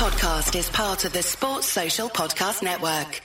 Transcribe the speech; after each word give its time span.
podcast 0.00 0.58
is 0.58 0.70
part 0.70 1.04
of 1.04 1.12
the 1.12 1.22
Sports 1.22 1.66
Social 1.66 2.08
Podcast 2.08 2.62
Network. 2.62 3.20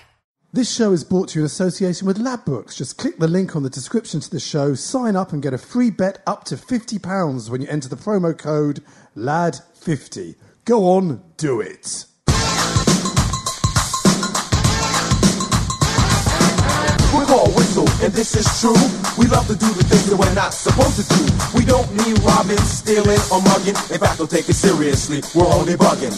This 0.52 0.76
show 0.76 0.92
is 0.92 1.06
brought 1.06 1.30
to 1.30 1.40
you 1.40 1.44
in 1.44 1.46
association 1.46 2.06
with 2.06 2.18
Ladbrokes. 2.18 2.76
Just 2.76 2.98
click 2.98 3.18
the 3.18 3.30
link 3.30 3.56
on 3.56 3.64
the 3.64 3.70
description 3.70 4.20
to 4.20 4.30
the 4.30 4.42
show, 4.42 4.74
sign 4.76 5.16
up, 5.16 5.32
and 5.32 5.42
get 5.42 5.54
a 5.54 5.58
free 5.58 5.90
bet 5.90 6.22
up 6.28 6.44
to 6.44 6.56
£50 6.56 7.50
when 7.50 7.62
you 7.62 7.70
enter 7.70 7.88
the 7.88 7.96
promo 7.96 8.38
code 8.38 8.84
LAD50. 9.16 10.36
Go 10.66 10.84
on, 10.84 11.24
do 11.38 11.62
it. 11.62 12.08
And 18.02 18.14
this 18.14 18.36
is 18.36 18.48
true. 18.60 18.76
We 19.18 19.28
love 19.28 19.48
to 19.48 19.56
do 19.56 19.68
the 19.74 19.84
things 19.84 20.10
that 20.10 20.18
we're 20.18 20.34
not 20.34 20.54
supposed 20.54 20.98
to 20.98 21.06
do. 21.16 21.24
We 21.58 21.66
don't 21.66 21.90
need 21.94 22.20
robbing, 22.24 22.58
stealing, 22.58 23.20
or 23.32 23.42
mugging. 23.42 23.76
In 23.92 24.00
fact, 24.00 24.18
don't 24.18 24.30
take 24.30 24.50
it 24.50 24.56
seriously. 24.56 25.22
We're 25.34 25.48
only 25.48 25.74
bugging. 25.74 26.16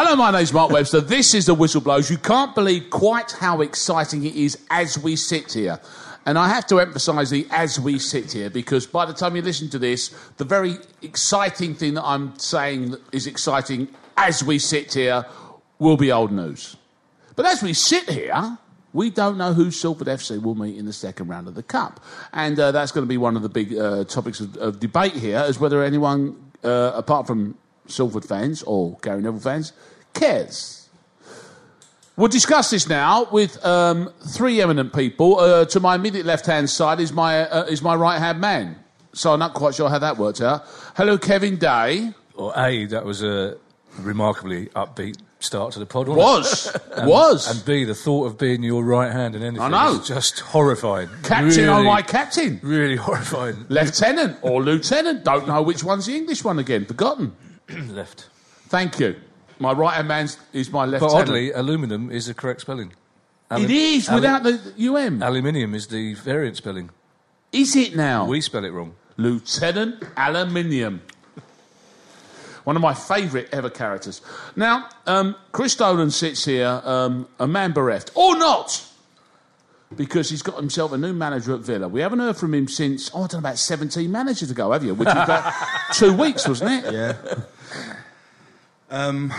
Hello, 0.00 0.14
my 0.14 0.30
name's 0.30 0.52
Mark 0.52 0.70
Webster. 0.70 1.00
This 1.00 1.34
is 1.34 1.46
the 1.46 1.54
Whistleblowers. 1.56 2.08
You 2.08 2.18
can't 2.18 2.54
believe 2.54 2.88
quite 2.88 3.32
how 3.32 3.62
exciting 3.62 4.24
it 4.24 4.36
is 4.36 4.56
as 4.70 4.96
we 4.96 5.16
sit 5.16 5.52
here. 5.52 5.80
And 6.28 6.38
I 6.38 6.48
have 6.48 6.66
to 6.66 6.78
emphasise 6.78 7.30
the 7.30 7.46
as 7.50 7.80
we 7.80 7.98
sit 7.98 8.32
here 8.32 8.50
because 8.50 8.86
by 8.86 9.06
the 9.06 9.14
time 9.14 9.34
you 9.34 9.40
listen 9.40 9.70
to 9.70 9.78
this, 9.78 10.14
the 10.36 10.44
very 10.44 10.76
exciting 11.00 11.74
thing 11.74 11.94
that 11.94 12.04
I'm 12.04 12.38
saying 12.38 12.96
is 13.12 13.26
exciting 13.26 13.88
as 14.14 14.44
we 14.44 14.58
sit 14.58 14.92
here 14.92 15.24
will 15.78 15.96
be 15.96 16.12
old 16.12 16.30
news. 16.30 16.76
But 17.34 17.46
as 17.46 17.62
we 17.62 17.72
sit 17.72 18.10
here, 18.10 18.58
we 18.92 19.08
don't 19.08 19.38
know 19.38 19.54
who 19.54 19.70
Salford 19.70 20.06
FC 20.06 20.42
will 20.42 20.54
meet 20.54 20.76
in 20.76 20.84
the 20.84 20.92
second 20.92 21.28
round 21.28 21.48
of 21.48 21.54
the 21.54 21.62
Cup. 21.62 21.98
And 22.34 22.60
uh, 22.60 22.72
that's 22.72 22.92
going 22.92 23.06
to 23.06 23.08
be 23.08 23.16
one 23.16 23.34
of 23.34 23.40
the 23.40 23.48
big 23.48 23.74
uh, 23.74 24.04
topics 24.04 24.40
of, 24.40 24.54
of 24.58 24.80
debate 24.80 25.14
here, 25.14 25.38
as 25.38 25.58
whether 25.58 25.82
anyone, 25.82 26.52
uh, 26.62 26.92
apart 26.94 27.26
from 27.26 27.56
Salford 27.86 28.26
fans 28.26 28.62
or 28.64 28.98
Gary 29.00 29.22
Neville 29.22 29.40
fans, 29.40 29.72
cares. 30.12 30.87
We'll 32.18 32.26
discuss 32.26 32.70
this 32.70 32.88
now 32.88 33.28
with 33.30 33.64
um, 33.64 34.12
three 34.26 34.60
eminent 34.60 34.92
people. 34.92 35.38
Uh, 35.38 35.64
to 35.66 35.78
my 35.78 35.94
immediate 35.94 36.26
left-hand 36.26 36.68
side 36.68 36.98
is 36.98 37.12
my 37.12 37.48
uh, 37.48 37.62
is 37.66 37.80
my 37.80 37.94
right-hand 37.94 38.40
man. 38.40 38.76
So 39.12 39.32
I'm 39.32 39.38
not 39.38 39.54
quite 39.54 39.76
sure 39.76 39.88
how 39.88 40.00
that 40.00 40.18
worked 40.18 40.40
out. 40.40 40.64
Hello, 40.96 41.16
Kevin 41.16 41.58
Day. 41.58 42.12
Or 42.34 42.52
A, 42.56 42.86
that 42.86 43.04
was 43.04 43.22
a 43.22 43.56
remarkably 44.00 44.66
upbeat 44.70 45.18
start 45.38 45.74
to 45.74 45.78
the 45.78 45.86
pod. 45.86 46.08
Was? 46.08 46.76
And- 46.96 47.08
was 47.08 47.48
And 47.48 47.64
B, 47.64 47.84
the 47.84 47.94
thought 47.94 48.26
of 48.26 48.36
being 48.36 48.64
your 48.64 48.82
right 48.82 49.12
hand 49.12 49.36
in 49.36 49.44
anything 49.44 49.62
I 49.62 49.68
know. 49.68 50.00
is 50.00 50.08
just 50.08 50.40
horrifying. 50.40 51.08
captain 51.22 51.46
really, 51.46 51.68
on 51.68 51.84
my 51.84 52.02
captain. 52.02 52.58
Really 52.64 52.96
horrifying. 52.96 53.64
Lieutenant 53.68 54.38
or 54.42 54.60
lieutenant. 54.60 55.22
Don't 55.22 55.46
know 55.46 55.62
which 55.62 55.84
one's 55.84 56.06
the 56.06 56.16
English 56.16 56.42
one 56.42 56.58
again. 56.58 56.84
Forgotten. 56.84 57.36
Left. 57.90 58.28
Thank 58.66 58.98
you. 58.98 59.14
My 59.58 59.72
right 59.72 59.94
hand 59.94 60.08
man 60.08 60.28
is 60.52 60.70
my 60.70 60.84
left. 60.84 61.02
Hand. 61.02 61.12
But 61.12 61.18
oddly, 61.18 61.52
aluminium 61.52 62.10
is 62.10 62.26
the 62.26 62.34
correct 62.34 62.60
spelling. 62.60 62.92
it 63.50 63.70
is 63.70 64.10
without 64.10 64.42
the 64.42 64.58
um. 64.96 65.22
Aluminium 65.22 65.74
is 65.74 65.88
the 65.88 66.14
variant 66.14 66.56
spelling. 66.56 66.90
Is 67.52 67.74
it 67.76 67.96
now? 67.96 68.26
We 68.26 68.40
spell 68.40 68.64
it 68.64 68.70
wrong. 68.70 68.94
Lieutenant 69.16 70.04
Aluminium. 70.16 71.02
One 72.64 72.76
of 72.76 72.82
my 72.82 72.92
favourite 72.92 73.48
ever 73.50 73.70
characters. 73.70 74.20
Now, 74.54 74.88
um, 75.06 75.34
Chris 75.52 75.74
Dolan 75.74 76.10
sits 76.10 76.44
here, 76.44 76.82
um, 76.84 77.26
a 77.40 77.46
man 77.46 77.72
bereft, 77.72 78.10
or 78.14 78.36
not, 78.36 78.84
because 79.96 80.28
he's 80.28 80.42
got 80.42 80.56
himself 80.56 80.92
a 80.92 80.98
new 80.98 81.14
manager 81.14 81.54
at 81.54 81.60
Villa. 81.60 81.88
We 81.88 82.02
haven't 82.02 82.18
heard 82.18 82.36
from 82.36 82.52
him 82.52 82.68
since, 82.68 83.10
oh, 83.14 83.20
I 83.22 83.26
don't 83.28 83.32
know, 83.34 83.38
about 83.38 83.58
17 83.58 84.12
managers 84.12 84.50
ago, 84.50 84.70
have 84.72 84.84
you? 84.84 84.94
Which 84.94 85.06
was 85.06 85.24
about 85.24 85.54
two 85.94 86.12
weeks, 86.12 86.46
wasn't 86.46 86.84
it? 86.84 86.92
Yeah. 86.92 87.16
Um, 88.90 89.32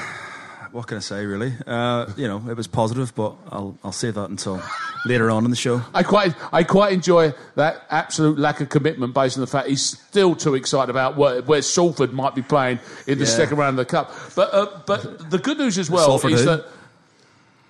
what 0.72 0.86
can 0.88 0.98
I 0.98 1.00
say, 1.00 1.26
really? 1.26 1.54
Uh, 1.66 2.12
you 2.16 2.28
know, 2.28 2.44
it 2.50 2.56
was 2.56 2.68
positive, 2.68 3.14
but 3.16 3.34
I'll, 3.52 3.76
I'll 3.84 3.92
save 3.92 4.14
that 4.16 4.30
until 4.30 4.62
later 5.06 5.32
on 5.32 5.44
in 5.46 5.50
the 5.50 5.58
show. 5.58 5.82
I 5.94 6.04
quite, 6.04 6.36
I 6.54 6.64
quite 6.64 6.94
enjoy 6.94 7.34
that 7.56 7.84
absolute 7.90 8.38
lack 8.38 8.62
of 8.62 8.70
commitment 8.70 9.14
based 9.16 9.38
on 9.38 9.42
the 9.42 9.48
fact 9.48 9.68
he's 9.68 9.84
still 9.98 10.36
too 10.36 10.54
excited 10.56 10.92
about 10.92 11.18
where, 11.18 11.42
where 11.42 11.62
Salford 11.64 12.14
might 12.14 12.36
be 12.36 12.44
playing 12.44 12.80
in 13.08 13.18
the 13.18 13.26
Yeah. 13.26 13.32
second 13.32 13.58
round 13.58 13.80
of 13.80 13.88
the 13.88 13.92
cup. 13.92 14.12
But, 14.36 14.54
uh, 14.54 14.80
but 14.86 15.32
the 15.32 15.40
good 15.40 15.58
news 15.58 15.78
as 15.80 15.90
well 15.90 16.06
Salford 16.08 16.34
is 16.34 16.42
who? 16.42 16.46
that 16.48 16.66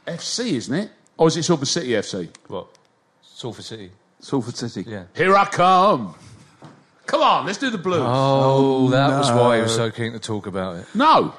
FC, 0.07 0.53
isn't 0.53 0.75
it? 0.75 0.91
Or 1.17 1.27
is 1.27 1.37
it 1.37 1.43
Salford 1.43 1.67
City 1.67 1.89
FC? 1.89 2.29
What? 2.47 2.67
Salford 3.23 3.63
City. 3.65 3.91
Salford 4.19 4.57
City. 4.57 4.83
Yeah. 4.89 5.03
Here 5.15 5.35
I 5.35 5.45
come. 5.45 6.15
Come 7.05 7.21
on, 7.23 7.45
let's 7.45 7.57
do 7.57 7.69
the 7.71 7.77
blues. 7.77 8.03
Oh, 8.05 8.89
that 8.89 9.17
was 9.17 9.31
why 9.31 9.55
he 9.57 9.61
was 9.63 9.73
so 9.73 9.89
keen 9.89 10.11
to 10.11 10.19
talk 10.19 10.45
about 10.45 10.75
it. 10.75 10.85
No. 10.93 11.33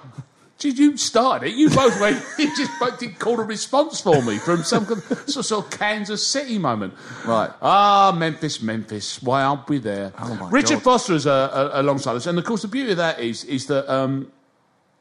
Did 0.60 0.78
you 0.78 0.97
start 0.97 1.43
it? 1.43 1.54
You 1.54 1.71
both 1.71 1.98
went. 2.00 2.22
You 2.38 2.54
just 2.56 2.71
both 2.78 2.98
did 2.98 3.19
call 3.19 3.41
a 3.41 3.44
response 3.44 4.00
for 4.00 4.22
me 4.22 4.38
from 4.38 4.62
some 4.62 4.87
kind 4.87 5.03
of, 5.10 5.28
sort 5.28 5.47
sort 5.47 5.65
of 5.65 5.71
Kansas 5.78 6.25
City 6.26 6.59
moment. 6.59 6.94
Right. 7.26 7.50
Ah, 7.60 8.15
Memphis, 8.16 8.60
Memphis. 8.62 9.22
Why 9.22 9.43
aren't 9.43 9.69
we 9.69 9.78
there? 9.78 10.12
Oh, 10.19 10.34
my 10.37 10.50
Richard 10.50 10.76
God. 10.76 10.82
Foster 10.84 11.15
is 11.15 11.26
uh, 11.26 11.32
uh, 11.32 11.71
alongside 11.75 12.15
us, 12.16 12.26
and 12.26 12.38
of 12.38 12.44
course 12.44 12.62
the 12.62 12.69
beauty 12.69 12.93
of 12.93 12.98
that 12.98 13.19
is 13.19 13.43
is 13.44 13.66
that. 13.66 13.93
Um, 13.93 14.31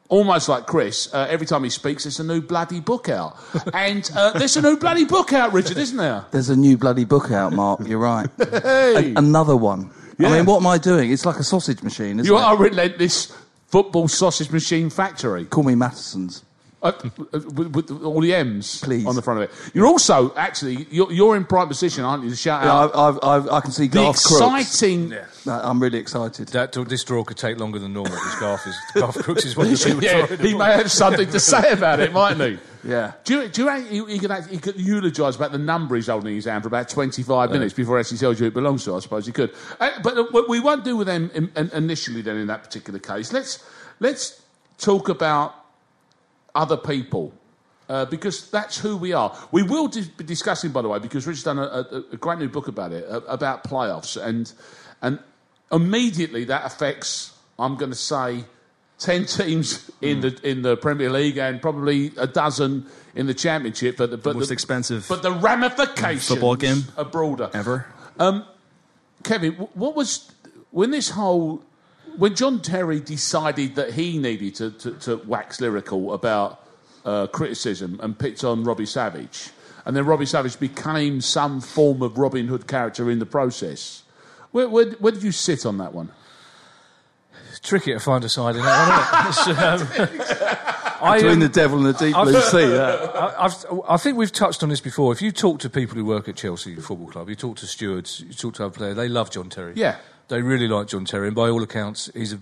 Almost 0.08 0.48
like 0.48 0.66
Chris, 0.66 1.08
uh, 1.14 1.28
every 1.30 1.46
time 1.46 1.62
he 1.62 1.70
speaks, 1.70 2.02
there's 2.02 2.18
a 2.18 2.24
new 2.24 2.40
bloody 2.42 2.80
book 2.80 3.08
out. 3.08 3.36
And 3.72 4.10
uh, 4.16 4.32
there's 4.36 4.56
a 4.56 4.60
new 4.60 4.76
bloody 4.76 5.04
book 5.04 5.32
out, 5.32 5.52
Richard, 5.52 5.76
isn't 5.76 5.96
there? 5.96 6.24
There's 6.32 6.48
a 6.48 6.56
new 6.56 6.76
bloody 6.76 7.04
book 7.04 7.30
out, 7.30 7.52
Mark. 7.52 7.86
You're 7.86 8.00
right. 8.00 8.28
Hey! 8.38 9.12
A- 9.14 9.18
another 9.18 9.54
one. 9.56 9.92
Yeah. 10.18 10.30
I 10.30 10.32
mean, 10.38 10.46
what 10.46 10.56
am 10.56 10.66
I 10.66 10.78
doing? 10.78 11.12
It's 11.12 11.24
like 11.24 11.36
a 11.36 11.44
sausage 11.44 11.84
machine, 11.84 12.18
isn't 12.18 12.24
You 12.24 12.36
it? 12.38 12.42
are 12.42 12.56
relentless 12.56 13.32
football 13.70 14.08
sausage 14.08 14.50
machine 14.50 14.90
factory. 14.90 15.44
Call 15.44 15.64
me 15.64 15.74
Mattessons. 15.74 16.44
Uh, 16.82 16.92
with, 17.54 17.74
with 17.76 17.90
all 18.02 18.22
the 18.22 18.34
M's 18.34 18.80
Please. 18.80 19.04
on 19.06 19.14
the 19.14 19.20
front 19.20 19.42
of 19.42 19.50
it. 19.50 19.74
You're 19.74 19.86
also 19.86 20.34
actually 20.34 20.86
you're, 20.90 21.12
you're 21.12 21.36
in 21.36 21.44
prime 21.44 21.68
position, 21.68 22.04
aren't 22.04 22.24
you? 22.24 22.30
To 22.30 22.36
shout 22.36 22.62
Yeah, 22.64 22.72
out 22.72 22.96
I, 22.96 23.08
I've, 23.08 23.18
I've, 23.22 23.48
I 23.50 23.60
can 23.60 23.70
see 23.70 23.86
the 23.86 23.96
Garth 23.98 24.24
Crooks. 24.24 24.40
exciting. 24.70 25.10
No, 25.44 25.60
I'm 25.62 25.78
really 25.78 25.98
excited. 25.98 26.48
That, 26.48 26.72
this 26.72 27.04
draw 27.04 27.22
could 27.22 27.36
take 27.36 27.58
longer 27.60 27.78
than 27.78 27.92
normal 27.92 28.12
because 28.14 28.34
Garth, 28.40 28.66
is, 28.66 28.76
Garth 28.94 29.22
Crooks 29.22 29.44
is 29.44 29.58
one 29.58 29.66
of 29.66 29.78
the 29.78 29.84
people 29.90 30.02
Yeah, 30.02 30.26
he 30.26 30.52
to- 30.52 30.58
may 30.58 30.72
have 30.72 30.90
something 30.90 31.28
to 31.28 31.38
say 31.38 31.70
about 31.70 32.00
it, 32.00 32.14
mightn't 32.14 32.58
he? 32.82 32.88
Yeah. 32.88 33.12
Do 33.24 33.42
you, 33.42 33.48
do 33.48 33.60
you 33.60 33.68
reckon 33.68 33.86
he, 33.90 34.12
he 34.14 34.18
could, 34.18 34.30
act- 34.30 34.48
he 34.48 34.56
could 34.56 34.76
eulogise 34.80 35.36
about 35.36 35.52
the 35.52 35.58
number 35.58 35.96
he's 35.96 36.06
holding 36.06 36.30
in 36.30 36.36
his 36.36 36.46
hand 36.46 36.62
for 36.62 36.68
about 36.68 36.88
25 36.88 37.50
minutes 37.50 37.74
before 37.74 37.98
he 37.98 38.00
actually 38.00 38.16
tells 38.16 38.40
you 38.40 38.46
it 38.46 38.54
belongs 38.54 38.84
to? 38.86 38.94
I 38.94 39.00
suppose 39.00 39.26
he 39.26 39.32
could. 39.32 39.52
Uh, 39.78 39.90
but 40.02 40.16
uh, 40.16 40.24
what 40.30 40.48
we 40.48 40.60
won't 40.60 40.82
do 40.84 40.96
with 40.96 41.08
them 41.08 41.30
in, 41.34 41.52
in, 41.56 41.68
initially. 41.74 42.22
Then 42.22 42.38
in 42.38 42.46
that 42.46 42.62
particular 42.62 42.98
case, 42.98 43.34
let's 43.34 43.62
let's 44.00 44.40
talk 44.78 45.10
about 45.10 45.54
other 46.54 46.76
people. 46.76 47.32
Uh, 47.88 48.04
because 48.04 48.48
that's 48.52 48.78
who 48.78 48.96
we 48.96 49.12
are. 49.12 49.36
We 49.50 49.64
will 49.64 49.88
dis- 49.88 50.06
be 50.06 50.22
discussing, 50.22 50.70
by 50.70 50.80
the 50.82 50.88
way, 50.88 51.00
because 51.00 51.26
Rich's 51.26 51.42
done 51.42 51.58
a, 51.58 51.62
a, 51.62 52.04
a 52.12 52.16
great 52.16 52.38
new 52.38 52.48
book 52.48 52.68
about 52.68 52.92
it, 52.92 53.04
uh, 53.10 53.20
about 53.22 53.64
playoffs, 53.64 54.16
and 54.16 54.52
and 55.02 55.18
immediately 55.72 56.44
that 56.44 56.64
affects. 56.64 57.36
I'm 57.58 57.74
going 57.74 57.90
to 57.90 57.96
say 57.96 58.44
ten 59.00 59.24
teams 59.38 59.90
in 60.00 60.20
the 60.20 60.38
in 60.44 60.62
the 60.62 60.76
Premier 60.76 61.10
League 61.10 61.36
and 61.36 61.60
probably 61.60 62.12
a 62.16 62.28
dozen 62.28 62.86
in 63.16 63.26
the 63.26 63.34
Championship. 63.34 63.96
But 63.96 64.12
the, 64.12 64.18
but 64.18 64.36
Most 64.36 64.48
the, 64.48 64.52
expensive 64.52 65.06
but 65.08 65.22
the 65.22 65.32
ramifications 65.32 66.28
football 66.28 66.54
game 66.54 66.84
are 66.96 67.04
broader. 67.04 67.50
ever. 67.52 67.86
Kevin, 69.24 69.54
what 69.54 69.96
was 69.96 70.30
when 70.70 70.92
this 70.92 71.10
whole 71.10 71.64
when 72.16 72.34
John 72.34 72.60
Terry 72.60 73.00
decided 73.00 73.74
that 73.76 73.92
he 73.94 74.18
needed 74.18 74.54
to, 74.56 74.70
to, 74.70 74.90
to 74.92 75.16
wax 75.26 75.60
lyrical 75.60 76.12
about 76.12 76.64
uh, 77.04 77.26
criticism 77.28 77.98
and 78.02 78.18
picked 78.18 78.44
on 78.44 78.64
Robbie 78.64 78.86
Savage, 78.86 79.50
and 79.84 79.96
then 79.96 80.04
Robbie 80.06 80.26
Savage 80.26 80.58
became 80.60 81.20
some 81.20 81.60
form 81.60 82.02
of 82.02 82.18
Robin 82.18 82.46
Hood 82.46 82.66
character 82.66 83.10
in 83.10 83.18
the 83.18 83.26
process. 83.26 84.02
Where, 84.52 84.68
where, 84.68 84.90
where 84.92 85.12
did 85.12 85.22
you 85.22 85.32
sit 85.32 85.64
on 85.64 85.78
that 85.78 85.94
one? 85.94 86.10
It's 87.50 87.60
tricky 87.60 87.92
to 87.92 88.00
find 88.00 88.22
a 88.24 88.28
side 88.28 88.56
in 88.56 88.62
that, 88.62 89.36
isn't 89.48 90.20
it? 90.20 90.56
Um, 91.00 91.06
I, 91.08 91.16
Between 91.16 91.32
um, 91.36 91.40
the 91.40 91.48
devil 91.48 91.78
and 91.78 91.86
the 91.86 91.92
deep 91.98 92.14
I've- 92.14 92.30
blue 92.30 92.40
sea. 92.42 92.74
Yeah. 92.74 92.92
I, 93.38 93.46
I've, 93.46 93.54
I 93.88 93.96
think 93.96 94.18
we've 94.18 94.30
touched 94.30 94.62
on 94.62 94.68
this 94.68 94.82
before. 94.82 95.12
If 95.14 95.22
you 95.22 95.32
talk 95.32 95.58
to 95.60 95.70
people 95.70 95.96
who 95.96 96.04
work 96.04 96.28
at 96.28 96.36
Chelsea 96.36 96.76
Football 96.76 97.06
Club, 97.06 97.30
you 97.30 97.34
talk 97.36 97.56
to 97.56 97.66
stewards, 97.66 98.20
you 98.20 98.34
talk 98.34 98.52
to 98.56 98.66
other 98.66 98.74
players, 98.76 98.96
they 98.96 99.08
love 99.08 99.30
John 99.30 99.48
Terry. 99.48 99.72
Yeah. 99.76 99.96
They 100.30 100.42
really 100.42 100.68
like 100.68 100.86
John 100.86 101.04
Terry, 101.04 101.26
and 101.26 101.36
by 101.36 101.50
all 101.50 101.62
accounts, 101.62 102.10
he's 102.14 102.32
a. 102.32 102.38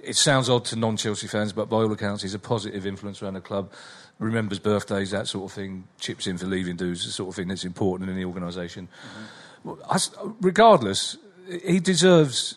It 0.00 0.16
sounds 0.16 0.48
odd 0.48 0.64
to 0.66 0.76
non-Chelsea 0.76 1.26
fans, 1.26 1.52
but 1.52 1.68
by 1.68 1.76
all 1.76 1.92
accounts, 1.92 2.22
he's 2.22 2.34
a 2.34 2.38
positive 2.38 2.86
influence 2.86 3.22
around 3.22 3.34
the 3.34 3.40
club. 3.40 3.70
Remembers 4.18 4.58
birthdays, 4.58 5.10
that 5.12 5.28
sort 5.28 5.50
of 5.50 5.54
thing. 5.54 5.84
Chips 5.98 6.26
in 6.26 6.38
for 6.38 6.46
leaving 6.46 6.76
dues, 6.76 7.04
the 7.04 7.12
sort 7.12 7.28
of 7.28 7.36
thing 7.36 7.48
that's 7.48 7.64
important 7.64 8.10
in 8.10 8.16
any 8.16 8.24
mm-hmm. 8.24 9.70
I 9.88 9.94
s- 9.94 10.10
regardless, 10.40 11.16
he 11.64 11.80
deserves 11.80 12.56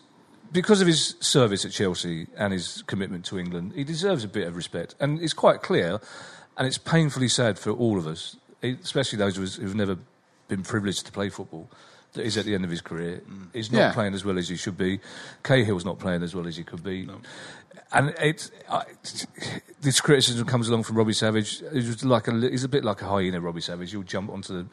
because 0.54 0.80
of 0.80 0.86
his 0.86 1.16
service 1.20 1.64
at 1.64 1.72
Chelsea 1.72 2.28
and 2.36 2.52
his 2.52 2.82
commitment 2.86 3.24
to 3.26 3.38
England, 3.38 3.72
he 3.74 3.84
deserves 3.84 4.22
a 4.24 4.28
bit 4.28 4.46
of 4.46 4.56
respect. 4.56 4.94
And 5.00 5.20
it's 5.20 5.34
quite 5.34 5.62
clear, 5.62 6.00
and 6.56 6.66
it's 6.66 6.78
painfully 6.78 7.28
sad 7.28 7.58
for 7.58 7.72
all 7.72 7.98
of 7.98 8.06
us, 8.06 8.36
especially 8.62 9.18
those 9.18 9.36
of 9.36 9.44
us 9.44 9.56
who've 9.56 9.74
never 9.74 9.98
been 10.48 10.62
privileged 10.62 11.06
to 11.06 11.12
play 11.12 11.28
football, 11.28 11.68
that 12.14 12.24
he's 12.24 12.36
at 12.36 12.44
the 12.44 12.54
end 12.54 12.64
of 12.64 12.70
his 12.70 12.80
career. 12.80 13.20
Mm. 13.30 13.46
He's 13.52 13.70
not 13.70 13.78
Yeah. 13.78 13.92
playing 13.92 14.14
as 14.14 14.24
well 14.24 14.38
as 14.38 14.48
he 14.48 14.56
should 14.56 14.76
be. 14.78 15.00
Cahill's 15.42 15.84
not 15.84 15.98
playing 15.98 16.22
as 16.22 16.34
well 16.34 16.46
as 16.46 16.56
he 16.56 16.64
could 16.64 16.82
be. 16.82 17.08
And 17.92 18.12
it's, 18.20 18.50
I, 18.68 18.84
this 19.80 20.00
criticism 20.00 20.46
comes 20.46 20.68
along 20.68 20.82
from 20.82 20.96
Robbie 20.98 21.12
Savage. 21.12 21.62
He's 21.72 21.86
just 21.86 22.04
like 22.04 22.26
a, 22.26 22.32
he's 22.40 22.64
a 22.64 22.68
bit 22.68 22.84
like 22.84 23.02
a 23.02 23.06
hyena, 23.06 23.40
Robbie 23.40 23.60
Savage. 23.60 23.90
He'll 23.92 24.02
jump 24.02 24.30
onto 24.30 24.52
the, 24.64 24.66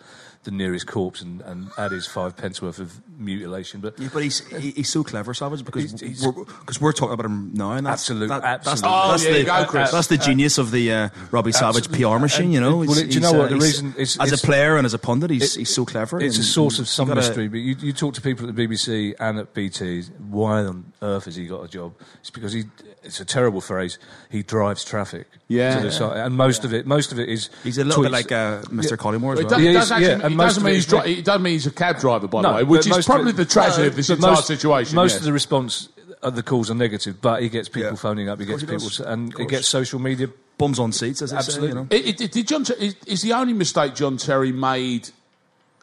the 0.43 0.51
nearest 0.51 0.87
corpse 0.87 1.21
and, 1.21 1.41
and 1.41 1.69
add 1.77 1.91
his 1.91 2.07
five 2.07 2.35
pence 2.35 2.61
worth 2.63 2.79
of 2.79 2.99
mutilation. 3.19 3.79
But 3.79 3.99
Yeah, 3.99 4.09
but 4.11 4.23
he's 4.23 4.39
he, 4.57 4.71
he's 4.71 4.89
so 4.89 5.03
clever, 5.03 5.33
Savage, 5.35 5.63
because 5.63 5.99
He's- 6.01 6.25
we're, 6.25 6.45
cause 6.45 6.81
we're 6.81 6.93
talking 6.93 7.13
about 7.13 7.27
him 7.27 7.51
now, 7.53 7.73
and 7.73 7.85
that's 7.85 8.09
Absolute- 8.09 8.29
that, 8.29 8.41
that's, 8.41 8.67
absolute. 8.67 8.89
Oh, 8.91 9.11
that's 9.11 9.23
yeah, 9.25 9.31
the 9.33 9.39
you 9.39 9.45
go, 9.45 9.65
Chris. 9.65 9.91
that's 9.91 10.07
the 10.07 10.15
uh, 10.15 10.23
genius 10.25 10.57
of 10.57 10.71
the 10.71 10.91
uh, 10.91 11.09
Robbie 11.29 11.51
Savage 11.51 11.91
PR 11.91 12.17
machine. 12.17 12.51
You 12.51 12.61
know, 12.61 12.77
Well, 12.77 12.93
do 12.95 13.05
you 13.05 13.19
know 13.19 13.33
what? 13.33 13.45
Uh, 13.45 13.47
the 13.49 13.53
he's- 13.55 13.63
reason 13.63 13.87
it's- 13.91 14.17
as 14.19 14.27
it's- 14.31 14.43
a 14.43 14.45
player 14.47 14.77
and 14.77 14.85
as 14.85 14.95
a 14.95 14.99
pundit, 14.99 15.29
he's 15.29 15.55
It- 15.55 15.59
he's 15.59 15.73
so 15.75 15.85
clever. 15.85 16.19
It's 16.19 16.39
a 16.39 16.43
source 16.43 16.79
of 16.79 16.87
some 16.87 17.09
mystery, 17.13 17.47
but 17.47 17.57
you, 17.57 17.75
you 17.79 17.93
talk 17.93 18.15
to 18.15 18.21
people 18.21 18.49
at 18.49 18.55
the 18.55 18.67
BBC 18.67 19.13
and 19.19 19.37
at 19.37 19.53
BT, 19.53 20.03
why 20.29 20.63
on 20.63 20.90
earth 21.01 21.25
has 21.25 21.35
he 21.35 21.45
got 21.47 21.63
a 21.63 21.67
job? 21.67 21.93
It's 22.19 22.29
because 22.29 22.53
he, 22.53 22.65
it's 23.03 23.19
a 23.19 23.25
terrible 23.25 23.61
phrase, 23.61 23.97
he 24.29 24.43
drives 24.43 24.83
traffic. 24.85 25.27
Yeah. 25.47 25.77
To 25.77 25.83
the 25.83 25.91
side. 25.91 26.17
And 26.17 26.35
most 26.35 26.63
of 26.63 26.73
it, 26.73 26.85
most 26.85 27.11
of 27.11 27.19
it 27.19 27.27
is. 27.29 27.49
He's 27.63 27.77
a 27.77 27.83
little 27.83 28.03
bit 28.03 28.11
like 28.11 28.31
uh, 28.31 28.61
Mr. 28.63 28.97
Collymore 28.97 29.33
as 29.33 29.39
It, 29.39 29.45
well. 29.45 29.49
does, 29.49 29.61
Yeah, 29.63 29.69
it 29.69 29.73
he's- 29.73 29.73
does 29.73 29.91
actually, 29.91 30.05
yeah, 30.07 30.13
it 30.17 30.23
and 30.23 30.35
most 30.37 30.47
doesn't 30.49 30.63
mean 30.63 30.73
he's 30.75 30.85
dri- 30.85 31.13
it 31.19 31.25
doesn't 31.25 31.41
mean 31.43 31.53
he's 31.53 31.67
a 31.67 31.71
cab 31.71 31.99
driver, 31.99 32.27
by 32.27 32.41
No, 32.41 32.49
the 32.49 32.55
way, 32.57 32.63
which 32.63 32.87
is 32.87 33.05
probably 33.05 33.31
it- 33.31 33.37
the 33.37 33.45
tragedy 33.45 33.87
of 33.87 33.95
this 33.95 34.09
entire 34.09 34.31
most- 34.31 34.47
situation. 34.47 34.95
Most 34.95 35.11
yes. 35.13 35.19
of 35.19 35.25
the 35.25 35.33
response 35.33 35.89
of 36.21 36.35
the 36.35 36.43
calls 36.43 36.69
are 36.69 36.75
negative, 36.75 37.19
but 37.19 37.41
he 37.41 37.49
gets 37.49 37.67
people 37.67 37.89
Yeah. 37.91 37.95
phoning 37.95 38.29
up, 38.29 38.39
he 38.39 38.45
gets 38.45 38.61
he 38.61 38.67
people, 38.67 38.87
does. 38.89 38.99
and 38.99 39.33
Of 39.33 39.39
it 39.41 39.49
gets 39.49 39.67
social 39.67 39.99
media. 39.99 40.29
Bums 40.57 40.77
on 40.77 40.91
seats, 40.91 41.23
as 41.23 41.33
Absolutely. 41.33 41.69
say. 41.69 41.69
You 41.69 41.81
know? 41.81 41.87
It, 41.89 42.21
it, 42.21 42.31
did 42.31 42.47
John 42.47 42.63
Ter- 42.63 42.75
is, 42.75 42.95
is 43.07 43.23
the 43.23 43.33
only 43.33 43.53
mistake 43.53 43.95
John 43.95 44.17
Terry 44.17 44.51
made 44.51 45.09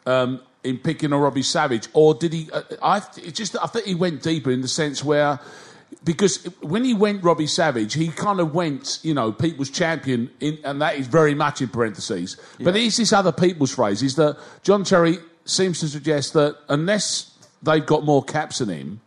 um, 0.05 0.39
in 0.63 0.77
picking 0.77 1.13
on 1.13 1.21
Robbie 1.21 1.43
Savage, 1.43 1.87
or 1.93 2.13
did 2.13 2.33
he? 2.33 2.49
Uh, 2.51 2.61
I 2.81 2.99
just 3.31 3.55
I 3.61 3.67
think 3.67 3.85
he 3.85 3.95
went 3.95 4.21
deeper 4.21 4.51
in 4.51 4.61
the 4.61 4.67
sense 4.67 5.03
where. 5.03 5.39
Because 6.03 6.45
when 6.61 6.85
he 6.85 6.93
went 6.93 7.23
Robbie 7.23 7.47
Savage, 7.47 7.95
he 7.95 8.09
kind 8.09 8.39
of 8.39 8.53
went, 8.53 8.99
you 9.01 9.13
know, 9.13 9.31
people's 9.31 9.71
champion, 9.71 10.29
in, 10.39 10.59
and 10.63 10.79
that 10.81 10.95
is 10.95 11.07
very 11.07 11.33
much 11.33 11.61
in 11.61 11.67
parentheses. 11.67 12.37
But 12.59 12.75
is 12.75 12.97
this 12.97 13.11
other 13.11 13.31
people's 13.31 13.73
phrase? 13.73 14.03
Is 14.03 14.15
that 14.15 14.37
John 14.61 14.83
Terry 14.83 15.17
seems 15.45 15.79
to 15.79 15.87
suggest 15.87 16.33
that 16.33 16.57
unless 16.69 17.35
they've 17.63 17.85
got 17.85 18.05
more 18.05 18.23
caps 18.23 18.59
than 18.59 18.69
him, 18.69 19.01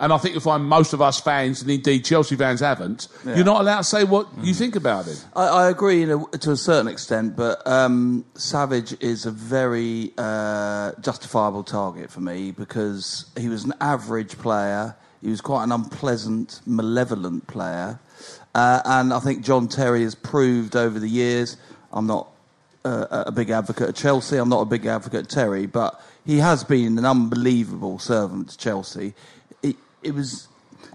and 0.00 0.12
I 0.12 0.18
think 0.18 0.34
you'll 0.34 0.42
find 0.42 0.64
most 0.64 0.92
of 0.92 1.02
us 1.02 1.20
fans, 1.20 1.62
and 1.62 1.70
indeed 1.70 2.04
Chelsea 2.04 2.36
fans, 2.36 2.60
haven't, 2.60 3.08
you're 3.24 3.44
not 3.44 3.60
allowed 3.60 3.78
to 3.78 3.84
say 3.84 4.04
what 4.04 4.28
you 4.42 4.54
think 4.54 4.76
about 4.76 5.08
it. 5.08 5.24
I, 5.34 5.46
I 5.46 5.70
agree 5.70 6.04
a, 6.04 6.18
to 6.18 6.52
a 6.52 6.56
certain 6.56 6.86
extent, 6.86 7.36
but 7.36 7.66
um, 7.66 8.24
Savage 8.34 8.96
is 9.02 9.26
a 9.26 9.30
very 9.30 10.12
uh, 10.16 10.92
justifiable 11.00 11.64
target 11.64 12.10
for 12.10 12.20
me 12.20 12.52
because 12.52 13.26
he 13.36 13.48
was 13.48 13.64
an 13.64 13.74
average 13.80 14.38
player. 14.38 14.94
He 15.20 15.30
was 15.30 15.40
quite 15.40 15.64
an 15.64 15.72
unpleasant, 15.72 16.60
malevolent 16.64 17.48
player. 17.48 17.98
Uh, 18.54 18.80
and 18.84 19.12
I 19.12 19.18
think 19.18 19.42
John 19.42 19.68
Terry 19.68 20.02
has 20.02 20.14
proved 20.14 20.76
over 20.76 20.98
the 20.98 21.08
years. 21.08 21.56
I'm 21.92 22.06
not 22.06 22.28
uh, 22.84 23.24
a 23.26 23.32
big 23.32 23.50
advocate 23.50 23.88
of 23.88 23.94
Chelsea. 23.96 24.36
I'm 24.36 24.48
not 24.48 24.60
a 24.60 24.64
big 24.64 24.86
advocate 24.86 25.22
of 25.22 25.28
Terry, 25.28 25.66
but 25.66 26.00
he 26.24 26.38
has 26.38 26.62
been 26.62 26.98
an 26.98 27.04
unbelievable 27.04 27.98
servant 27.98 28.50
to 28.50 28.58
Chelsea. 28.58 29.14
It, 30.02 30.14
was 30.14 30.48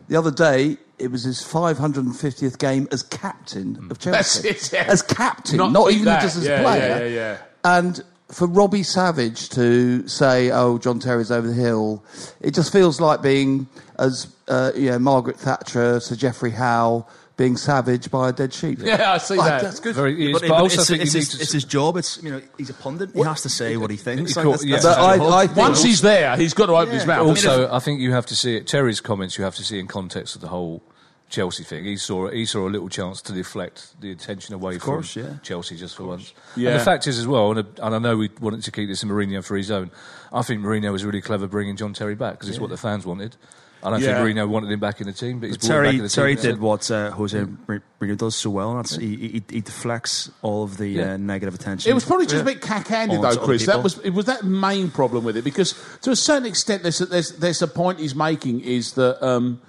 the 0.08 0.16
other 0.16 0.32
day. 0.32 0.78
It 1.00 1.12
was 1.12 1.24
his 1.24 1.40
550th 1.40 2.58
game 2.60 2.88
as 2.92 3.04
captain 3.04 3.88
of 3.90 4.00
Chelsea. 4.00 4.50
It, 4.50 4.72
yeah. 4.72 4.86
As 4.88 5.02
captain, 5.02 5.58
Not 5.58 5.72
not, 5.72 5.92
even 5.92 6.06
that. 6.06 6.22
just 6.22 6.38
as 6.38 6.46
Yeah, 6.46 6.62
player. 6.62 7.08
yeah. 7.08 7.38
And 7.64 8.02
for 8.30 8.48
Robbie 8.48 8.84
Savage 8.84 9.50
to 9.50 10.08
say, 10.08 10.50
"Oh, 10.52 10.78
John 10.78 11.00
Terry's 11.00 11.32
over 11.32 11.48
the 11.48 11.54
hill," 11.54 12.04
it 12.42 12.54
just 12.54 12.72
feels 12.72 13.00
like 13.02 13.22
being 13.22 13.68
as 14.00 14.28
uh, 14.48 14.72
you 14.76 14.90
know, 14.92 15.00
Margaret 15.00 15.38
Thatcher, 15.38 16.00
Sir 16.00 16.16
Geoffrey 16.16 16.52
Howe 16.52 17.06
being 17.36 17.58
savaged 17.58 18.12
by 18.12 18.30
a 18.30 18.32
dead 18.32 18.54
sheep. 18.54 18.80
Yeah, 18.80 19.14
I 19.14 19.18
see 19.18 19.36
Like, 19.36 19.50
that. 19.50 19.62
That's 19.64 19.80
good. 19.80 19.96
Very, 19.96 20.32
But, 20.34 20.42
but, 20.42 20.50
but 20.50 20.62
also 20.62 20.82
it's, 20.82 20.90
think 20.90 21.02
it's, 21.02 21.14
his, 21.14 21.30
to 21.30 21.42
it's 21.42 21.52
his 21.52 21.66
job. 21.66 21.98
It's 21.98 22.22
you 22.22 22.30
know 22.32 22.42
he's 22.58 22.70
a 22.70 22.76
pundit. 22.76 23.12
He 23.14 23.24
has 23.24 23.42
to 23.42 23.50
say 23.50 23.76
what 23.78 23.90
he 23.90 23.98
thinks. 23.98 24.38
Of 24.38 24.46
Like, 24.46 24.60
that's- 24.60 24.66
yeah. 24.66 24.76
that's 24.78 24.86
But 24.86 25.12
his 25.14 25.20
job. 25.20 25.32
I, 25.32 25.38
I 25.44 25.48
think 25.48 25.58
Once 25.58 25.84
he's 25.84 26.02
there, 26.02 26.38
he's 26.38 26.54
got 26.54 26.68
to 26.68 26.74
open 26.74 26.94
his 26.94 27.06
mouth. 27.06 27.28
Also, 27.28 27.72
I 27.74 27.80
think 27.80 28.02
you 28.02 28.12
have 28.14 28.26
to 28.28 28.36
see 28.36 28.56
it. 28.56 28.68
Terry's 28.68 29.02
comments 29.02 29.38
you 29.38 29.44
have 29.44 29.56
to 29.56 29.64
see 29.64 29.80
in 29.80 29.88
context 29.88 30.36
of 30.36 30.42
the 30.42 30.50
whole 30.50 30.84
Chelsea 31.30 31.64
thing. 31.64 31.86
He 31.86 31.98
saw 31.98 32.30
he 32.30 32.46
saw 32.46 32.68
a 32.68 32.70
little 32.70 32.90
chance 32.90 33.20
to 33.24 33.34
deflect 33.34 34.00
the 34.00 34.12
attention 34.12 34.54
away 34.54 34.78
course, 34.78 35.14
from 35.14 35.24
yeah. 35.24 35.34
Chelsea 35.42 35.76
just 35.76 35.96
for 35.96 36.04
once. 36.04 36.34
Yeah. 36.56 36.70
And 36.72 36.80
the 36.80 36.84
fact 36.86 37.08
is 37.08 37.18
as 37.18 37.26
well, 37.26 37.50
and, 37.58 37.60
uh, 37.62 37.86
and 37.86 37.96
I 37.96 37.98
know 37.98 38.16
we 38.16 38.30
wanted 38.40 38.62
to 38.64 38.72
keep 38.72 38.88
this 38.90 39.02
in 39.02 39.10
Mourinho 39.10 39.44
for 39.44 39.58
his 39.58 39.72
own. 39.72 39.90
I 40.32 40.44
think 40.44 40.62
Mourinho 40.62 40.92
was 40.92 41.04
really 41.04 41.22
clever 41.22 41.48
bringing 41.48 41.76
John 41.76 41.94
Terry 41.94 42.14
back 42.14 42.34
because 42.34 42.50
it's 42.50 42.60
what 42.60 42.70
the 42.70 42.78
fans 42.78 43.08
wanted. 43.08 43.36
I 43.84 43.90
don't 43.90 44.02
Yeah. 44.02 44.24
think 44.24 44.38
Mourinho 44.38 44.48
wanted 44.48 44.72
him 44.72 44.80
back 44.80 45.02
in 45.02 45.08
the 45.08 45.14
team, 45.14 45.40
but 45.40 45.48
he's 45.50 45.58
brought 45.58 45.70
him 45.70 45.84
back 45.84 45.84
Terry, 45.86 45.98
in 45.98 46.04
the 46.04 46.10
Terry 46.10 46.36
team. 46.36 46.52
did 46.52 46.60
what 46.62 46.90
uh, 46.90 47.12
Jose 47.12 47.38
Mourinho 47.40 48.18
does 48.18 48.36
so 48.36 48.50
well. 48.50 48.72
and 48.72 48.80
That's 48.80 48.96
he, 48.96 49.16
he, 49.18 49.44
he 49.50 49.62
deflects 49.62 50.32
all 50.42 50.64
of 50.64 50.78
the 50.78 50.88
Yeah. 50.88 51.14
uh, 51.14 51.18
negative 51.18 51.54
attention. 51.54 51.92
It 51.92 51.94
was 51.94 52.06
probably 52.06 52.26
just 52.28 52.42
a 52.42 52.46
bit 52.46 52.62
cack-handed, 52.62 53.18
though, 53.18 53.22
to 53.24 53.28
other 53.28 53.40
Chris. 53.42 53.66
That 53.66 53.84
was 53.84 54.00
it. 54.00 54.12
Was 54.12 54.26
that 54.26 54.44
main 54.46 54.90
problem 54.90 55.24
with 55.26 55.36
it? 55.38 55.44
Because 55.44 55.76
to 56.04 56.12
a 56.12 56.16
certain 56.16 56.46
extent, 56.48 56.84
there's 56.84 57.02
a, 57.02 57.06
there's 57.06 57.32
there's 57.34 57.62
a 57.62 57.68
point 57.68 58.00
he's 58.00 58.16
making 58.16 58.62
is 58.62 58.94
that 58.94 59.22
um, 59.26 59.60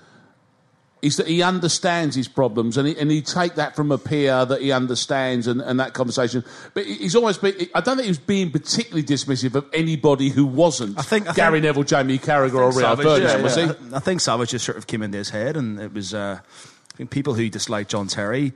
is 1.05 1.19
that 1.19 1.27
he 1.27 1.43
understands 1.43 2.17
his 2.17 2.29
problems 2.29 2.79
and 2.79 2.89
he, 2.89 2.99
and 2.99 3.11
he 3.11 3.21
take 3.21 3.57
that 3.57 3.77
from 3.77 3.93
a 3.93 3.99
peer 3.99 4.45
that 4.47 4.63
he 4.63 4.73
understands 4.73 5.47
and, 5.47 5.61
and 5.61 5.79
that 5.79 5.93
conversation. 5.93 6.43
But 6.73 6.87
he's 6.87 7.15
always 7.15 7.37
been. 7.37 7.55
I 7.75 7.81
don't 7.83 7.97
think 7.97 8.05
he 8.07 8.11
was 8.11 8.19
being 8.19 8.51
particularly 8.51 9.03
dismissive 9.03 9.55
of 9.55 9.67
anybody 9.75 10.31
who 10.31 10.47
wasn't. 10.47 10.99
I 10.99 11.03
think- 11.03 11.29
I 11.29 11.35
Gary 11.35 11.59
think- 11.61 11.65
Neville, 11.65 11.85
Jamie 11.85 12.19
Carragher, 12.19 12.55
or 12.55 12.71
Rio 12.71 12.81
Savage, 12.81 13.05
Ferdinand, 13.05 13.37
yeah, 13.39 13.43
was 13.43 13.57
yeah. 13.57 13.73
he? 13.91 13.95
I 13.95 13.99
think 13.99 14.21
Savage 14.23 14.51
just 14.51 14.65
sort 14.65 14.79
of 14.79 14.87
came 14.87 15.03
into 15.03 15.19
his 15.19 15.29
head, 15.31 15.57
and 15.59 15.79
it 15.79 15.93
was 15.93 16.15
uh, 16.15 16.39
I 16.41 16.97
think 16.97 17.11
people 17.11 17.35
who 17.35 17.51
dislike 17.51 17.89
John 17.89 18.07
Terry 18.09 18.55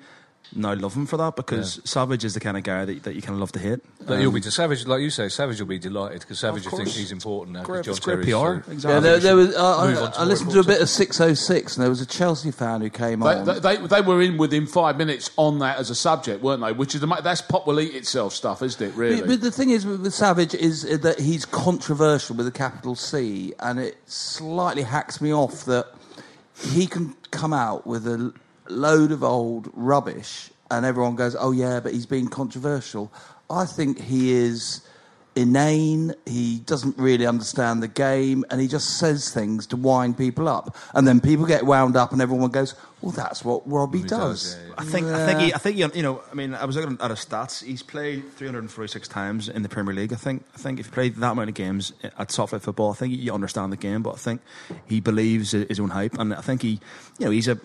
now 0.54 0.74
love 0.74 0.94
him 0.94 1.06
for 1.06 1.16
that 1.18 1.36
because 1.36 1.80
Savage 1.84 2.24
is 2.24 2.34
the 2.34 2.40
kind 2.40 2.56
of 2.56 2.62
guy 2.62 2.84
that, 2.84 3.02
that 3.02 3.14
you 3.14 3.22
kind 3.22 3.34
of 3.34 3.40
love 3.40 3.52
to 3.52 3.58
hit. 3.58 3.84
But 4.06 4.20
you'll 4.20 4.32
be 4.32 4.40
to 4.40 4.50
Savage, 4.50 4.86
like 4.86 5.00
you 5.02 5.10
say, 5.10 5.28
Savage 5.28 5.60
will 5.60 5.66
be 5.68 5.78
delighted 5.78 6.20
because 6.20 6.38
Savage 6.38 6.64
will 6.64 6.76
think 6.78 6.88
he's 6.88 7.12
important 7.12 7.54
now. 7.54 7.60
'cause 7.60 7.66
Great, 7.66 7.84
John 7.84 7.90
it's 7.92 8.00
great 8.00 8.22
PR. 8.24 8.28
so- 8.30 8.72
Exactly. 8.72 8.90
Yeah, 8.90 9.00
there, 9.00 9.18
there 9.18 9.36
was. 9.36 9.54
Uh, 9.54 9.86
Move 9.86 9.98
I, 10.16 10.22
I 10.22 10.24
listened 10.24 10.50
to 10.52 10.60
a 10.60 10.64
bit 10.64 10.80
of 10.80 10.88
606, 10.88 11.76
and 11.76 11.82
there 11.82 11.90
was 11.90 12.00
a 12.00 12.06
Chelsea 12.06 12.50
fan 12.50 12.80
who 12.80 12.88
came 12.90 13.20
They, 13.20 13.26
on. 13.34 13.44
they, 13.44 13.58
they, 13.58 13.76
they 13.86 14.00
were 14.00 14.22
in 14.22 14.38
within 14.38 14.66
five 14.66 14.96
minutes 14.96 15.30
on 15.36 15.58
that 15.58 15.78
as 15.78 15.90
a 15.90 15.94
subject, 15.94 16.42
weren't 16.42 16.62
they? 16.62 16.72
Which 16.72 16.94
is 16.94 17.00
the, 17.02 17.06
ma- 17.06 17.20
that's 17.20 17.42
pop 17.42 17.66
will 17.66 17.80
eat 17.80 17.94
itself 17.94 18.32
stuff, 18.32 18.62
isn't 18.62 18.80
it? 18.88 18.94
Really? 18.94 19.20
But, 19.20 19.28
but 19.28 19.40
the 19.42 19.50
thing 19.50 19.70
is 19.70 19.84
with, 19.84 20.00
with 20.00 20.14
Savage 20.14 20.54
is 20.54 20.82
that 21.00 21.20
he's 21.20 21.44
controversial 21.44 22.34
with 22.36 22.46
a 22.46 22.50
capital 22.52 22.94
C, 22.94 23.52
and 23.60 23.78
it 23.78 23.98
slightly 24.06 24.82
hacks 24.82 25.20
me 25.20 25.32
off 25.34 25.64
that 25.66 25.86
he 26.72 26.86
can 26.86 27.14
come 27.30 27.52
out 27.52 27.86
with 27.86 28.06
a 28.06 28.32
load 28.68 29.12
of 29.12 29.22
old 29.22 29.70
rubbish, 29.74 30.50
and 30.70 30.84
everyone 30.84 31.16
goes, 31.16 31.36
"Oh 31.38 31.52
yeah, 31.52 31.80
but 31.80 31.92
he's 31.92 32.06
being 32.06 32.28
controversial." 32.28 33.12
I 33.50 33.64
think 33.64 34.00
he 34.00 34.32
is 34.32 34.82
inane. 35.38 36.14
He 36.26 36.58
doesn't 36.58 36.98
really 36.98 37.26
understand 37.26 37.82
the 37.82 37.88
game, 37.88 38.44
and 38.50 38.60
he 38.60 38.68
just 38.68 38.98
says 38.98 39.32
things 39.32 39.66
to 39.68 39.76
wind 39.76 40.18
people 40.18 40.48
up, 40.48 40.76
and 40.94 41.06
then 41.06 41.20
people 41.20 41.46
get 41.46 41.64
wound 41.64 41.96
up, 41.96 42.12
and 42.12 42.20
everyone 42.20 42.50
goes, 42.50 42.74
"Well, 43.00 43.12
that's 43.12 43.44
what 43.44 43.62
Robbie 43.70 44.02
does, 44.02 44.08
does." 44.10 44.56
yeah, 44.56 44.68
yeah. 44.68 44.74
I 44.78 44.84
think 44.84 45.06
I 45.06 45.26
think 45.26 45.40
he, 45.40 45.54
I 45.54 45.58
think 45.58 45.76
he, 45.76 45.98
you 45.98 46.02
know 46.02 46.22
I 46.30 46.34
mean 46.34 46.54
I 46.54 46.64
was 46.64 46.76
looking 46.76 46.98
at 47.00 47.10
his 47.10 47.24
stats. 47.24 47.62
He's 47.62 47.82
played 47.82 48.30
346 48.32 49.08
times 49.08 49.48
in 49.48 49.62
the 49.62 49.68
Premier 49.68 49.94
League. 49.94 50.12
I 50.12 50.16
think 50.16 50.44
I 50.54 50.58
think 50.58 50.80
if 50.80 50.86
you 50.86 50.92
played 50.92 51.16
that 51.16 51.32
amount 51.32 51.48
of 51.48 51.54
games 51.54 51.92
at 52.02 52.28
top 52.28 52.50
flight 52.50 52.62
football, 52.62 52.90
I 52.90 52.94
think 52.94 53.14
you 53.16 53.32
understand 53.32 53.72
the 53.72 53.76
game. 53.76 54.02
But 54.02 54.14
I 54.14 54.18
think 54.18 54.40
he 54.86 55.00
believes 55.00 55.52
his 55.52 55.80
own 55.80 55.90
hype, 55.90 56.18
and 56.18 56.34
I 56.34 56.40
think 56.40 56.62
he 56.62 56.80
you 57.18 57.26
know 57.26 57.30
he's 57.30 57.48
a 57.48 57.58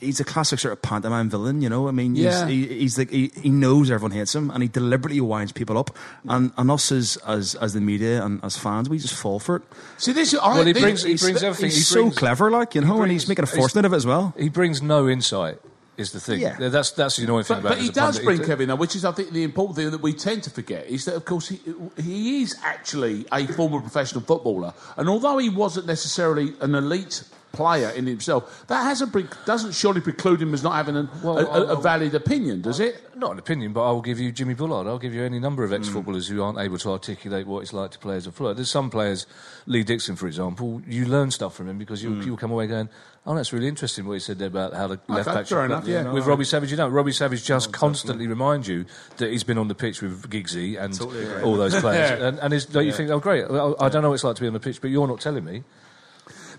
he's 0.00 0.18
a 0.20 0.24
classic 0.24 0.58
sort 0.58 0.72
of 0.72 0.82
pantomime 0.82 1.30
villain. 1.30 1.62
You 1.62 1.68
know 1.68 1.88
I 1.88 1.90
mean 1.92 2.16
Yeah. 2.16 2.46
he's, 2.46 2.68
he, 2.68 2.78
he's 2.80 2.98
like 2.98 3.10
he, 3.10 3.30
he 3.40 3.50
knows 3.50 3.90
everyone 3.90 4.12
hates 4.12 4.34
him, 4.34 4.50
and 4.50 4.62
he 4.62 4.68
deliberately 4.68 5.20
winds 5.20 5.52
people 5.52 5.78
up. 5.78 5.90
And, 6.28 6.52
and 6.56 6.70
us 6.70 6.90
as, 6.92 7.16
as 7.26 7.54
as 7.56 7.72
the 7.74 7.80
media 7.80 8.24
and 8.24 8.42
as 8.44 8.56
fans, 8.56 8.88
we 8.88 8.98
just 8.98 9.14
fall 9.14 9.38
for 9.38 9.56
it. 9.56 9.62
See, 9.98 10.12
this. 10.12 10.34
I, 10.34 10.54
Well, 10.54 10.64
he 10.64 10.72
this- 10.72 10.82
brings 10.82 11.02
he 11.04 11.16
brings 11.16 11.42
everything. 11.42 11.66
he's 11.66 11.76
he 11.76 11.82
so 11.82 12.02
brings, 12.02 12.18
clever, 12.18 12.50
like 12.50 12.74
you 12.74 12.80
know, 12.80 12.92
and 12.94 12.98
brings- 13.02 13.22
he's 13.22 13.28
making 13.28 13.44
a 13.44 13.46
he's- 13.48 13.58
fortune 13.58 13.78
out 13.80 13.84
of 13.84 13.92
it 13.92 13.96
as 13.96 14.06
well. 14.06 14.34
He 14.38 14.48
brings 14.48 14.80
no 14.82 15.08
insight. 15.08 15.58
Is 15.96 16.12
the 16.12 16.20
thing. 16.20 16.40
Yeah. 16.40 16.56
That's 16.70 16.92
that's 16.92 17.16
the 17.16 17.24
annoying 17.24 17.44
thing 17.44 17.56
But, 17.56 17.60
about 17.60 17.68
but 17.72 17.78
him 17.78 17.84
he 17.84 17.90
does 17.90 18.16
pundit. 18.16 18.24
bring 18.24 18.38
He- 18.40 18.44
Kevin, 18.46 18.68
though, 18.68 18.76
which 18.76 18.96
is, 18.96 19.04
I 19.04 19.12
think, 19.12 19.32
the 19.32 19.42
important 19.42 19.76
thing 19.76 19.90
that 19.90 20.00
we 20.00 20.14
tend 20.14 20.42
to 20.44 20.50
forget 20.50 20.86
is 20.86 21.04
that, 21.04 21.14
of 21.14 21.26
course, 21.26 21.48
he, 21.48 21.60
he 22.02 22.40
is 22.42 22.56
actually 22.64 23.26
a 23.30 23.46
former 23.48 23.80
professional 23.82 24.22
footballer. 24.22 24.72
And 24.96 25.10
although 25.10 25.36
he 25.36 25.50
wasn't 25.50 25.84
necessarily 25.86 26.54
an 26.62 26.74
elite 26.74 27.24
player 27.52 27.90
in 27.90 28.06
himself, 28.06 28.64
that 28.68 28.82
hasn't 28.84 29.12
pre- 29.12 29.26
doesn't 29.44 29.72
surely 29.74 30.00
preclude 30.00 30.40
him 30.40 30.54
as 30.54 30.62
not 30.62 30.72
having 30.74 30.96
an, 30.96 31.08
Well, 31.22 31.38
a, 31.38 31.44
a, 31.44 31.64
a 31.64 31.66
I'll- 31.68 31.80
valid 31.80 32.14
opinion, 32.14 32.62
does 32.62 32.80
it? 32.80 33.02
Not 33.16 33.32
an 33.32 33.38
opinion, 33.38 33.72
but 33.72 33.86
I 33.86 33.92
will 33.92 34.00
give 34.00 34.18
you 34.18 34.32
Jimmy 34.32 34.54
Bullard. 34.54 34.86
I'll 34.86 34.98
give 34.98 35.12
you 35.12 35.22
any 35.22 35.38
number 35.38 35.62
of 35.62 35.74
ex-footballers 35.74 36.26
who 36.28 36.42
aren't 36.42 36.58
able 36.58 36.78
to 36.78 36.90
articulate 36.90 37.46
what 37.46 37.60
it's 37.60 37.72
like 37.74 37.90
to 37.90 37.98
play 37.98 38.16
as 38.16 38.26
a 38.26 38.32
footballer. 38.32 38.54
There's 38.54 38.70
some 38.70 38.88
players, 38.88 39.26
Lee 39.66 39.82
Dixon, 39.82 40.16
for 40.16 40.26
example, 40.26 40.80
you 40.86 41.04
learn 41.04 41.30
stuff 41.30 41.54
from 41.54 41.68
him 41.68 41.76
because 41.76 42.02
you'll, 42.02 42.14
mm. 42.14 42.24
you'll 42.24 42.38
come 42.38 42.50
away 42.50 42.66
going, 42.66 42.88
"Oh, 43.26 43.34
that's 43.34 43.52
really 43.52 43.68
interesting 43.68 44.06
what 44.06 44.14
he 44.14 44.20
said 44.20 44.38
there 44.38 44.48
about 44.48 44.72
how 44.72 44.86
the 44.86 44.98
left 45.08 45.26
back." 45.26 45.46
should 45.46 45.54
fair 45.56 45.66
enough, 45.66 45.86
yeah. 45.86 46.10
With 46.10 46.24
Robbie 46.24 46.44
Savage, 46.44 46.70
you 46.70 46.78
don't. 46.78 46.92
Robbie 46.92 47.12
Savage 47.12 47.44
just 47.44 47.68
oh, 47.68 47.72
constantly 47.72 48.26
reminds 48.26 48.68
you 48.68 48.86
that 49.18 49.30
he's 49.30 49.44
been 49.44 49.58
on 49.58 49.68
the 49.68 49.74
pitch 49.74 50.00
with 50.00 50.30
Giggsy 50.30 50.80
and 50.82 50.98
all 51.44 51.56
those 51.56 51.78
players, 51.78 52.10
Yeah. 52.18 52.28
and, 52.28 52.38
and 52.38 52.54
is, 52.54 52.64
don't 52.64 52.86
you 52.86 52.92
think, 52.92 53.10
"Oh, 53.10 53.18
great! 53.20 53.44
I, 53.44 53.74
I 53.84 53.88
don't 53.90 54.00
know 54.00 54.08
what 54.08 54.14
it's 54.14 54.24
like 54.24 54.36
to 54.36 54.40
be 54.42 54.46
on 54.48 54.54
the 54.54 54.60
pitch, 54.60 54.80
but 54.80 54.88
you're 54.88 55.06
not 55.08 55.20
telling 55.20 55.44
me." 55.44 55.62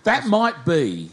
That 0.04 0.26
might 0.26 0.64
be. 0.64 1.10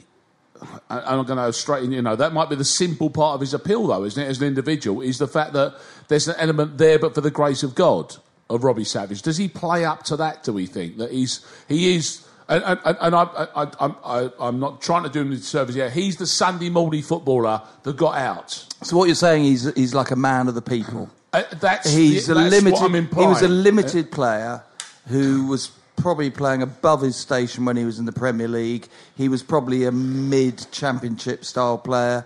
I'm 0.89 1.25
going 1.25 1.37
to 1.37 1.53
straighten, 1.53 1.91
you 1.91 2.01
know, 2.01 2.17
that 2.17 2.33
might 2.33 2.49
be 2.49 2.55
the 2.55 2.65
simple 2.65 3.09
part 3.09 3.35
of 3.35 3.41
his 3.41 3.53
appeal, 3.53 3.87
though, 3.87 4.03
isn't 4.03 4.21
it, 4.21 4.27
as 4.27 4.41
an 4.41 4.47
individual, 4.47 5.01
is 5.01 5.17
the 5.17 5.27
fact 5.27 5.53
that 5.53 5.75
there's 6.09 6.27
an 6.27 6.35
element 6.37 6.77
there, 6.77 6.99
but 6.99 7.15
for 7.15 7.21
the 7.21 7.31
grace 7.31 7.63
of 7.63 7.75
God, 7.75 8.17
of 8.49 8.63
Robbie 8.63 8.83
Savage. 8.83 9.21
Does 9.21 9.37
he 9.37 9.47
play 9.47 9.85
up 9.85 10.03
to 10.03 10.17
that, 10.17 10.43
do 10.43 10.51
we 10.51 10.65
think? 10.65 10.97
That 10.97 11.11
he's, 11.11 11.45
he 11.69 11.95
is, 11.95 12.27
and, 12.49 12.63
and, 12.63 12.97
and 12.99 13.15
I, 13.15 13.47
I, 13.55 13.91
I, 14.03 14.29
I'm 14.39 14.59
not 14.59 14.81
trying 14.81 15.03
to 15.03 15.09
do 15.09 15.21
him 15.21 15.31
a 15.31 15.37
service 15.37 15.75
here, 15.75 15.89
he's 15.89 16.17
the 16.17 16.27
Sunday 16.27 16.69
morning 16.69 17.03
footballer 17.03 17.61
that 17.83 17.95
got 17.95 18.17
out. 18.17 18.65
So 18.83 18.97
what 18.97 19.05
you're 19.05 19.15
saying, 19.15 19.45
is 19.45 19.71
he's 19.75 19.93
like 19.93 20.11
a 20.11 20.17
man 20.17 20.49
of 20.49 20.55
the 20.55 20.61
people. 20.61 21.09
Uh, 21.31 21.43
that's 21.59 21.89
He's 21.93 22.25
the, 22.25 22.33
a 22.33 22.35
that's 22.35 22.51
limited. 22.51 23.15
He 23.15 23.25
was 23.27 23.43
a 23.43 23.47
limited 23.47 24.11
player 24.11 24.63
who 25.07 25.45
was 25.45 25.71
probably 25.99 26.29
playing 26.29 26.61
above 26.61 27.01
his 27.01 27.15
station 27.15 27.65
when 27.65 27.77
he 27.77 27.85
was 27.85 27.99
in 27.99 28.05
the 28.05 28.11
Premier 28.11 28.47
League. 28.47 28.87
He 29.15 29.29
was 29.29 29.43
probably 29.43 29.85
a 29.85 29.91
mid-championship 29.91 31.45
style 31.45 31.77
player, 31.77 32.25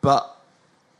but 0.00 0.36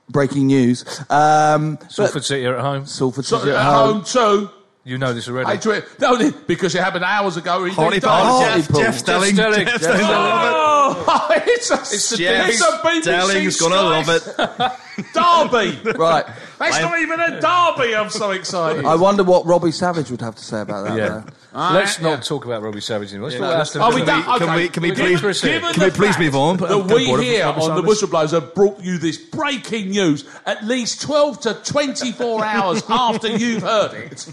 breaking 0.09 0.47
news. 0.47 0.85
Um, 1.11 1.77
but- 1.77 1.91
Salford 1.93 2.25
City 2.25 2.47
are 2.47 2.57
at 2.57 2.61
home. 2.61 2.87
Salford 2.87 3.25
So, 3.25 3.39
City 3.39 3.51
at 3.53 3.57
at 3.59 3.65
home 3.65 3.95
home. 3.97 4.05
too. 4.05 4.51
You 4.85 4.99
know 4.99 5.13
this 5.13 5.29
already. 5.29 5.51
Hey, 5.51 5.57
to 5.59 5.71
it. 5.73 5.85
No, 6.01 6.31
because 6.47 6.73
it 6.77 6.81
happened 6.81 7.05
hours 7.05 7.37
ago. 7.37 7.65
He 7.65 7.73
Hardy 7.73 7.97
did 7.99 8.07
Park, 8.07 8.23
die. 8.47 8.61
Jeff, 8.61 8.69
Jeff 8.73 8.99
Stelling. 8.99 9.35
Stelling. 9.35 9.67
Jeff 9.67 9.83
Stelling, 9.83 10.05
I 10.05 10.53
love 10.53 11.05
Oh, 11.09 11.29
it's 11.47 11.71
a, 11.73 11.75
it's 11.75 12.13
a, 12.13 12.17
Jeff 12.17 12.49
it's 12.49 12.61
a 12.61 12.65
BBC 12.85 13.03
Stelling's 13.03 13.61
gonna 13.61 13.83
love 13.83 14.09
it. 14.09 14.23
Derby. 15.13 15.99
Right. 15.99 16.25
That's 16.61 16.81
not 16.81 17.01
even 17.01 17.19
a 17.21 17.41
derby. 17.41 17.97
I'm 17.97 18.11
so 18.11 18.31
excited. 18.31 18.85
I 18.85 18.95
wonder 18.95 19.25
what 19.25 19.45
Robbie 19.45 19.73
Savage 19.73 20.11
would 20.13 20.21
have 20.21 20.37
to 20.37 20.45
say 20.45 20.61
about 20.61 20.85
that. 20.87 20.97
Yeah. 20.97 21.09
though. 21.09 21.25
Let's 21.57 21.99
yeah. 21.99 22.11
not 22.11 22.23
talk 22.25 22.45
about 22.45 22.63
Robbie 22.63 22.81
Savage 22.83 23.11
anymore. 23.13 23.31
Let's 23.31 23.41
Yeah, 23.41 23.47
talk 23.47 23.49
about 23.49 23.59
let's- 23.59 23.77
Aston 23.77 23.95
we 23.95 24.03
Villa. 24.03 24.23
Can 24.39 24.43
okay. 24.49 24.57
we- 24.57 24.69
can 24.69 24.83
we 24.83 24.93
please- 24.93 25.41
given 25.43 25.73
can 25.73 25.83
we 25.85 25.91
please 25.91 26.19
move 26.19 26.37
on? 26.37 26.57
That 26.59 26.85
we 26.87 27.05
here 27.25 27.45
Robbie 27.47 27.61
on 27.63 27.77
the 27.77 27.83
Whistleblowers 27.83 28.33
have 28.33 28.55
brought 28.55 28.81
you 28.81 28.99
this 28.99 29.17
breaking 29.17 29.91
news 29.91 30.25
at 30.45 30.65
least 30.67 31.01
12 31.01 31.41
to 31.41 31.55
24 31.55 32.45
hours 32.55 32.83
after 32.89 33.29
you've 33.29 33.63
heard 33.63 33.95
it. 33.95 34.27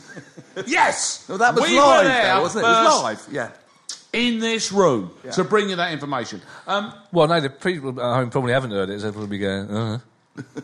Yes! 0.68 1.25
Well, 1.30 1.38
that 1.38 1.56
was 1.56 1.63
we 1.63 1.75
were 1.75 1.82
live, 1.82 2.03
there 2.06 2.36
though, 2.36 2.42
wasn't 2.42 2.65
it? 2.65 2.68
It 2.68 2.72
was 2.72 3.03
live. 3.03 3.27
Yeah. 3.32 3.50
In 4.12 4.39
this 4.39 4.72
room 4.72 5.12
to 5.32 5.44
bring 5.44 5.70
you 5.70 5.75
that 5.77 5.92
information. 5.94 6.42
Um, 6.68 6.94
Well, 7.12 7.27
no, 7.27 7.39
the 7.39 7.50
people 7.50 7.89
at 7.89 7.96
home 8.15 8.30
probably 8.30 8.53
haven't 8.53 8.72
heard 8.72 8.89
it, 8.89 9.00
so 9.00 9.06
they'll 9.06 9.13
probably 9.13 9.38
be 9.38 9.39
going, 9.39 9.70
uh 9.72 10.00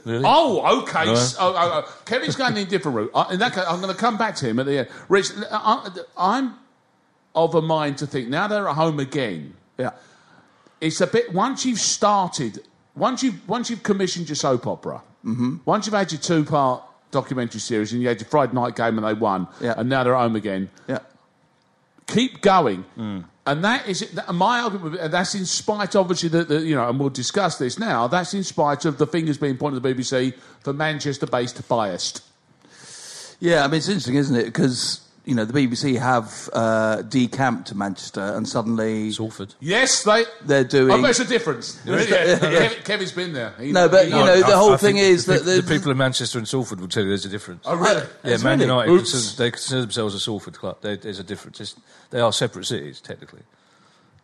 Really? 0.03 0.23
Oh, 0.25 0.81
okay. 0.81 1.05
No. 1.05 1.15
So, 1.15 1.37
oh, 1.39 1.53
oh, 1.55 1.83
oh. 1.85 2.01
Kevin's 2.05 2.35
going 2.35 2.57
in 2.57 2.65
a 2.65 2.69
different 2.69 2.95
route. 2.97 3.11
Uh, 3.13 3.27
in 3.31 3.39
that 3.39 3.53
case, 3.53 3.65
I'm 3.67 3.81
going 3.81 3.93
to 3.93 3.99
come 3.99 4.17
back 4.17 4.35
to 4.37 4.47
him 4.47 4.59
at 4.59 4.65
the 4.65 4.79
end. 4.79 4.87
Rich, 5.09 5.29
I, 5.51 5.89
I'm 6.17 6.55
of 7.35 7.53
a 7.53 7.61
mind 7.61 7.99
to 7.99 8.07
think 8.07 8.29
now 8.29 8.47
they're 8.47 8.67
at 8.67 8.75
home 8.75 8.99
again. 8.99 9.53
Yeah. 9.77 9.91
It's 10.81 11.01
a 11.01 11.07
bit 11.07 11.33
once 11.33 11.65
you've 11.65 11.79
started, 11.79 12.63
once 12.95 13.21
you've 13.21 13.47
once 13.47 13.69
you've 13.69 13.83
commissioned 13.83 14.27
your 14.29 14.35
soap 14.35 14.65
opera, 14.67 15.01
Mm-hmm. 15.25 15.57
once 15.65 15.85
you've 15.85 15.93
had 15.93 16.11
your 16.13 16.21
two 16.21 16.45
part 16.45 16.81
documentary 17.11 17.59
series 17.59 17.91
and 17.91 18.01
you 18.01 18.07
had 18.07 18.21
your 18.21 18.29
Friday 18.29 18.53
night 18.53 18.75
game 18.77 18.97
and 18.97 19.05
they 19.05 19.13
won, 19.13 19.47
Yeah. 19.59 19.73
and 19.77 19.89
now 19.89 20.03
they're 20.05 20.15
at 20.15 20.21
home 20.21 20.35
again. 20.37 20.69
Yeah. 20.87 20.99
Keep 22.07 22.41
going. 22.41 22.85
Mm. 22.97 23.25
And 23.49 23.63
that 23.63 23.87
is 23.87 24.15
my 24.31 24.59
argument. 24.59 25.09
That's 25.09 25.33
in 25.33 25.47
spite, 25.47 25.95
obviously, 25.95 26.29
that 26.29 26.49
that, 26.49 26.65
you 26.65 26.75
know, 26.75 26.87
and 26.87 26.99
we'll 26.99 27.09
discuss 27.09 27.57
this 27.57 27.79
now. 27.79 28.07
That's 28.07 28.35
in 28.35 28.43
spite 28.43 28.85
of 28.85 28.99
the 28.99 29.07
fingers 29.07 29.39
being 29.39 29.57
pointed 29.57 29.77
at 29.77 29.81
the 29.83 29.95
BBC 29.95 30.35
for 30.59 30.71
Manchester-based 30.71 31.67
biased. 31.67 32.21
Yeah, 33.39 33.63
I 33.63 33.67
mean, 33.67 33.79
it's 33.79 33.87
interesting, 33.87 34.15
isn't 34.15 34.35
it? 34.35 34.45
Because, 34.45 35.01
you 35.29 35.35
know, 35.35 35.45
the 35.45 35.53
BBC 35.53 35.99
have 35.99 36.49
uh, 36.53 37.03
decamped 37.03 37.67
to 37.67 37.75
Manchester 37.75 38.19
and 38.35 38.47
suddenly 38.47 39.11
Salford. 39.11 39.53
Yes, 39.59 40.03
they. 40.03 40.25
they're 40.43 40.63
doing. 40.63 40.91
Oh, 40.91 41.01
there's 41.01 41.19
a 41.19 41.25
difference. 41.25 41.79
Yeah, 41.85 41.97
Kev, 42.03 42.83
Kevin's 42.83 43.11
been 43.11 43.33
there. 43.33 43.53
He- 43.59 43.71
No, 43.71 43.87
but, 43.87 44.05
he 44.05 44.09
you 44.11 44.15
knows. 44.17 44.41
know, 44.41 44.47
the 44.49 44.57
whole 44.57 44.73
I 44.73 44.77
thing 44.77 44.97
is 44.97 45.25
the, 45.25 45.33
that 45.33 45.45
the 45.45 45.61
the- 45.61 45.73
people 45.73 45.91
in 45.91 45.97
Manchester 45.97 46.39
and 46.39 46.47
Salford 46.47 46.81
will 46.81 46.87
tell 46.87 47.03
you 47.03 47.09
there's 47.09 47.25
a 47.25 47.29
difference. 47.29 47.61
Oh, 47.65 47.75
really? 47.75 48.01
Yeah, 48.23 48.33
It's 48.33 48.43
Man 48.43 48.59
really- 48.59 48.71
United, 48.71 48.91
Oops. 48.91 49.11
consider, 49.11 49.43
they 49.43 49.51
consider 49.51 49.81
themselves 49.81 50.15
a 50.15 50.19
Salford 50.19 50.55
club. 50.57 50.77
They, 50.81 50.95
there's 50.95 51.19
a 51.19 51.23
difference. 51.23 51.61
It's, 51.61 51.75
they 52.09 52.19
are 52.19 52.33
separate 52.33 52.65
cities, 52.65 52.99
technically. 52.99 53.41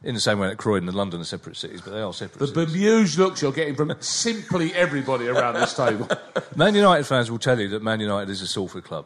In 0.03 0.13
the 0.13 0.21
same 0.21 0.37
way 0.39 0.49
that 0.49 0.57
Croydon 0.57 0.87
and 0.87 0.95
London 0.97 1.21
are 1.21 1.23
separate 1.25 1.55
cities, 1.57 1.81
but 1.81 1.91
they 1.91 2.01
are 2.01 2.13
separate 2.13 2.39
The 2.39 2.47
cities. 2.47 2.73
bemused 2.73 3.17
looks 3.17 3.41
you're 3.41 3.51
getting 3.51 3.75
from 3.75 3.93
simply 4.01 4.73
everybody 4.73 5.27
around 5.27 5.53
this 5.55 5.73
table. 5.73 6.07
Man 6.55 6.75
United 6.75 7.05
fans 7.05 7.31
will 7.31 7.39
tell 7.39 7.59
you 7.59 7.67
that 7.69 7.81
Man 7.81 7.99
United 7.99 8.29
is 8.29 8.41
a 8.41 8.47
Salford 8.47 8.83
club. 8.83 9.05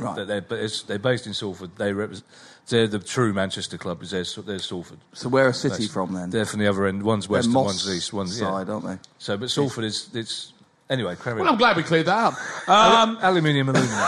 Right. 0.00 0.16
That 0.16 0.28
they're, 0.28 0.40
but 0.40 0.58
it's, 0.60 0.82
they're 0.82 0.98
based 0.98 1.26
in 1.26 1.34
Salford. 1.34 1.76
They 1.76 1.92
represent, 1.92 2.26
they're 2.68 2.86
the 2.86 2.98
true 2.98 3.32
Manchester 3.32 3.78
club. 3.78 4.02
Is 4.02 4.10
they're, 4.10 4.42
they're 4.42 4.58
Salford. 4.58 4.98
So 5.12 5.28
where 5.28 5.46
are 5.46 5.52
City 5.52 5.70
That's- 5.70 5.90
from 5.90 6.12
then? 6.12 6.30
They're 6.30 6.46
from 6.46 6.60
the 6.60 6.68
other 6.68 6.86
end. 6.86 7.02
One's 7.02 7.28
west 7.28 7.46
and 7.46 7.54
one's 7.54 7.88
east. 7.88 8.12
One's 8.12 8.40
yeah. 8.40 8.46
side, 8.46 8.70
aren't 8.70 8.86
they? 8.86 8.98
So, 9.18 9.36
but 9.36 9.50
Salford 9.50 9.84
is 9.84 10.08
it's 10.14 10.52
anyway. 10.88 11.16
Carry 11.16 11.40
Well, 11.40 11.50
I'm 11.50 11.58
glad 11.58 11.76
we 11.76 11.82
cleared 11.82 12.06
that 12.06 12.32
up. 12.32 12.34
Um, 12.68 13.18
Aluminium, 13.22 13.68
aluminium. 13.68 13.98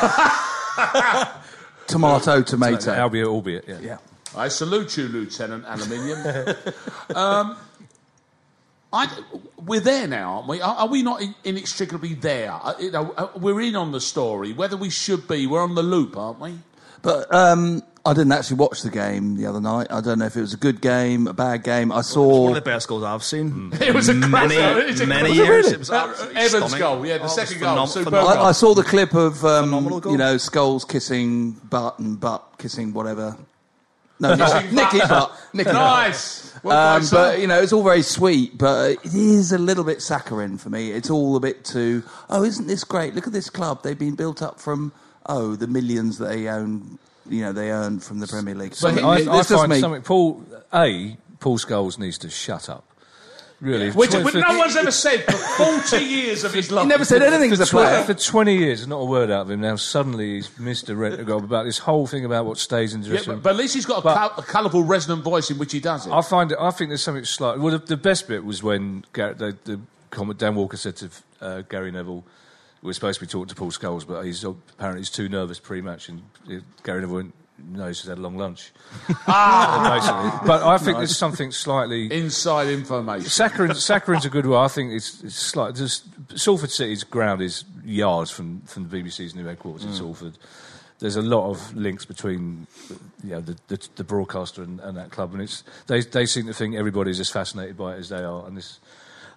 Tomato, 1.86 2.42
tomato. 2.42 2.92
albeit, 2.92 3.26
albeit. 3.26 3.68
Yeah. 3.68 3.78
yeah. 3.80 3.98
I 4.34 4.48
salute 4.48 4.96
you, 4.96 5.08
Lieutenant 5.08 5.64
Aluminium. 5.66 6.56
um, 7.14 7.56
I, 8.92 9.08
we're 9.64 9.80
there 9.80 10.06
now, 10.06 10.34
aren't 10.36 10.48
we? 10.48 10.60
Are, 10.60 10.74
are 10.76 10.88
we 10.88 11.02
not 11.02 11.22
in, 11.22 11.34
inextricably 11.44 12.14
there? 12.14 12.52
Uh, 12.52 12.74
you 12.78 12.90
know, 12.90 13.12
uh, 13.16 13.28
we're 13.36 13.60
in 13.62 13.74
on 13.76 13.92
the 13.92 14.00
story. 14.00 14.52
Whether 14.52 14.76
we 14.76 14.90
should 14.90 15.26
be, 15.28 15.46
we're 15.46 15.62
on 15.62 15.74
the 15.74 15.82
loop, 15.82 16.16
aren't 16.16 16.40
we? 16.40 16.58
But 17.00 17.34
um, 17.34 17.82
I 18.06 18.12
didn't 18.12 18.30
actually 18.32 18.58
watch 18.58 18.82
the 18.82 18.90
game 18.90 19.36
the 19.36 19.46
other 19.46 19.60
night. 19.60 19.88
I 19.90 20.00
don't 20.00 20.18
know 20.20 20.26
if 20.26 20.36
it 20.36 20.40
was 20.42 20.54
a 20.54 20.56
good 20.58 20.80
game, 20.80 21.26
a 21.26 21.32
bad 21.32 21.64
game. 21.64 21.90
I 21.90 22.02
saw. 22.02 22.42
One 22.42 22.50
of 22.50 22.54
the 22.56 22.70
best 22.70 22.86
goals 22.86 23.02
I've 23.02 23.24
seen. 23.24 23.72
It 23.80 23.92
was 23.94 24.08
a 24.08 24.14
many, 24.14 24.54
cracker. 24.56 24.80
It's 24.80 25.00
a 25.00 25.06
many 25.06 25.32
years. 25.32 25.48
really? 25.64 25.72
It 25.72 25.78
was 25.80 25.90
Uh, 25.90 26.30
Evans' 26.36 26.50
stunning. 26.50 26.78
goal, 26.78 27.06
yeah, 27.06 27.14
the 27.14 27.20
Oh, 27.22 27.22
it 27.22 27.22
was 27.22 27.34
second 27.34 27.60
goal, 27.60 27.76
phenom- 27.76 27.88
superb 27.88 28.12
goal. 28.12 28.28
I, 28.28 28.48
I 28.48 28.52
saw 28.52 28.74
the 28.74 28.84
clip 28.84 29.14
of 29.14 29.44
um, 29.44 29.72
you 30.06 30.16
know 30.18 30.36
Scholes 30.36 30.86
kissing 30.86 31.52
butt 31.52 31.98
and 31.98 32.20
butt 32.20 32.44
kissing 32.58 32.92
whatever. 32.92 33.36
No, 34.30 34.36
Kissing 34.36 34.74
Nicky 34.74 34.98
Butt. 35.00 35.08
butt. 35.08 35.32
Nicky 35.52 35.64
Butt. 35.72 35.74
Nice. 35.74 36.54
Well 36.62 36.76
Um, 36.96 37.00
played, 37.02 37.10
but 37.10 37.40
you 37.40 37.46
know, 37.46 37.60
it's 37.60 37.72
all 37.72 37.82
very 37.82 38.02
sweet, 38.02 38.56
but 38.56 38.92
it 39.04 39.14
is 39.14 39.52
a 39.52 39.58
little 39.58 39.84
bit 39.84 40.00
saccharine 40.00 40.58
for 40.58 40.70
me. 40.70 40.92
It's 40.92 41.10
all 41.10 41.34
a 41.36 41.40
bit 41.40 41.64
too. 41.64 42.02
Oh, 42.30 42.44
isn't 42.44 42.66
this 42.68 42.84
great? 42.84 43.14
Look 43.14 43.26
at 43.26 43.32
this 43.32 43.50
club. 43.50 43.82
They've 43.82 43.98
been 43.98 44.14
built 44.14 44.40
up 44.42 44.60
from 44.60 44.92
oh 45.26 45.56
the 45.56 45.66
millions 45.66 46.18
that 46.18 46.28
they 46.28 46.48
own. 46.48 46.98
You 47.28 47.42
know, 47.42 47.52
they 47.52 47.70
earn 47.70 48.00
from 48.00 48.18
the 48.20 48.26
Premier 48.26 48.54
League. 48.54 48.74
So 48.74 48.88
But 48.90 48.98
it- 48.98 49.04
I, 49.04 49.18
this 49.18 49.28
I 49.28 49.36
does 49.36 49.48
find 49.50 49.70
me- 49.70 49.80
something. 49.80 50.02
Paul 50.02 50.44
A. 50.72 51.16
Paul 51.40 51.58
Scholes 51.58 51.98
needs 51.98 52.18
to 52.18 52.30
shut 52.30 52.68
up. 52.68 52.84
Really, 53.62 53.92
Which, 53.92 54.10
for- 54.10 54.18
no 54.38 54.58
one's 54.58 54.74
ever 54.74 54.90
said 54.90 55.22
for 55.24 55.36
40 55.36 56.04
years 56.04 56.42
of 56.42 56.52
his 56.52 56.72
life. 56.72 56.82
He 56.82 56.88
never 56.88 57.04
said 57.04 57.22
anything 57.22 57.52
a 57.52 57.56
for, 57.58 57.66
player. 57.66 58.02
for 58.02 58.12
20 58.12 58.56
years, 58.56 58.88
not 58.88 58.96
a 58.96 59.04
word 59.04 59.30
out 59.30 59.42
of 59.42 59.50
him. 59.50 59.60
Now 59.60 59.76
suddenly 59.76 60.34
he's 60.34 60.48
Mr. 60.48 60.96
a 61.28 61.36
about 61.36 61.62
this 61.64 61.78
whole 61.78 62.08
thing 62.08 62.24
about 62.24 62.44
what 62.44 62.58
stays 62.58 62.92
in 62.92 63.02
the 63.02 63.10
Yeah, 63.10 63.20
but, 63.24 63.40
but 63.44 63.50
at 63.50 63.56
least 63.56 63.74
he's 63.74 63.86
got 63.86 64.00
a, 64.00 64.02
But- 64.02 64.16
col- 64.16 64.38
a 64.40 64.42
colourful, 64.42 64.82
resonant 64.82 65.22
voice 65.22 65.48
in 65.48 65.58
which 65.58 65.70
he 65.70 65.78
does 65.78 66.08
it. 66.08 66.12
I 66.12 66.22
find 66.22 66.50
it. 66.50 66.58
I 66.60 66.72
think 66.72 66.90
there's 66.90 67.04
something 67.04 67.24
slight. 67.24 67.60
Well, 67.60 67.78
the, 67.78 67.86
the 67.86 67.96
best 67.96 68.26
bit 68.26 68.44
was 68.44 68.64
when 68.64 69.04
Gar 69.12 69.34
the, 69.34 69.56
the 69.62 69.78
comment 70.10 70.40
Dan 70.40 70.56
Walker 70.56 70.76
said 70.76 70.96
to 70.96 71.10
uh, 71.40 71.60
Gary 71.68 71.92
Neville, 71.92 72.24
"We're 72.82 72.94
supposed 72.94 73.20
to 73.20 73.24
be 73.24 73.30
talking 73.30 73.46
to 73.46 73.54
Paul 73.54 73.70
Scholes, 73.70 74.04
but 74.04 74.22
he's 74.22 74.42
apparently 74.42 75.02
he's 75.02 75.10
too 75.10 75.28
nervous 75.28 75.60
pre-match." 75.60 76.08
And 76.08 76.22
uh, 76.50 76.54
Gary 76.82 77.00
Neville 77.02 77.14
went, 77.14 77.34
"No, 77.70 77.88
he's 77.88 78.02
had 78.06 78.18
a 78.18 78.20
long 78.20 78.36
lunch." 78.36 78.72
Uh, 79.26 79.98
basically, 79.98 80.46
but 80.46 80.62
I 80.62 80.78
think 80.78 80.98
there's 80.98 81.16
something 81.16 81.50
slightly. 81.52 82.12
Inside 82.12 82.68
information. 82.68 83.28
Saccharin, 83.28 83.70
Saccharin's 83.70 84.24
a 84.24 84.30
good 84.30 84.46
one. 84.46 84.62
I 84.62 84.68
think 84.68 84.92
it's, 84.92 85.22
it's 85.22 85.36
slight. 85.36 85.74
Just, 85.74 86.04
Salford 86.36 86.70
City's 86.70 87.04
ground 87.04 87.40
is 87.40 87.64
yards 87.84 88.30
from, 88.30 88.60
from 88.62 88.88
the 88.88 89.02
BBC's 89.02 89.34
new 89.34 89.44
headquarters 89.44 89.84
in 89.84 89.90
mm. 89.90 89.98
Salford. 89.98 90.38
There's 90.98 91.16
a 91.16 91.22
lot 91.22 91.50
of 91.50 91.74
links 91.74 92.04
between 92.04 92.66
you 93.24 93.30
know, 93.30 93.40
the, 93.40 93.56
the, 93.68 93.88
the 93.96 94.04
broadcaster 94.04 94.62
and, 94.62 94.78
and 94.80 94.96
that 94.96 95.10
club, 95.10 95.32
and 95.32 95.42
it's 95.42 95.64
they, 95.86 96.00
they 96.02 96.26
seem 96.26 96.46
to 96.46 96.54
think 96.54 96.76
everybody's 96.76 97.18
as 97.18 97.30
fascinated 97.30 97.76
by 97.76 97.94
it 97.94 97.98
as 97.98 98.08
they 98.08 98.22
are. 98.22 98.46
And 98.46 98.56
this, 98.56 98.78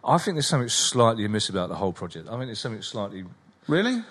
I 0.03 0.17
think 0.17 0.35
there's 0.35 0.47
something 0.47 0.69
slightly 0.69 1.25
amiss 1.25 1.49
about 1.49 1.69
the 1.69 1.75
whole 1.75 1.93
project. 1.93 2.27
I 2.27 2.31
think 2.31 2.45
there's 2.45 2.59
something 2.59 2.81
slightly. 2.81 3.25
Really? 3.67 4.03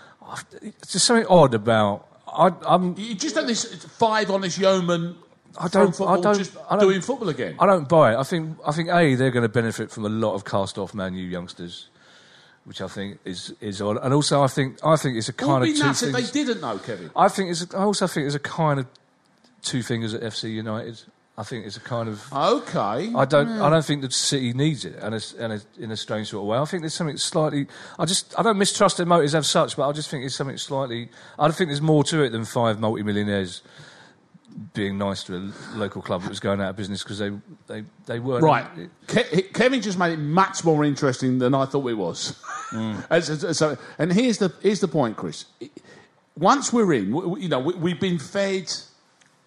There's 0.50 0.75
just 0.88 1.04
something 1.04 1.26
odd 1.28 1.54
about. 1.54 2.09
I, 2.35 2.53
I'm 2.67 2.95
You 2.99 3.14
just 3.14 3.35
done 3.35 3.47
this 3.47 3.85
five 3.85 4.31
honest 4.31 4.59
yeoman 4.59 5.17
I 5.57 5.69
don't. 5.69 6.00
I 6.00 6.21
don't. 6.21 6.37
just 6.37 6.57
I 6.69 6.76
don't 6.76 6.88
doing 6.88 7.00
football 7.00 7.29
again? 7.29 7.57
I 7.59 7.67
don't 7.67 7.88
buy 7.88 8.12
it. 8.14 8.17
I 8.17 8.23
think. 8.25 8.59
I 8.67 8.73
think 8.73 8.88
a 8.88 9.14
they're 9.14 9.31
going 9.31 9.45
to 9.45 9.49
benefit 9.49 9.91
from 9.91 10.05
a 10.05 10.09
lot 10.09 10.35
of 10.35 10.45
cast-off 10.45 10.95
Man 10.95 11.14
U 11.14 11.25
youngsters, 11.25 11.88
which 12.64 12.81
I 12.81 12.88
think 12.88 13.19
is 13.25 13.55
is 13.61 13.81
odd. 13.81 13.99
And 14.03 14.12
also, 14.12 14.43
I 14.43 14.49
think 14.49 14.79
I 14.85 14.97
think 14.97 15.17
it's 15.17 15.29
a 15.29 15.33
kind 15.33 15.50
It 15.50 15.61
would 15.61 15.64
be 15.67 15.71
of 15.73 15.76
two 15.79 15.85
nuts 15.85 16.03
if 16.03 16.12
they 16.12 16.45
didn't 16.45 16.61
know, 16.61 16.79
Kevin. 16.79 17.11
I 17.14 17.29
think 17.29 17.50
it's. 17.50 17.73
I 17.73 17.83
also 17.85 18.07
think 18.07 18.25
there's 18.25 18.35
a 18.35 18.41
kind 18.41 18.81
of 18.81 18.87
two 19.62 19.83
fingers 19.83 20.12
at 20.12 20.23
FC 20.23 20.53
United. 20.53 21.03
I 21.37 21.43
think 21.43 21.67
it's 21.67 21.76
a 21.76 21.81
kind 21.81 22.09
of. 22.09 22.33
Okay. 22.33 23.12
I 23.14 23.25
don't. 23.25 23.49
I 23.49 23.64
hmm. 23.64 23.73
don't 23.73 23.85
think 23.85 24.03
the 24.03 24.11
city 24.11 24.53
needs 24.53 24.85
it, 24.85 24.97
and, 25.03 25.14
it's, 25.14 25.33
and 25.33 25.53
it's 25.53 25.67
in 25.79 25.91
a 25.91 25.97
strange 25.97 26.29
sort 26.29 26.43
of 26.43 26.49
way. 26.49 26.59
I 26.59 26.64
think 26.64 26.83
there's 26.83 26.95
something 26.95 27.17
slightly. 27.17 27.67
I 27.99 28.05
just. 28.05 28.38
I 28.38 28.43
don't 28.43 28.57
mistrust 28.59 28.99
their 28.99 29.07
motives 29.07 29.35
as 29.35 29.49
such, 29.49 29.76
but 29.76 29.88
I 29.88 29.93
just 29.93 30.11
think 30.11 30.25
it's 30.25 30.37
something 30.37 30.59
slightly. 30.59 31.09
I 31.38 31.47
don't 31.49 31.57
think 31.57 31.71
there's 31.71 31.81
more 31.81 32.05
to 32.05 32.23
it 32.23 32.31
than 32.31 32.45
five 32.45 32.79
multimillionaires 32.79 33.62
being 34.73 34.97
nice 34.97 35.25
to 35.25 35.35
a 35.35 35.76
local 35.76 36.00
club 36.00 36.23
that 36.23 36.29
was 36.29 36.38
going 36.38 36.61
out 36.61 36.71
of 36.71 36.76
business 36.76 37.03
because 37.03 37.19
they 37.19 37.33
they 37.67 37.85
they 38.07 38.21
weren't 38.21 38.45
Right. 38.45 38.67
Ke- 39.09 39.53
Kevin 39.53 39.83
just 39.83 39.99
made 39.99 40.12
it 40.12 40.19
much 40.19 40.64
more 40.64 40.85
interesting 40.85 41.38
than 41.38 41.55
I 41.55 41.64
thought 41.64 41.88
it 41.88 41.95
was. 41.95 42.41
Hmm. 42.71 43.00
As- 43.11 43.31
as- 43.31 43.59
so- 43.59 43.76
and 43.99 44.12
here's 44.12 44.38
the 44.38 44.53
here's 44.62 44.81
the 44.81 44.88
point, 44.88 45.17
Chris. 45.17 45.47
Once 46.37 46.73
we're 46.73 46.93
in, 46.93 47.12
we- 47.12 47.43
you 47.43 47.49
know, 47.49 47.59
we, 47.59 47.75
we've 47.75 48.00
been 48.00 48.19
fed 48.19 48.73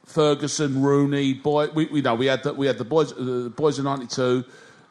Ferguson, 0.08 0.82
Rooney, 0.82 1.34
boy. 1.34 1.68
We, 1.68 1.86
we 1.86 2.02
know 2.02 2.16
we 2.16 2.26
had 2.26 2.44
the, 2.44 2.54
we 2.54 2.66
had 2.68 2.78
the 2.78 2.86
boys, 2.86 3.12
uh, 3.14 3.16
the 3.18 3.54
boys 3.56 3.78
of 3.78 3.86
'92. 3.86 4.44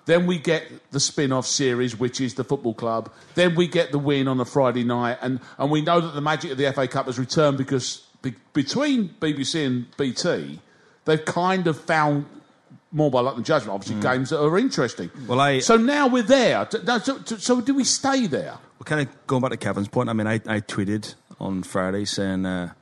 Then 0.04 0.26
we 0.26 0.38
get 0.38 0.62
the 0.92 1.00
spin-off 1.00 1.46
series, 1.46 1.98
which 1.98 2.20
is 2.20 2.34
the 2.34 2.44
football 2.44 2.74
club. 2.74 3.10
Then 3.34 3.56
we 3.56 3.66
get 3.66 3.90
the 3.90 3.98
win 3.98 4.28
on 4.28 4.38
a 4.38 4.44
Friday 4.44 4.84
night, 4.84 5.18
and, 5.20 5.40
and 5.58 5.68
we 5.68 5.80
know 5.80 6.00
that 6.00 6.14
the 6.14 6.20
magic 6.20 6.52
of 6.52 6.58
the 6.58 6.72
FA 6.72 6.86
Cup 6.86 7.06
has 7.06 7.18
returned 7.18 7.58
because 7.58 8.04
be, 8.22 8.34
between 8.52 9.08
BBC 9.20 9.66
and 9.66 9.86
BT, 9.96 10.60
they've 11.06 11.24
kind 11.24 11.66
of 11.66 11.80
found 11.80 12.26
more 12.92 13.10
by 13.10 13.20
luck 13.20 13.34
than 13.34 13.42
judgment. 13.42 13.74
Obviously, 13.74 14.00
games 14.00 14.30
that 14.30 14.40
are 14.40 14.56
interesting. 14.58 15.10
Well, 15.26 15.40
I- 15.40 15.58
so 15.58 15.76
now 15.76 16.06
we're 16.06 16.22
there. 16.22 16.68
So, 17.02 17.18
so 17.24 17.60
do 17.60 17.74
we 17.74 17.82
stay 17.82 18.28
there? 18.28 18.52
Well, 18.78 18.84
kind 18.84 19.00
of 19.08 19.26
going 19.26 19.42
back 19.42 19.50
to 19.50 19.56
Kevin's 19.56 19.88
point. 19.88 20.08
I 20.08 20.12
mean, 20.12 20.28
I, 20.28 20.34
I 20.34 20.60
tweeted 20.60 21.14
on 21.40 21.64
Friday 21.64 22.04
saying 22.04 22.46
uh, 22.46 22.74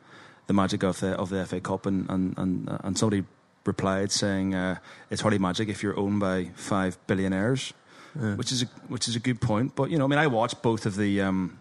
the 0.46 0.52
magic 0.52 0.82
of 0.82 1.00
the 1.00 1.12
of 1.12 1.30
the 1.30 1.44
FA 1.46 1.60
Cup, 1.60 1.86
and 1.86 2.08
and 2.10 2.36
and, 2.38 2.68
uh, 2.68 2.78
and 2.84 2.98
somebody 2.98 3.24
replied 3.64 4.12
saying 4.12 4.54
uh, 4.54 4.76
it's 5.10 5.22
hardly 5.22 5.38
magic 5.38 5.68
if 5.68 5.82
you're 5.82 5.98
owned 5.98 6.20
by 6.20 6.50
five 6.54 6.98
billionaires, 7.06 7.72
which 8.36 8.52
is 8.52 8.62
a, 8.62 8.66
which 8.88 9.08
is 9.08 9.16
a 9.16 9.20
good 9.20 9.40
point. 9.40 9.74
But 9.74 9.90
you 9.90 9.98
know, 9.98 10.04
I 10.04 10.08
mean, 10.08 10.18
I 10.18 10.26
watched 10.26 10.62
both 10.62 10.86
of 10.86 10.96
the 10.96 11.20
um, 11.22 11.58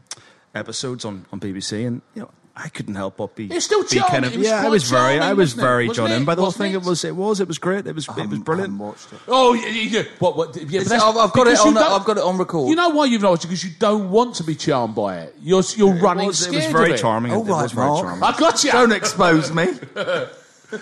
episodes 0.53 1.05
on, 1.05 1.25
on 1.31 1.39
BBC, 1.39 1.87
and 1.87 2.01
you 2.15 2.23
know. 2.23 2.31
I 2.55 2.69
couldn't 2.69 2.93
help 2.93 3.17
but 3.17 3.35
be. 3.35 3.47
It's 3.47 3.65
still 3.65 3.81
be 3.81 3.87
charming. 3.95 4.09
kind 4.11 4.25
of 4.25 4.33
It 4.35 4.41
yeah. 4.41 4.63
I 4.63 4.69
was 4.69 4.87
very, 4.87 5.17
I 5.19 5.33
was 5.33 5.53
very 5.53 5.87
Wasn't 5.87 6.11
in 6.11 6.23
by 6.23 6.35
the 6.35 6.43
whole 6.43 6.51
thing. 6.51 6.73
it? 6.73 6.75
It 6.75 6.83
was, 6.83 7.03
it 7.03 7.15
was, 7.15 7.39
it 7.39 7.47
was 7.47 7.57
great. 7.57 7.87
It 7.87 7.95
was, 7.95 8.07
it 8.07 8.15
was 8.29 8.39
brilliant. 8.39 8.73
haven't 8.73 8.77
watched 8.77 9.11
it. 9.11 9.19
Oh, 9.27 9.53
yeah, 9.55 9.67
yeah, 9.69 9.99
yeah. 10.01 10.03
What? 10.19 10.37
What? 10.37 10.55
Yeah, 10.55 10.81
but 10.81 10.89
that's- 10.89 11.01
I've- 11.01 11.17
I've 11.17 11.33
got 11.33 11.47
it 11.47 11.59
on- 11.59 11.75
I've 11.77 12.05
got 12.05 12.17
it 12.17 12.23
on 12.23 12.37
record. 12.37 12.69
You 12.69 12.75
know 12.75 12.89
why 12.89 13.05
you've 13.05 13.23
not 13.23 13.31
watched 13.31 13.45
it? 13.45 13.47
Because 13.47 13.63
you 13.63 13.71
don't 13.79 14.11
want 14.11 14.35
to 14.35 14.43
be 14.43 14.53
charmed 14.53 14.93
by 14.93 15.17
it. 15.21 15.35
You're 15.41 15.63
you're 15.75 15.95
running 15.95 16.25
it 16.25 16.27
was, 16.27 16.45
it 16.45 16.53
was 16.53 16.65
very 16.67 16.91
of 16.91 16.95
it. 16.95 17.01
charming. 17.01 17.31
All 17.31 17.39
it, 17.41 17.49
it 17.49 17.51
was 17.51 17.73
right, 17.73 17.75
very 17.75 17.87
Mark. 17.87 18.03
charming. 18.05 18.23
I 18.23 18.37
got 18.37 18.63
you. 18.63 18.71
Don't 18.71 18.91
expose 18.91 19.51
me. 19.51 19.67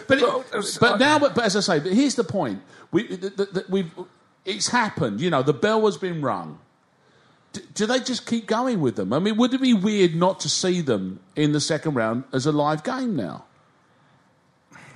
But, 0.08 0.22
it, 0.22 0.78
but 0.80 0.94
uh, 0.94 0.98
now, 0.98 1.20
but, 1.20 1.36
but 1.36 1.44
as 1.44 1.58
I 1.58 1.60
say, 1.60 1.80
but 1.80 1.92
here's 1.92 2.16
the 2.16 2.24
point: 2.24 2.62
we, 2.94 3.08
the, 3.08 3.30
the, 3.30 3.46
the, 3.46 3.66
we've, 3.68 3.92
it's 4.46 4.70
happened. 4.70 5.20
You 5.20 5.30
know, 5.30 5.44
the 5.44 5.52
bell 5.54 5.84
has 5.86 5.98
been 5.98 6.22
rung. 6.22 6.60
D- 7.54 7.62
do 7.74 7.86
they 7.86 8.00
just 8.00 8.26
keep 8.26 8.48
going 8.48 8.80
with 8.82 8.96
them? 8.96 9.12
I 9.14 9.20
mean, 9.20 9.36
would 9.38 9.54
it 9.54 9.62
be 9.62 9.74
weird 9.74 10.16
not 10.16 10.40
to 10.42 10.50
see 10.50 10.82
them 10.82 11.20
in 11.36 11.52
the 11.52 11.60
second 11.60 11.96
round 11.96 12.24
as 12.32 12.46
a 12.46 12.52
live 12.52 12.84
game 12.84 13.16
now? 13.16 13.46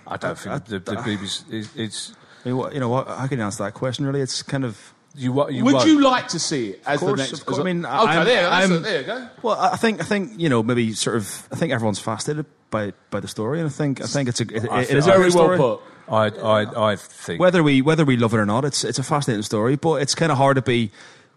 I 0.07 0.17
don't 0.17 0.37
think 0.37 0.65
the, 0.65 0.79
the 0.79 0.95
BBC. 0.95 1.43
It's, 1.51 1.75
it's 1.75 2.13
I 2.45 2.49
mean, 2.49 2.57
what, 2.57 2.73
you 2.73 2.79
know, 2.79 2.89
what, 2.89 3.07
how 3.07 3.27
can 3.27 3.39
answer 3.41 3.63
that 3.63 3.73
question? 3.73 4.05
Really, 4.05 4.21
it's 4.21 4.43
kind 4.43 4.63
of. 4.63 4.93
you. 5.15 5.33
wa- 5.33 5.47
you 5.47 5.65
would 5.65 5.73
won't. 5.75 5.87
you 5.87 6.01
like 6.01 6.27
to 6.29 6.39
see 6.39 6.69
it 6.71 6.83
as 6.85 7.01
Of 7.01 7.07
course, 7.07 7.11
the 7.13 7.17
next? 7.23 7.33
of 7.33 7.45
course. 7.45 7.57
as 7.57 7.59
a- 7.59 7.61
I 7.69 7.73
mean, 7.73 7.85
okay, 7.85 7.93
I'm- 7.95 8.25
there, 8.25 8.43
that's 8.43 8.53
I'm- 8.69 8.71
it, 8.71 8.79
there 8.83 9.01
you 9.01 9.07
go. 9.07 9.29
Well, 9.41 9.59
I 9.59 9.75
think 9.77 9.99
I 10.01 10.03
think 10.03 10.33
you 10.39 10.47
know 10.49 10.61
maybe 10.61 10.93
sort 10.93 11.17
of 11.17 11.47
I 11.51 11.55
think 11.55 11.73
everyone's 11.73 11.99
fascinated 11.99 12.45
by 12.69 12.93
by 13.09 13.19
the 13.19 13.27
story, 13.27 13.59
and 13.59 13.67
I 13.67 13.71
think 13.71 14.01
I 14.01 14.05
think 14.05 14.29
it's 14.29 14.39
a 14.41 14.43
it, 14.55 14.69
I 14.71 14.81
it 14.81 14.87
feel- 14.89 15.01
Very 15.01 15.19
well 15.23 15.31
story. 15.31 15.57
put. 15.57 15.79
I, 16.07 16.27
I, 16.27 16.91
I 16.91 16.95
think. 16.97 17.39
Whether 17.41 17.63
we 17.63 17.81
whether 17.81 18.05
we 18.05 18.15
love 18.15 18.35
it 18.35 18.37
or 18.37 18.45
not, 18.45 18.63
it's 18.63 18.83
it's 18.83 18.99
a 18.99 19.03
fascinating 19.03 19.41
story, 19.41 19.75
but 19.75 20.03
it's 20.03 20.13
kind 20.13 20.31
of 20.31 20.37
hard 20.37 20.55
to 20.57 20.61
be 20.61 20.91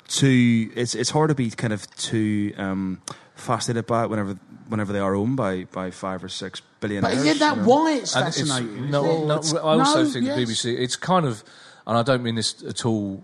too 0.08 0.70
it's 0.74 0.94
it's 0.94 1.10
hard 1.10 1.28
to 1.28 1.34
be 1.34 1.50
kind 1.50 1.72
of 1.72 1.88
too 1.96 2.52
um, 2.56 3.00
fascinated 3.34 3.86
by 3.86 4.04
it 4.04 4.10
whenever 4.10 4.34
whenever 4.68 4.92
they 4.92 4.98
are 4.98 5.14
owned 5.14 5.36
by 5.36 5.64
by 5.72 5.90
five 5.90 6.22
or 6.24 6.28
six 6.28 6.60
But 6.80 6.90
isn't 6.90 7.02
that 7.38 7.56
you 7.56 7.62
know. 7.62 7.68
why 7.68 7.92
it's 7.92 8.14
And 8.16 8.26
it's- 8.28 8.38
fascinating? 8.48 8.90
no, 8.90 9.04
isn't 9.30 9.54
it? 9.54 9.60
no, 9.60 9.68
I 9.68 9.78
also 9.78 10.02
no, 10.04 10.10
think 10.10 10.26
yes. 10.26 10.36
the 10.36 10.44
BBC. 10.44 10.78
It's 10.78 10.96
kind 10.96 11.24
of, 11.26 11.42
and 11.86 11.96
I 11.98 12.02
don't 12.02 12.22
mean 12.22 12.34
this 12.36 12.62
at 12.64 12.84
all 12.86 13.22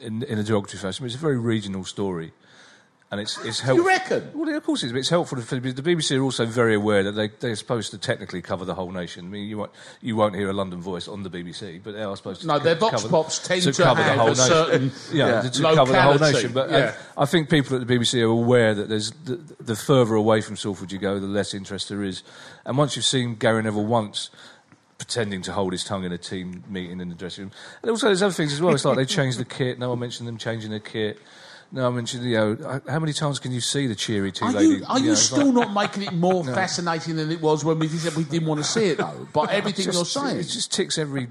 in, 0.00 0.22
in 0.22 0.38
a 0.38 0.42
derogatory 0.42 0.78
fashion. 0.80 1.04
But 1.04 1.06
it's 1.06 1.14
a 1.14 1.18
very 1.18 1.38
regional 1.38 1.84
story, 1.84 2.32
and 3.10 3.20
it's 3.22 3.42
it's 3.44 3.60
helpful. 3.60 3.84
You 3.84 3.88
reckon? 3.88 4.30
Well, 4.34 4.54
of 4.54 4.62
course, 4.64 4.82
it 4.82 4.86
is. 4.86 4.92
But 4.92 4.98
it's 4.98 5.08
helpful. 5.08 5.40
For, 5.40 5.56
the 5.58 5.82
BBC 5.82 6.18
are 6.18 6.22
also 6.22 6.44
very 6.44 6.74
aware 6.74 7.02
that 7.04 7.12
they 7.12 7.28
they're 7.40 7.56
supposed 7.56 7.90
to 7.92 7.98
technically 7.98 8.42
cover 8.42 8.64
the 8.66 8.74
whole 8.74 8.90
nation. 8.90 9.24
I 9.24 9.28
mean, 9.28 9.48
you 9.48 9.56
won't 9.58 9.70
you 10.02 10.14
won't 10.14 10.34
hear 10.34 10.50
a 10.50 10.52
London 10.52 10.80
voice 10.82 11.08
on 11.08 11.22
the 11.22 11.30
BBC, 11.30 11.80
but 11.82 11.94
they 11.94 12.02
are 12.02 12.16
supposed 12.16 12.42
to. 12.42 12.46
No, 12.46 12.58
their 12.58 12.74
vox 12.74 13.02
cover- 13.02 13.08
pops 13.08 13.38
tend 13.46 13.62
to 13.62 13.72
cover 13.72 14.02
have 14.02 14.14
the 14.16 14.20
whole 14.22 14.28
nation. 14.30 14.46
certain 14.46 14.92
yeah, 15.16 15.42
Yeah. 15.42 15.48
to 15.50 15.62
cover 15.62 15.92
the 15.92 16.02
whole 16.02 16.18
nation. 16.18 16.52
But 16.52 16.70
uh, 16.70 16.76
Yeah. 16.76 16.94
I, 17.16 17.22
I 17.22 17.24
think 17.26 17.48
people 17.48 17.80
at 17.80 17.86
the 17.86 17.94
BBC 17.96 18.20
are 18.20 18.24
aware 18.24 18.74
that 18.74 18.88
there's 18.90 19.10
the, 19.24 19.36
the 19.58 19.74
further 19.76 20.14
away 20.14 20.40
from 20.42 20.56
Salford 20.56 20.92
you 20.92 20.98
go, 20.98 21.18
the 21.18 21.26
less 21.26 21.54
interest 21.54 21.88
there 21.88 22.02
is. 22.02 22.22
And 22.66 22.76
once 22.76 22.94
you've 22.94 23.04
seen 23.06 23.36
Gary 23.36 23.62
Neville 23.62 23.86
once 23.86 24.28
pretending 24.98 25.40
to 25.42 25.52
hold 25.52 25.72
his 25.72 25.84
tongue 25.84 26.04
in 26.04 26.12
a 26.12 26.18
team 26.18 26.64
meeting 26.68 27.00
in 27.00 27.08
the 27.08 27.14
dressing 27.14 27.44
room, 27.44 27.52
and 27.82 27.90
also 27.90 28.06
there's 28.08 28.22
other 28.22 28.34
things 28.34 28.52
as 28.52 28.60
well. 28.60 28.74
It's 28.74 28.84
like 28.84 28.96
they 28.96 29.04
changed 29.06 29.38
the 29.38 29.44
kit. 29.44 29.78
No 29.78 29.90
one 29.90 30.00
mentioned 30.00 30.28
them 30.28 30.36
changing 30.36 30.72
the 30.72 30.80
kit. 30.80 31.18
No, 31.70 31.86
I 31.86 31.90
mentioned, 31.90 32.24
you 32.24 32.34
know, 32.36 32.80
how 32.88 32.98
many 32.98 33.12
times 33.12 33.38
can 33.38 33.52
you 33.52 33.60
see 33.60 33.86
the 33.86 33.94
cheery 33.94 34.32
two 34.32 34.46
Are 34.46 34.52
lady? 34.52 34.76
you, 34.76 34.84
are 34.88 34.98
you 34.98 35.08
know, 35.08 35.14
still 35.14 35.52
like- 35.52 35.68
not 35.68 35.74
making 35.74 36.02
it 36.04 36.14
more 36.14 36.42
fascinating 36.54 37.16
than 37.16 37.30
it 37.30 37.42
was 37.42 37.62
when 37.62 37.78
we 37.78 37.88
said 37.88 38.14
we 38.14 38.24
didn't 38.24 38.48
want 38.48 38.58
to 38.60 38.64
see 38.66 38.86
it, 38.86 38.98
though? 38.98 39.28
But 39.34 39.50
everything 39.50 39.84
Just- 39.84 39.96
you're 39.96 40.24
saying. 40.24 40.38
It 40.38 40.44
just 40.44 40.72
ticks 40.72 40.96
every 40.96 41.28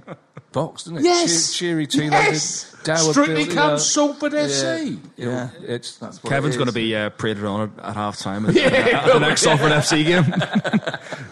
box, 0.52 0.84
doesn't 0.84 1.00
it? 1.00 1.04
yes. 1.04 1.54
Cheer, 1.56 1.72
cheery 1.72 1.88
two 1.88 2.04
yes. 2.04 2.72
lady. 2.72 2.84
Dower 2.84 3.12
Strictly 3.12 3.44
build, 3.46 3.58
comes 3.58 3.82
yeah. 3.82 4.06
Salford 4.06 4.34
FC. 4.34 5.00
Yeah. 5.18 5.50
It's 5.62 5.98
That's 5.98 6.24
what 6.24 6.30
Kevin's 6.30 6.56
it 6.56 6.60
going 6.60 6.68
to 6.68 6.74
be 6.74 6.96
uh, 6.96 7.10
paraded 7.10 7.44
on 7.44 7.74
at 7.82 7.96
half 7.96 8.18
time 8.20 8.46
at, 8.46 8.56
at 8.58 9.12
the 9.12 9.20
next 9.20 9.42
Salford 9.42 9.72
FC 9.72 10.06
game. 10.06 10.24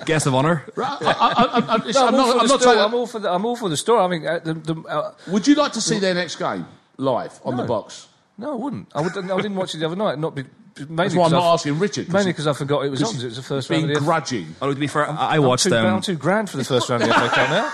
Guest 0.05 0.25
of 0.25 0.33
honour. 0.33 0.65
Right, 0.75 0.97
I, 1.01 1.77
No, 1.93 2.07
I'm 2.07 2.15
all 2.15 2.33
for 2.33 2.39
the 2.39 2.47
not 2.47 2.61
story. 2.61 2.79
I'm 2.79 2.93
all 2.93 3.07
for 3.07 3.19
the. 3.19 3.31
I'm 3.31 3.45
all 3.45 3.55
for 3.55 3.69
the 3.69 3.77
story. 3.77 3.99
I 4.03 4.07
mean, 4.07 4.27
uh, 4.27 4.39
the, 4.39 4.53
the, 4.55 4.81
uh, 4.81 5.13
Would 5.27 5.47
you 5.47 5.55
like 5.55 5.73
to 5.73 5.81
see 5.81 5.99
their 5.99 6.15
next 6.15 6.37
game 6.37 6.65
live 6.97 7.39
on 7.45 7.55
the 7.55 7.63
box? 7.63 8.07
No, 8.37 8.51
I 8.53 8.55
wouldn't. 8.55 8.87
I, 8.95 9.01
would, 9.01 9.17
I 9.17 9.35
didn't 9.37 9.55
watch 9.55 9.73
it 9.75 9.79
the 9.79 9.85
other 9.85 9.95
night. 9.95 10.19
Not 10.19 10.35
be, 10.35 10.43
mainly 10.77 10.95
That's 10.95 11.15
why 11.15 11.25
I'm 11.25 11.31
'cause 11.31 11.31
not 11.31 11.43
I- 11.49 11.53
asking 11.53 11.79
Richard. 11.79 12.05
'cause 12.07 12.13
Mainly 12.13 12.31
because 12.31 12.47
I 12.47 12.53
forgot 12.53 12.85
it 12.85 12.89
was 12.89 13.01
on. 13.03 13.15
It 13.15 13.23
was 13.23 13.35
the 13.37 13.41
first 13.43 13.69
round. 13.69 13.81
being 13.81 13.91
Of 13.91 13.95
the 13.95 14.01
F- 14.01 14.05
grudging. 14.05 14.55
Oh, 14.61 14.69
to 14.73 14.75
be 14.79 14.87
fair, 14.87 15.09
I, 15.09 15.13
I 15.15 15.35
I'm 15.37 15.43
watched 15.43 15.63
two, 15.63 15.69
them. 15.69 15.85
I'm 15.85 16.01
two 16.01 16.15
grand 16.15 16.49
for 16.49 16.57
the 16.57 16.63
first 16.65 16.89
round 16.89 17.03
of 17.03 17.09
the 17.09 17.13
FA 17.15 17.29
Cup 17.29 17.49
now. 17.49 17.71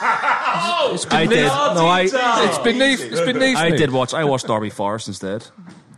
Oh, 0.54 0.92
it's 0.94 1.06
I 1.08 1.26
beneath, 1.26 1.30
did. 1.40 1.48
No, 1.48 1.88
I. 1.88 2.02
It's 2.02 2.58
beneath. 2.60 3.02
It's 3.02 3.22
beneath 3.22 3.58
I 3.58 3.70
me. 3.72 3.78
did 3.78 3.92
watch. 3.92 4.14
I 4.14 4.24
watched 4.26 4.48
Derby 4.48 4.70
Forest 4.70 5.08
instead. 5.08 5.48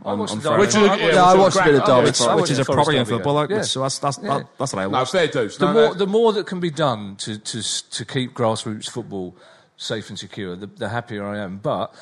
On, 0.05 0.19
watched 0.19 0.35
the 0.41 0.49
Derby. 0.49 0.59
Which 0.61 0.69
is- 0.69 0.75
I 0.75 0.95
Yeah, 0.97 1.23
I 1.23 1.35
watched 1.35 1.55
a 1.55 1.63
bit 1.63 1.75
of 1.75 1.83
Grand- 1.83 1.87
Derby 1.87 1.91
oh, 1.91 2.03
which, 2.03 2.17
Forest. 2.17 2.41
which 2.41 2.51
is 2.51 2.57
a 2.59 2.61
watched 2.61 2.71
proper 2.73 2.91
young 2.91 3.05
Forest 3.05 3.09
Derby, 3.09 3.17
football 3.19 3.33
like 3.35 3.49
yeah. 3.51 3.61
so 3.61 3.81
that's 3.81 3.99
that's 3.99 4.19
Yeah. 4.21 4.37
that, 4.39 4.47
that's 4.59 4.73
what 4.73 4.79
I 4.81 4.83
No, 4.83 4.89
watched. 4.89 5.11
fair 5.13 5.27
dues. 5.27 5.57
the 5.57 5.65
No, 5.65 5.73
more 5.73 5.81
no. 5.87 5.93
the 5.93 6.07
more 6.07 6.33
that 6.33 6.45
can 6.45 6.59
be 6.59 6.69
done 6.69 7.15
to 7.17 7.37
to 7.37 7.89
to 7.89 8.05
keep 8.05 8.33
grassroots 8.33 8.89
football 8.89 9.35
safe 9.77 10.09
and 10.09 10.19
secure, 10.19 10.55
the, 10.57 10.67
the 10.67 10.89
happier 10.89 11.25
I 11.25 11.39
am. 11.39 11.57
But 11.57 11.93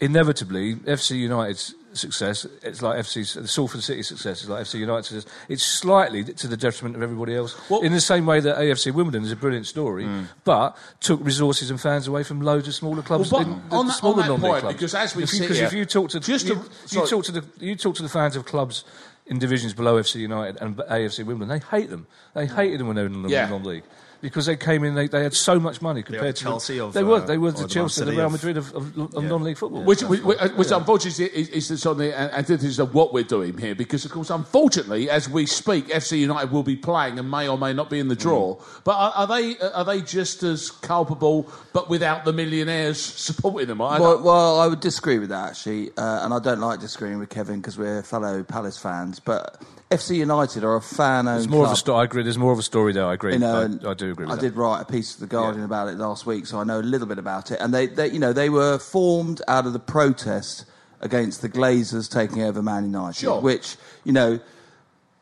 inevitably, 0.00 0.74
FC 0.76 1.16
United's 1.18 1.74
success, 1.96 2.46
it's 2.62 2.82
like 2.82 2.98
FC's 2.98 3.34
the 3.34 3.48
Salford 3.48 3.82
City 3.82 4.02
success 4.02 4.42
is 4.42 4.48
like 4.48 4.64
FC 4.64 5.04
success. 5.04 5.32
It's 5.48 5.62
slightly 5.62 6.24
to 6.24 6.46
the 6.46 6.56
detriment 6.56 6.96
of 6.96 7.02
everybody 7.02 7.34
else. 7.34 7.56
In 7.82 7.92
the 7.92 8.00
same 8.00 8.26
way 8.26 8.40
that 8.40 8.56
AFC 8.56 8.92
Wimbledon 8.92 9.24
is 9.24 9.32
a 9.32 9.36
brilliant 9.36 9.66
story, 9.66 10.04
hmm. 10.04 10.24
but 10.44 10.76
took 11.00 11.24
resources 11.24 11.70
and 11.70 11.80
fans 11.80 12.06
away 12.06 12.22
from 12.22 12.40
loads 12.40 12.68
of 12.68 12.74
smaller 12.74 13.02
clubs. 13.02 13.30
Well, 13.30 13.42
in 13.42 13.50
the, 13.50 13.76
on 13.76 13.86
the 13.86 13.92
smaller 13.92 14.22
on 14.22 14.28
that 14.28 14.40
point, 14.40 14.60
clubs. 14.60 14.76
because 14.76 14.94
as 14.94 15.16
we 15.16 15.22
if 15.24 15.32
you, 15.32 15.38
sit 15.38 15.42
because 15.48 15.60
if 15.60 15.72
you 15.72 15.84
talk 15.84 16.10
to 16.10 16.20
just 16.20 16.46
you, 16.46 16.54
to- 16.54 16.96
you 16.96 17.06
talk 17.06 17.24
to 17.24 17.32
the 17.32 17.44
you 17.58 17.76
talk 17.76 17.96
to 17.96 18.02
the 18.02 18.08
fans 18.08 18.36
of 18.36 18.44
clubs. 18.44 18.84
In 19.28 19.40
divisions 19.40 19.74
below 19.74 20.00
FC 20.00 20.20
United 20.20 20.62
and 20.62 20.76
AFC 20.76 21.26
Wimbledon, 21.26 21.48
they 21.48 21.76
hate 21.76 21.90
them. 21.90 22.06
They 22.34 22.46
hmm. 22.46 22.54
hated 22.54 22.78
them 22.78 22.86
when 22.86 22.94
they 22.94 23.02
were 23.02 23.08
in 23.08 23.22
the 23.22 23.28
Yeah. 23.28 23.48
non-league 23.48 23.82
because 24.20 24.46
they 24.46 24.56
came 24.56 24.84
in. 24.84 24.94
They, 24.94 25.08
they 25.08 25.22
had 25.22 25.34
so 25.34 25.58
much 25.60 25.80
money 25.82 26.02
compared 26.02 26.34
the 26.34 26.38
to 26.38 26.44
Chelsea 26.44 26.80
of, 26.80 26.92
They 26.92 27.02
were. 27.04 27.16
uh, 27.16 27.20
They 27.26 27.38
were 27.38 27.48
or 27.48 27.52
the 27.52 27.56
the 27.58 27.62
Man 27.62 27.68
Chelsea, 27.68 28.00
the 28.00 28.06
City 28.06 28.16
Real 28.18 28.30
Madrid 28.30 28.56
of, 28.56 28.74
of, 28.74 28.98
of 29.16 29.24
non-league 29.24 29.58
football. 29.58 29.82
Which, 29.84 30.02
which, 30.02 30.20
which 30.22 30.70
unfortunately 30.70 31.26
is, 31.26 31.48
is, 31.50 31.70
is 31.70 31.86
on 31.86 31.98
the 31.98 32.16
antithesis 32.18 32.78
of 32.78 32.94
what 32.94 33.12
we're 33.12 33.24
doing 33.24 33.56
here, 33.58 33.74
because 33.74 34.04
of 34.04 34.10
course, 34.10 34.30
unfortunately, 34.30 35.10
as 35.10 35.28
we 35.28 35.46
speak, 35.46 35.88
FC 35.88 36.18
United 36.18 36.50
will 36.50 36.62
be 36.62 36.76
playing 36.76 37.18
and 37.18 37.30
may 37.30 37.48
or 37.48 37.58
may 37.58 37.72
not 37.72 37.90
be 37.90 37.98
in 37.98 38.08
the 38.08 38.16
draw. 38.16 38.56
But 38.84 38.96
are, 38.96 39.12
are 39.14 39.26
they 39.26 39.56
are 39.58 39.84
they 39.84 40.00
just 40.02 40.42
as 40.42 40.70
culpable, 40.70 41.50
but 41.72 41.88
without 41.88 42.24
the 42.24 42.32
millionaires 42.32 43.00
supporting 43.26 43.68
them? 43.68 43.80
I, 43.82 44.00
Well, 44.00 44.22
well, 44.22 44.60
I 44.60 44.66
would 44.66 44.80
disagree 44.80 45.18
with 45.18 45.28
that 45.30 45.50
actually, 45.50 45.90
uh, 45.96 46.24
and 46.24 46.32
I 46.32 46.38
don't 46.38 46.60
like 46.60 46.80
disagreeing 46.80 47.18
with 47.18 47.28
Kevin 47.28 47.60
because 47.60 47.76
we're 47.78 48.02
fellow 48.02 48.42
Palace 48.42 48.78
fans. 48.78 49.20
But 49.20 49.60
FC 49.90 50.16
United 50.16 50.64
are 50.64 50.74
a 50.74 50.80
fan 50.80 51.28
owned 51.28 51.36
There's 51.38 51.48
more 51.48 51.60
club. 51.60 51.70
of 51.70 51.72
a 51.74 51.76
story. 51.76 52.00
I 52.00 52.04
agree. 52.04 52.22
There's 52.24 52.38
more 52.38 52.52
of 52.52 52.58
a 52.58 52.62
story 52.62 52.92
there. 52.92 53.04
I 53.06 53.14
agree. 53.14 53.34
You 53.34 53.38
know, 53.38 53.60
I, 53.60 53.64
and 53.64 53.86
I 53.86 53.94
do 53.94 54.10
agree 54.10 54.24
with 54.26 54.32
I 54.32 54.34
that. 54.36 54.40
did 54.40 54.56
write 54.56 54.80
a 54.80 54.84
piece 54.84 55.14
of 55.14 55.20
the 55.20 55.26
Guardian 55.28 55.64
about 55.64 55.88
it 55.88 55.96
last 55.96 56.26
week, 56.26 56.46
so 56.46 56.58
I 56.58 56.64
know 56.64 56.80
a 56.80 56.82
little 56.82 57.06
bit 57.06 57.18
about 57.18 57.52
it. 57.52 57.60
And 57.60 57.72
they, 57.72 57.86
they, 57.86 58.08
you 58.10 58.18
know, 58.18 58.32
they 58.32 58.48
were 58.50 58.78
formed 58.78 59.42
out 59.46 59.64
of 59.64 59.72
the 59.72 59.78
protest 59.78 60.64
against 61.00 61.40
the 61.40 61.48
Glazers 61.48 62.10
taking 62.10 62.42
over 62.42 62.62
Man 62.62 62.82
United, 62.84 63.14
Sure. 63.20 63.40
which 63.40 63.76
you 64.02 64.12
know, 64.12 64.40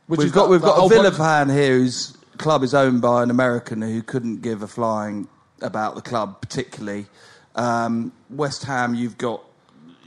Which 0.07 0.19
we've 0.19 0.27
is 0.29 0.33
got 0.33 0.49
we've 0.49 0.63
got 0.63 0.79
a 0.79 0.81
whole 0.81 0.89
Villa 0.89 1.11
point- 1.11 1.17
fan 1.17 1.49
here 1.51 1.77
whose 1.79 2.17
club 2.39 2.63
is 2.63 2.73
owned 2.75 3.03
by 3.03 3.23
an 3.23 3.31
American 3.31 3.83
who 3.83 4.01
couldn't 4.03 4.41
give 4.41 4.63
a 4.63 4.67
flying 4.67 5.29
about 5.61 5.95
the 5.95 6.01
club 6.03 6.41
particularly. 6.41 7.07
Um, 7.55 8.13
West 8.31 8.65
Ham, 8.65 8.95
you've 8.95 9.19
got 9.19 9.43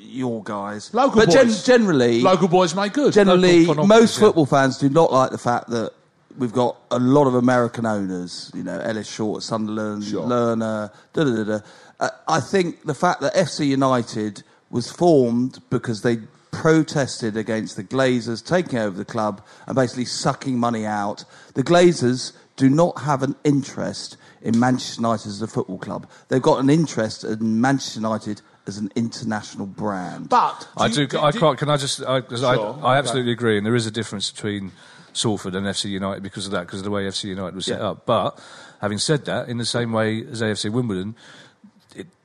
your 0.08 0.44
guys, 0.44 0.94
Local 0.94 1.22
but 1.22 1.30
gen- 1.30 1.52
generally, 1.64 2.22
Local 2.22 2.48
boys 2.48 2.74
make 2.76 2.94
good. 2.94 3.14
generally, 3.14 3.66
most 3.66 4.18
yeah. 4.18 4.26
football 4.26 4.46
fans 4.46 4.78
do 4.78 4.90
not 4.90 5.12
like 5.12 5.32
the 5.32 5.38
fact 5.38 5.70
that 5.70 5.92
we've 6.38 6.54
got 6.54 6.78
a 6.92 7.00
lot 7.00 7.28
of 7.28 7.36
American 7.36 7.86
owners. 7.86 8.52
You 8.56 8.64
know, 8.64 8.80
Ellis 8.80 9.08
Short, 9.10 9.44
Sunderland, 9.44 10.04
Sure. 10.04 10.26
Lerner. 10.26 10.92
Da 11.14 11.24
da 11.24 11.36
da 11.36 11.44
da. 11.44 11.60
Uh, 12.00 12.10
I 12.28 12.40
think 12.40 12.84
the 12.84 12.94
fact 12.94 13.22
that 13.22 13.34
FC 13.34 13.68
United 13.68 14.44
was 14.70 14.92
formed 14.92 15.60
because 15.70 16.02
they 16.04 16.18
protested 16.52 17.38
against 17.38 17.76
the 17.76 17.84
Glazers 17.84 18.46
taking 18.46 18.78
over 18.80 18.98
the 18.98 19.06
club 19.06 19.42
and 19.68 19.76
basically 19.76 20.06
sucking 20.06 20.60
money 20.60 20.86
out. 20.86 21.24
The 21.54 21.64
Glazers 21.64 22.34
do 22.56 22.70
not 22.70 23.02
have 23.02 23.24
an 23.24 23.36
interest 23.44 24.18
in 24.42 24.60
Manchester 24.60 25.02
United 25.02 25.28
as 25.28 25.42
a 25.42 25.48
football 25.48 25.78
club. 25.78 26.08
They've 26.30 26.42
got 26.42 26.60
an 26.60 26.70
interest 26.70 27.24
in 27.24 27.62
Manchester 27.62 28.00
United 28.00 28.42
as 28.68 28.78
an 28.78 28.92
international 28.96 29.66
brand. 29.66 30.30
But 30.30 30.68
I 30.78 30.88
you- 30.88 31.08
do. 31.08 31.20
I 31.20 31.32
can't. 31.32 31.58
Can 31.58 31.70
I 31.70 31.78
just? 31.78 32.02
I, 32.04 32.22
'cause 32.22 32.44
I, 32.44 32.56
Sure, 32.56 32.80
I 32.84 32.98
absolutely 32.98 33.32
agree, 33.32 33.58
and 33.58 33.66
there 33.66 33.76
is 33.76 33.86
a 33.86 33.92
difference 33.92 34.32
between 34.32 34.72
Salford 35.14 35.56
and 35.56 35.66
FC 35.66 35.90
United 35.90 36.22
because 36.24 36.46
of 36.46 36.52
that, 36.52 36.62
because 36.68 36.80
of 36.80 36.86
the 36.86 36.92
way 36.92 37.08
FC 37.08 37.30
United 37.30 37.56
was 37.56 37.66
set 37.66 37.82
up. 37.82 38.06
But 38.06 38.40
having 38.82 38.98
said 39.00 39.26
that, 39.26 39.50
in 39.50 39.58
the 39.58 39.66
same 39.66 39.92
way 39.92 40.26
as 40.30 40.42
AFC 40.42 40.70
Wimbledon, 40.70 41.16
it, 41.16 41.16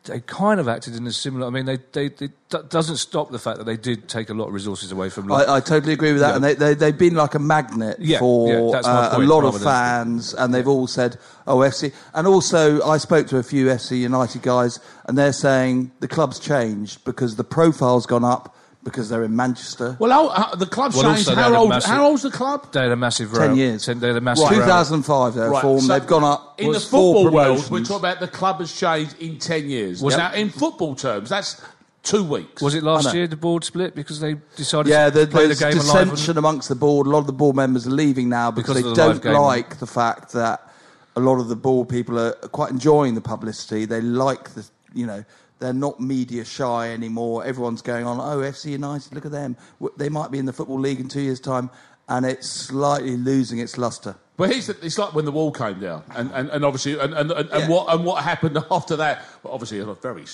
they 0.05 0.21
kind 0.21 0.59
of 0.59 0.67
acted 0.69 0.97
in 0.97 1.07
a 1.07 1.13
similar. 1.13 1.47
I 1.47 1.51
mean, 1.51 1.65
they, 1.67 1.79
they, 1.93 2.07
it 2.07 2.31
do- 2.49 2.63
doesn't 2.69 2.97
stop 2.97 3.31
the 3.31 3.39
fact 3.39 3.59
that 3.59 3.65
they 3.65 3.77
did 3.77 4.09
take 4.09 4.31
a 4.31 4.35
lot 4.35 4.49
of 4.49 4.53
resources 4.55 4.91
away 4.91 5.09
from. 5.11 5.29
like- 5.29 5.47
I, 5.49 5.57
I 5.57 5.61
totally 5.61 5.93
agree 5.93 6.13
with 6.13 6.21
that, 6.23 6.31
Yeah. 6.31 6.35
and 6.37 6.45
they, 6.45 6.55
they, 6.55 6.75
they've 6.75 6.99
been 6.99 7.15
like 7.15 7.35
a 7.35 7.39
magnet 7.39 7.99
Yeah, 8.01 8.19
for 8.19 8.49
yeah, 8.49 8.81
uh, 8.81 9.17
a 9.17 9.19
lot 9.21 9.45
of 9.45 9.63
fans, 9.63 10.35
and 10.35 10.53
they've 10.53 10.67
all 10.67 10.87
said, 10.87 11.19
"Oh, 11.47 11.59
FC." 11.59 11.93
And 12.15 12.27
also, 12.27 12.83
I 12.83 12.97
spoke 12.99 13.27
to 13.29 13.39
a 13.39 13.43
few 13.43 13.67
FC 13.67 14.01
United 14.01 14.43
guys, 14.43 14.81
and 15.07 15.17
they're 15.17 15.33
saying 15.33 15.93
the 16.01 16.09
club's 16.09 16.39
changed 16.41 17.05
because 17.05 17.37
the 17.37 17.45
profile's 17.45 18.07
gone 18.07 18.25
up 18.25 18.57
because 18.85 19.09
they're 19.09 19.23
in 19.25 19.37
Manchester. 19.37 19.97
Well, 20.01 20.11
how, 20.11 20.29
how, 20.29 20.55
the 20.55 20.67
club's 20.67 20.97
Well, 20.97 21.15
changed. 21.15 21.29
How 21.31 21.55
old? 21.55 21.69
massive- 21.69 21.91
How 21.91 22.07
old's 22.07 22.23
the 22.23 22.31
club? 22.31 22.73
they 22.73 22.81
had 22.81 22.91
a 22.91 22.97
massive 22.97 23.33
uh, 23.33 23.39
10 23.39 23.49
row. 23.51 23.55
years. 23.55 23.87
Ten- 23.87 24.01
They 24.01 24.09
had 24.09 24.17
a 24.17 24.21
massive 24.21 24.51
row. 24.51 24.57
2005 24.59 25.35
they 25.35 25.41
were 25.41 25.51
Right, 25.51 25.59
uh, 25.59 25.63
formed. 25.63 25.83
so 25.83 25.93
they've 25.99 26.07
gone 26.07 26.25
up 26.25 26.61
in 26.61 26.73
the 26.73 26.81
football 26.81 27.31
world. 27.31 27.71
We're 27.71 27.81
talking 27.81 27.97
about 27.97 28.21
the 28.21 28.29
club 28.29 28.59
has 28.59 28.73
changed 28.77 29.17
in 29.21 29.39
ten 29.39 29.69
years. 29.69 30.03
Was 30.03 30.17
now, 30.17 30.33
in 30.33 30.51
football 30.51 30.95
terms, 30.97 31.29
that's 31.29 31.61
two 32.03 32.25
weeks. 32.25 32.61
Was 32.61 32.75
it 32.75 32.83
last 32.83 33.15
year 33.15 33.29
the 33.29 33.37
board 33.37 33.63
split 33.63 33.95
because 33.95 34.19
they 34.19 34.35
decided 34.57 34.91
Yeah, 34.91 35.05
to 35.07 35.11
there- 35.13 35.27
play 35.29 35.43
the 35.47 35.55
there's 35.55 35.61
game 35.61 35.79
alive? 35.79 36.11
dissension 36.11 36.37
amongst 36.39 36.69
the 36.69 36.75
board. 36.75 37.07
A 37.07 37.11
lot 37.11 37.21
of 37.21 37.27
the 37.29 37.33
board 37.33 37.55
members 37.55 37.87
are 37.87 37.91
leaving 37.91 38.29
now 38.29 38.51
because, 38.51 38.75
Because 38.77 38.97
they 38.97 39.03
the 39.05 39.21
don't 39.21 39.41
like 39.43 39.79
the 39.79 39.87
fact 39.87 40.33
that 40.33 40.69
a 41.15 41.21
lot 41.21 41.39
of 41.39 41.47
the 41.49 41.55
board 41.57 41.89
people 41.89 42.19
are 42.19 42.33
quite 42.33 42.71
enjoying 42.73 43.15
the 43.15 43.21
publicity. 43.21 43.85
They 43.85 44.01
like 44.01 44.51
the, 44.55 44.65
you 44.95 45.07
know, 45.07 45.25
they're 45.63 45.73
not 45.73 46.01
media 46.01 46.45
shy 46.45 46.91
anymore. 46.93 47.45
Everyone's 47.45 47.83
going 47.83 48.05
on, 48.05 48.19
oh, 48.21 48.41
FC 48.43 48.73
United, 48.73 49.15
look 49.15 49.25
at 49.25 49.31
them. 49.33 49.57
They 49.97 50.09
might 50.09 50.31
be 50.33 50.39
in 50.39 50.47
the 50.47 50.53
Football 50.53 50.81
League 50.81 50.99
in 51.01 51.09
two 51.09 51.21
years' 51.21 51.41
time, 51.41 51.71
and 52.09 52.27
it's 52.27 52.49
slightly 52.51 53.17
losing 53.17 53.61
its 53.61 53.79
luster. 53.79 54.17
But 54.37 54.51
the, 54.51 54.69
it's 54.83 54.99
like 54.99 55.15
when 55.15 55.25
the 55.25 55.31
wall 55.31 55.53
came 55.53 55.79
down, 55.79 56.03
and, 56.17 56.31
and, 56.33 56.51
and 56.51 56.65
obviously, 56.65 56.99
and, 56.99 57.15
and, 57.15 57.31
and, 57.31 57.49
Yeah. 57.49 57.59
and 57.61 57.71
what 57.73 57.95
and 57.95 58.05
what 58.05 58.25
happened 58.25 58.59
after 58.71 58.97
that? 58.97 59.25
Well, 59.43 59.55
obviously, 59.55 59.79
a 59.79 59.95
very 59.95 60.25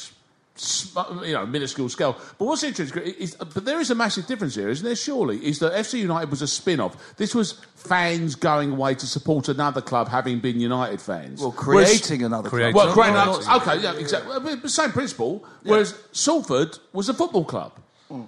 you 1.24 1.32
know 1.32 1.46
minuscule 1.46 1.88
scale. 1.88 2.16
But 2.38 2.44
what's 2.46 2.62
interesting 2.62 3.02
is, 3.18 3.34
but 3.36 3.64
there 3.64 3.80
is 3.80 3.90
a 3.90 3.94
massive 3.94 4.26
difference 4.26 4.54
here, 4.54 4.68
isn't 4.68 4.84
there? 4.84 4.96
Surely, 4.96 5.38
is 5.44 5.58
that 5.60 5.72
FC 5.72 6.00
United 6.00 6.30
was 6.30 6.42
a 6.42 6.46
spin-off. 6.48 7.16
This 7.16 7.34
was 7.34 7.52
fans 7.76 8.34
going 8.34 8.72
away 8.72 8.94
to 8.96 9.06
support 9.06 9.48
another 9.48 9.80
club, 9.80 10.08
having 10.08 10.40
been 10.40 10.60
United 10.60 11.00
fans. 11.00 11.40
Well, 11.40 11.52
Whereas- 11.52 11.88
creating 11.88 12.24
another 12.24 12.48
Create- 12.48 12.72
club. 12.74 12.86
Well, 12.86 12.94
great. 12.94 13.12
No, 13.12 13.24
no, 13.24 13.40
no, 13.40 13.56
okay, 13.56 13.80
yeah, 13.80 13.94
exactly. 13.94 14.28
Well, 14.30 14.56
but 14.56 14.70
Same 14.70 14.92
principle. 14.92 15.44
Whereas 15.62 15.94
Salford 16.12 16.78
was 16.92 17.08
a 17.08 17.14
football 17.14 17.44
club. 17.44 17.72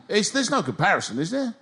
It's, 0.09 0.31
there's 0.31 0.51
no 0.51 0.63
comparison, 0.63 1.19
is 1.19 1.31
there? 1.31 1.55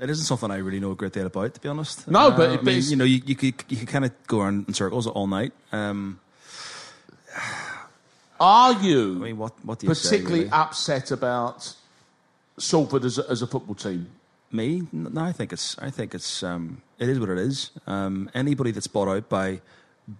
It 0.00 0.10
isn't 0.10 0.24
something 0.24 0.50
I 0.50 0.56
really 0.56 0.80
know 0.80 0.90
a 0.90 0.94
great 0.96 1.12
deal 1.12 1.26
about, 1.26 1.54
to 1.54 1.60
be 1.60 1.68
honest. 1.68 2.08
No, 2.08 2.32
but- 2.32 2.58
I 2.58 2.62
mean, 2.62 2.82
you 2.84 2.96
know, 2.96 3.04
you, 3.04 3.22
you 3.24 3.36
could 3.36 3.54
you 3.68 3.76
could 3.76 3.88
kind 3.88 4.04
of 4.04 4.10
go 4.26 4.40
around 4.40 4.66
in 4.66 4.74
circles 4.74 5.06
all 5.06 5.28
night. 5.28 5.52
Um, 5.70 6.18
Are 8.42 8.72
you 8.82 9.16
I 9.22 9.26
mean, 9.26 9.38
what 9.38 9.52
what 9.64 9.78
do 9.78 9.86
you 9.86 9.94
say, 9.94 10.08
particularly 10.16 10.44
really? 10.44 10.52
upset 10.52 11.12
about 11.12 11.74
Salford 12.58 13.04
as 13.04 13.18
a, 13.18 13.30
as 13.30 13.40
a 13.40 13.46
football 13.46 13.76
team? 13.76 14.08
Me? 14.50 14.82
No, 14.92 15.22
I 15.22 15.32
think 15.32 15.52
it's 15.52 15.78
I 15.78 15.90
think 15.90 16.12
it's 16.14 16.42
um, 16.42 16.82
it 16.98 17.08
is 17.08 17.20
what 17.20 17.28
it 17.30 17.38
is. 17.38 17.70
Um, 17.86 18.28
anybody 18.34 18.72
that's 18.72 18.88
bought 18.88 19.08
out 19.08 19.28
by 19.28 19.60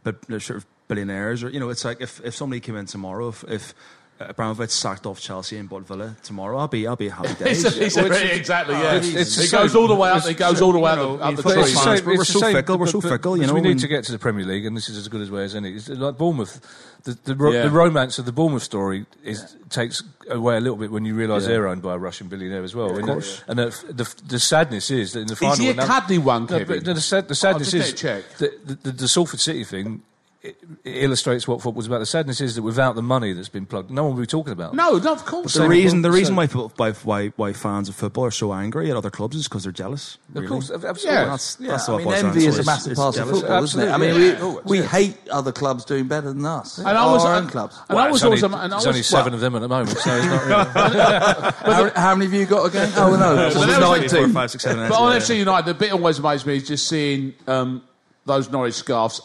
bi- 0.05 0.39
sort 0.39 0.57
of 0.59 0.67
billionaires, 0.87 1.43
or 1.43 1.51
you 1.51 1.59
know, 1.61 1.69
it's 1.69 1.85
like 1.85 2.01
if, 2.01 2.21
if 2.25 2.35
somebody 2.35 2.61
came 2.61 2.77
in 2.77 2.87
tomorrow, 2.87 3.29
if, 3.29 3.45
if 3.49 3.75
Uh, 4.23 4.27
Abramovich 4.29 4.71
sacked 4.71 5.07
off 5.07 5.21
Chelsea 5.21 5.57
and 5.57 5.69
bought 5.69 5.87
Villa 5.87 6.17
tomorrow, 6.23 6.59
I'll 6.59 6.69
be 6.69 6.87
I'll 6.87 6.97
be 6.97 7.09
a 7.09 7.13
happy 7.13 7.35
days. 7.43 7.65
It's 7.65 7.77
a- 7.77 7.85
it's 7.85 7.97
a- 7.97 8.37
exactly, 8.37 8.75
ah, 8.75 8.83
yeah. 8.83 8.95
It's- 8.97 9.15
it's 9.15 9.39
it 9.39 9.51
goes 9.51 9.73
same- 9.73 9.81
all 9.81 9.89
the 9.89 9.95
way 9.95 10.11
up. 10.11 10.27
It 10.27 10.35
goes 10.37 10.61
all 10.61 10.73
the 10.73 10.79
way 10.79 10.91
you 10.93 10.97
know, 10.97 11.13
up, 11.15 11.19
the- 11.19 11.25
up 11.25 11.37
the 11.37 11.43
football 11.43 11.63
tree. 11.65 11.73
fans, 11.73 11.85
the 11.85 11.97
same- 11.97 12.07
we're 12.07 12.25
so 12.25 12.39
same, 12.41 12.55
fickle, 12.55 12.79
we're 12.79 12.87
but- 12.87 12.93
so 12.93 13.01
fickle, 13.01 13.37
you 13.37 13.47
know, 13.47 13.55
We 13.55 13.61
need 13.61 13.71
and- 13.73 13.81
to 13.81 13.89
get 13.89 14.05
to 14.05 14.13
the 14.13 14.19
Premier 14.19 14.45
League, 14.45 14.67
and 14.67 14.77
this 14.77 14.89
is 14.89 14.97
as 14.97 15.09
good 15.09 15.21
as 15.23 15.31
way 15.31 15.45
as 15.45 15.55
any. 15.55 15.73
It's 15.73 15.89
like 15.89 16.19
Bournemouth, 16.19 16.61
the 17.05 17.19
the, 17.25 17.35
ro- 17.35 17.53
Yeah. 17.53 17.63
the 17.63 17.71
romance 17.71 18.19
of 18.19 18.27
the 18.27 18.33
Bournemouth 18.33 18.63
story 18.63 19.07
is 19.25 19.57
takes 19.71 20.03
away 20.31 20.57
a 20.57 20.61
little 20.61 20.77
bit 20.79 20.91
when 20.93 21.05
you 21.05 21.15
realise 21.15 21.43
Yeah. 21.43 21.49
they're 21.51 21.69
owned 21.69 21.83
by 21.83 21.95
a 21.95 21.99
Russian 21.99 22.29
billionaire 22.29 22.63
as 22.63 22.75
well. 22.75 22.91
of 22.91 22.99
and 22.99 23.07
course. 23.07 23.43
and 23.49 23.59
the, 23.59 23.75
the, 23.91 24.15
the 24.29 24.39
sadness 24.39 24.91
is 24.91 25.13
that 25.15 25.21
in 25.21 25.27
the 25.27 25.37
final, 25.37 25.55
is 25.55 25.59
he 25.59 25.71
a 25.71 25.75
now- 25.75 25.87
Cadney 25.87 26.19
one, 26.19 26.43
No, 26.43 26.59
Kevin? 26.59 26.67
but 26.85 26.95
the, 26.95 27.01
sad, 27.01 27.29
the 27.29 27.35
sadness 27.35 27.71
just 27.73 27.89
is 27.95 28.01
check. 28.01 28.23
that 28.39 28.67
the, 28.67 28.75
the, 28.83 28.93
the 28.93 29.09
Salford 29.09 29.41
City 29.41 29.65
thing. 29.65 30.03
It, 30.43 30.57
it 30.83 31.05
illustrates 31.05 31.47
what 31.47 31.63
football's 31.63 31.87
about. 31.87 32.01
The 32.01 32.07
sadness 32.07 32.41
is 32.41 32.57
that 32.57 32.63
without 32.63 32.97
the 32.97 33.03
money 33.03 33.33
that's 33.33 33.49
been 33.49 33.65
plugged, 33.65 33.93
no 33.93 34.03
one 34.03 34.15
will 34.15 34.23
be 34.23 34.27
talking 34.27 34.53
about. 34.53 34.73
it. 34.73 34.77
No, 34.77 34.99
no, 34.99 35.13
of 35.13 35.25
course. 35.25 35.55
The 35.55 35.69
reason, 35.69 36.03
the 36.03 36.11
reason 36.11 36.35
why, 36.35 36.49
why 36.49 36.91
why 36.91 37.29
why 37.37 37.53
fans 37.53 37.89
of 37.89 37.95
football 37.95 38.25
are 38.25 38.33
so 38.33 38.53
angry 38.53 38.91
at 38.91 38.97
other 38.97 39.09
clubs 39.09 39.37
is 39.37 39.47
because 39.47 39.63
they're 39.63 39.71
jealous. 39.73 40.19
of 40.31 40.35
really. 40.35 40.49
course, 40.49 40.71
absolutely. 40.73 41.11
Yeah. 41.13 41.25
that's, 41.27 41.57
Yeah, 41.61 41.69
that's 41.71 41.89
I 41.89 41.97
mean, 41.99 42.13
envy 42.13 42.47
is 42.47 42.59
a 42.59 42.65
massive 42.65 42.91
it's 42.93 43.01
part 43.01 43.17
of 43.17 43.25
jealousy. 43.25 43.41
football, 43.41 43.63
isn't 43.63 43.81
it? 43.83 43.89
I 43.93 43.97
mean, 43.99 44.11
Absolutely, 44.11 44.49
we, 44.49 44.79
yeah. 44.79 44.83
we 44.83 44.89
hate 44.89 45.29
other 45.29 45.53
clubs 45.53 45.85
doing 45.85 46.09
better 46.09 46.33
than 46.33 46.45
us. 46.45 46.79
And 46.79 46.89
I 46.89 47.07
was- 47.07 47.25
our 47.25 47.37
own 47.37 47.47
clubs. 47.47 47.79
and 47.89 47.97
I 48.01 48.11
was 48.11 48.17
it's 48.17 48.25
only, 48.25 48.43
also, 48.43 48.47
and 48.47 48.57
I 48.57 48.67
there's 48.69 48.75
was, 48.79 48.87
only 48.89 49.03
seven 49.05 49.25
well, 49.33 49.35
of 49.35 49.41
them 49.43 49.55
at 49.55 49.61
the 49.61 49.69
moment, 49.69 49.91
so 49.97 50.11
it's 50.17 50.27
not 50.27 50.75
really. 50.75 51.01
how, 51.75 51.91
how 51.95 52.15
many 52.17 52.29
have 52.29 52.35
you 52.41 52.47
got 52.47 52.65
again? 52.67 52.93
Oh, 52.97 53.15
no, 53.15 53.37
But 53.55 53.69
it's 53.69 53.79
19. 53.79 54.09
Four, 54.09 54.29
five, 54.31 54.51
six, 54.51 54.65
seven, 54.65 54.85
eight, 54.87 54.89
But 54.89 54.99
on. 54.99 55.13
FC 55.17 55.37
United, 55.39 55.67
the 55.67 55.75
bit 55.75 55.93
always 55.93 56.19
amazes 56.19 56.47
me 56.47 56.57
is 56.57 56.67
just 56.67 56.89
seeing 56.89 57.33
um, 57.47 57.83
those 58.27 58.51
Norwich 58.51 58.75
scarves 58.75 59.21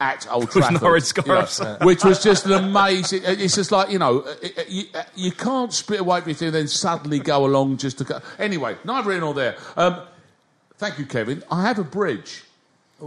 at 0.00 0.26
Old 0.30 0.50
Trafford. 0.50 0.80
Norwich 0.82 1.04
scarves. 1.04 1.58
you 1.58 1.64
know, 1.64 1.76
which 1.82 2.04
was 2.04 2.22
just 2.22 2.46
an 2.46 2.52
amazing. 2.52 3.22
It's 3.24 3.54
just 3.56 3.72
like 3.72 3.90
you 3.90 3.98
know, 3.98 4.18
it- 4.42 4.56
it- 4.58 4.68
you, 4.68 4.84
uh, 4.94 5.02
you 5.16 5.32
can't 5.32 5.72
split 5.72 6.00
away 6.00 6.20
from 6.20 6.30
it 6.30 6.42
and 6.42 6.54
then 6.54 6.68
suddenly 6.68 7.18
go 7.18 7.44
along 7.46 7.78
just 7.78 7.98
to. 7.98 8.04
Go. 8.04 8.20
Anyway, 8.38 8.76
neither 8.84 9.10
here 9.10 9.20
nor 9.20 9.34
there. 9.34 9.56
Um, 9.76 10.00
thank 10.76 10.98
you, 10.98 11.06
Kevin. 11.06 11.42
I 11.50 11.62
have 11.62 11.78
a 11.78 11.84
bridge. 11.84 12.44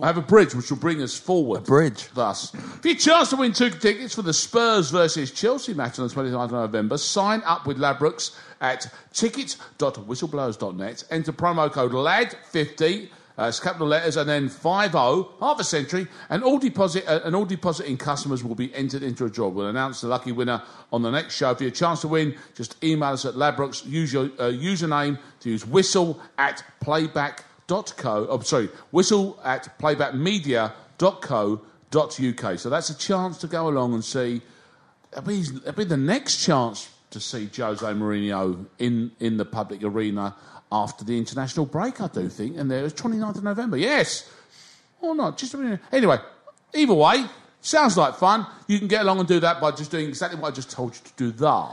I 0.01 0.05
have 0.07 0.15
a 0.17 0.21
bridge 0.21 0.55
which 0.55 0.69
will 0.69 0.77
bring 0.77 1.01
us 1.01 1.19
forward. 1.19 1.57
A 1.57 1.61
bridge? 1.63 2.07
Thus, 2.13 2.53
if 2.53 2.85
you 2.85 2.95
chance 2.95 3.29
to 3.31 3.35
win 3.35 3.51
two 3.51 3.69
tickets 3.69 4.15
for 4.15 4.21
the 4.21 4.31
Spurs 4.31 4.89
versus 4.89 5.31
Chelsea 5.31 5.73
match 5.73 5.99
on 5.99 6.07
the 6.07 6.13
29th 6.13 6.45
of 6.45 6.51
November, 6.53 6.97
sign 6.97 7.41
up 7.45 7.67
with 7.67 7.77
Ladbrokes 7.77 8.31
at 8.61 8.89
tickets.whistleblowers.net. 9.13 11.03
Enter 11.11 11.33
promo 11.33 11.69
code 11.71 11.91
LAD50. 11.91 13.09
Uh, 13.41 13.47
it's 13.47 13.59
capital 13.59 13.87
letters 13.87 14.17
and 14.17 14.29
then 14.29 14.47
50, 14.47 14.61
half 14.61 15.59
a 15.59 15.63
century, 15.63 16.05
and 16.29 16.43
all 16.43 16.59
deposit 16.59 17.03
uh, 17.07 17.21
and 17.23 17.35
all 17.35 17.45
depositing 17.45 17.97
customers 17.97 18.43
will 18.43 18.53
be 18.53 18.71
entered 18.75 19.01
into 19.01 19.25
a 19.25 19.29
draw. 19.31 19.47
We'll 19.47 19.65
announce 19.65 20.01
the 20.01 20.09
lucky 20.09 20.31
winner 20.31 20.61
on 20.93 21.01
the 21.01 21.09
next 21.09 21.37
show. 21.37 21.55
For 21.55 21.63
your 21.63 21.71
chance 21.71 22.01
to 22.01 22.07
win, 22.07 22.35
just 22.53 22.75
email 22.83 23.13
us 23.13 23.25
at 23.25 23.33
Ladbrokes. 23.33 23.83
Use 23.87 24.13
your 24.13 24.25
uh, 24.25 24.51
username 24.51 25.17
to 25.39 25.49
use 25.49 25.65
whistle 25.65 26.19
at 26.37 26.63
playback.co. 26.81 28.27
Oh, 28.29 28.39
sorry, 28.41 28.69
whistle 28.91 29.39
at 29.43 29.75
playbackmedia.co.uk. 29.79 32.59
So 32.59 32.69
that's 32.69 32.91
a 32.91 32.97
chance 32.97 33.39
to 33.39 33.47
go 33.47 33.69
along 33.69 33.95
and 33.95 34.05
see. 34.05 34.43
It'll 35.11 35.23
be, 35.23 35.39
it'll 35.39 35.73
be 35.73 35.85
the 35.85 35.97
next 35.97 36.45
chance 36.45 36.91
to 37.09 37.19
see 37.19 37.49
Jose 37.57 37.83
Mourinho 37.83 38.67
in, 38.77 39.13
in 39.19 39.37
the 39.37 39.45
public 39.45 39.83
arena 39.83 40.35
after 40.71 41.03
the 41.03 41.17
international 41.17 41.65
break, 41.65 41.99
I 42.01 42.07
do 42.07 42.29
think. 42.29 42.57
And 42.57 42.69
there 42.71 42.83
was 42.83 42.93
29th 42.93 43.37
of 43.37 43.43
November. 43.43 43.77
Yes. 43.77 44.29
Or 45.01 45.15
not. 45.15 45.37
Just 45.37 45.53
a 45.53 45.57
minute. 45.57 45.79
Anyway, 45.91 46.17
either 46.73 46.93
way, 46.93 47.25
sounds 47.61 47.97
like 47.97 48.15
fun. 48.15 48.45
You 48.67 48.79
can 48.79 48.87
get 48.87 49.01
along 49.01 49.19
and 49.19 49.27
do 49.27 49.39
that 49.39 49.59
by 49.59 49.71
just 49.71 49.91
doing 49.91 50.07
exactly 50.07 50.39
what 50.39 50.53
I 50.53 50.55
just 50.55 50.71
told 50.71 50.95
you 50.95 51.01
to 51.03 51.11
do 51.17 51.31
there. 51.31 51.69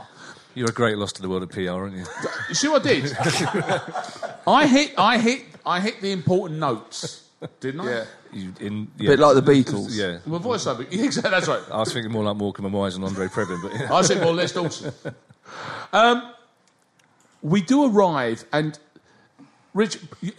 You're 0.55 0.69
a 0.69 0.73
great 0.73 0.97
loss 0.97 1.13
to 1.13 1.21
the 1.21 1.29
world 1.29 1.43
of 1.43 1.49
PR, 1.49 1.69
aren't 1.69 1.95
you? 1.95 2.05
You 2.49 2.55
see 2.55 2.67
what 2.67 2.85
I 2.85 2.93
did? 2.93 3.17
I 4.47 4.65
hit, 4.67 4.93
I 4.97 5.19
hit, 5.19 5.45
I 5.65 5.79
hit 5.79 6.01
the 6.01 6.11
important 6.11 6.59
notes, 6.59 7.29
didn't 7.59 7.81
I? 7.81 7.89
Yeah. 7.89 8.05
You, 8.31 8.53
in, 8.59 8.87
A 8.99 9.03
bit 9.03 9.19
like 9.19 9.35
the 9.35 9.41
Beatles. 9.41 9.89
Yeah. 9.91 10.19
My 10.25 10.37
voiceover. 10.37 10.87
Yeah, 10.91 11.03
exactly. 11.05 11.31
That's 11.31 11.47
right. 11.47 11.61
I 11.71 11.77
was 11.77 11.93
thinking 11.93 12.11
more 12.11 12.23
like 12.23 12.35
Morecambe 12.37 12.65
and 12.65 12.73
Wise 12.73 12.95
and 12.95 13.05
Andre 13.05 13.27
Previn, 13.27 13.61
but 13.61 13.79
yeah. 13.79 13.93
I 13.93 14.01
said 14.01 14.21
more 14.21 14.33
Les 14.33 14.51
Dawson. 14.51 14.93
Um, 15.93 16.33
we 17.41 17.61
do 17.61 17.85
arrive, 17.85 18.43
and 18.51 18.77
Rich, 19.73 19.99
you, 20.21 20.31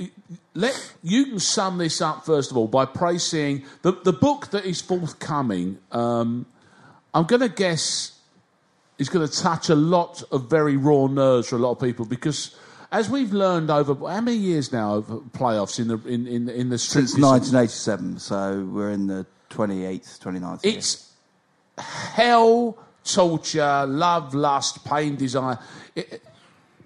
let 0.54 0.94
you 1.02 1.26
can 1.26 1.38
sum 1.38 1.78
this 1.78 2.00
up 2.00 2.26
first 2.26 2.50
of 2.50 2.56
all 2.56 2.66
by 2.68 2.84
praising 2.84 3.64
the 3.82 3.92
the 3.92 4.12
book 4.12 4.48
that 4.50 4.64
is 4.64 4.80
forthcoming. 4.80 5.78
Um, 5.92 6.46
I'm 7.14 7.24
going 7.24 7.40
to 7.42 7.48
guess 7.48 8.18
is 8.98 9.08
going 9.08 9.26
to 9.26 9.32
touch 9.42 9.68
a 9.68 9.74
lot 9.74 10.22
of 10.30 10.50
very 10.50 10.76
raw 10.76 11.06
nerves 11.06 11.48
for 11.48 11.56
a 11.56 11.60
lot 11.60 11.72
of 11.72 11.80
people 11.80 12.04
because. 12.04 12.56
As 12.92 13.08
we've 13.08 13.32
learned 13.32 13.70
over 13.70 13.94
how 13.94 14.20
many 14.20 14.36
years 14.36 14.72
now 14.72 14.96
of 14.96 15.06
playoffs 15.30 15.78
in 15.78 15.86
the 15.86 15.98
in 16.08 16.26
in, 16.26 16.48
in 16.48 16.70
the 16.70 16.76
Since 16.76 17.16
1987, 17.16 18.18
so 18.18 18.68
we're 18.68 18.90
in 18.90 19.06
the 19.06 19.24
28th, 19.50 20.18
29th. 20.18 20.64
year. 20.64 20.74
It's 20.76 21.12
hell, 21.78 22.76
torture, 23.04 23.86
love, 23.86 24.34
lust, 24.34 24.84
pain, 24.84 25.14
desire. 25.14 25.60
It- 25.94 26.20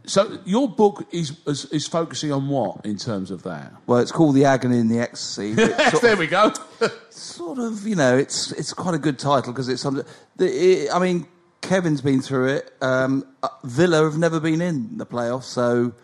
so 0.07 0.39
your 0.45 0.69
book 0.69 1.07
is, 1.13 1.39
is 1.47 1.65
is 1.67 1.87
focusing 1.87 2.33
on 2.33 2.49
what 2.49 2.85
in 2.85 2.97
terms 2.97 3.31
of 3.31 3.43
that? 3.45 3.73
well, 3.87 3.99
it's 3.99 4.13
called 4.13 4.35
The 4.35 4.45
Agony 4.45 4.79
and 4.79 4.91
the 4.91 4.99
Ecstasy. 4.99 5.55
sort, 5.91 6.03
there 6.03 6.17
we 6.17 6.27
go. 6.27 6.53
sort 7.11 7.59
of, 7.59 7.87
you 7.87 7.97
know, 7.97 8.17
it's 8.17 8.53
it's 8.53 8.73
quite 8.73 8.95
a 8.95 8.99
good 8.99 9.19
title 9.19 9.53
because 9.53 9.69
it's 9.69 9.83
something. 9.83 10.05
The, 10.37 10.47
it, 10.47 10.91
I 10.93 10.99
mean, 10.99 11.27
Kevin's 11.63 12.03
been 12.03 12.21
through 12.21 12.49
it. 12.49 12.73
Um, 12.83 13.25
uh, 13.43 13.49
Villa 13.65 14.05
have 14.05 14.19
never 14.19 14.41
been 14.41 14.61
in 14.61 14.99
the 14.99 15.07
playoffs, 15.07 15.45
so 15.45 15.95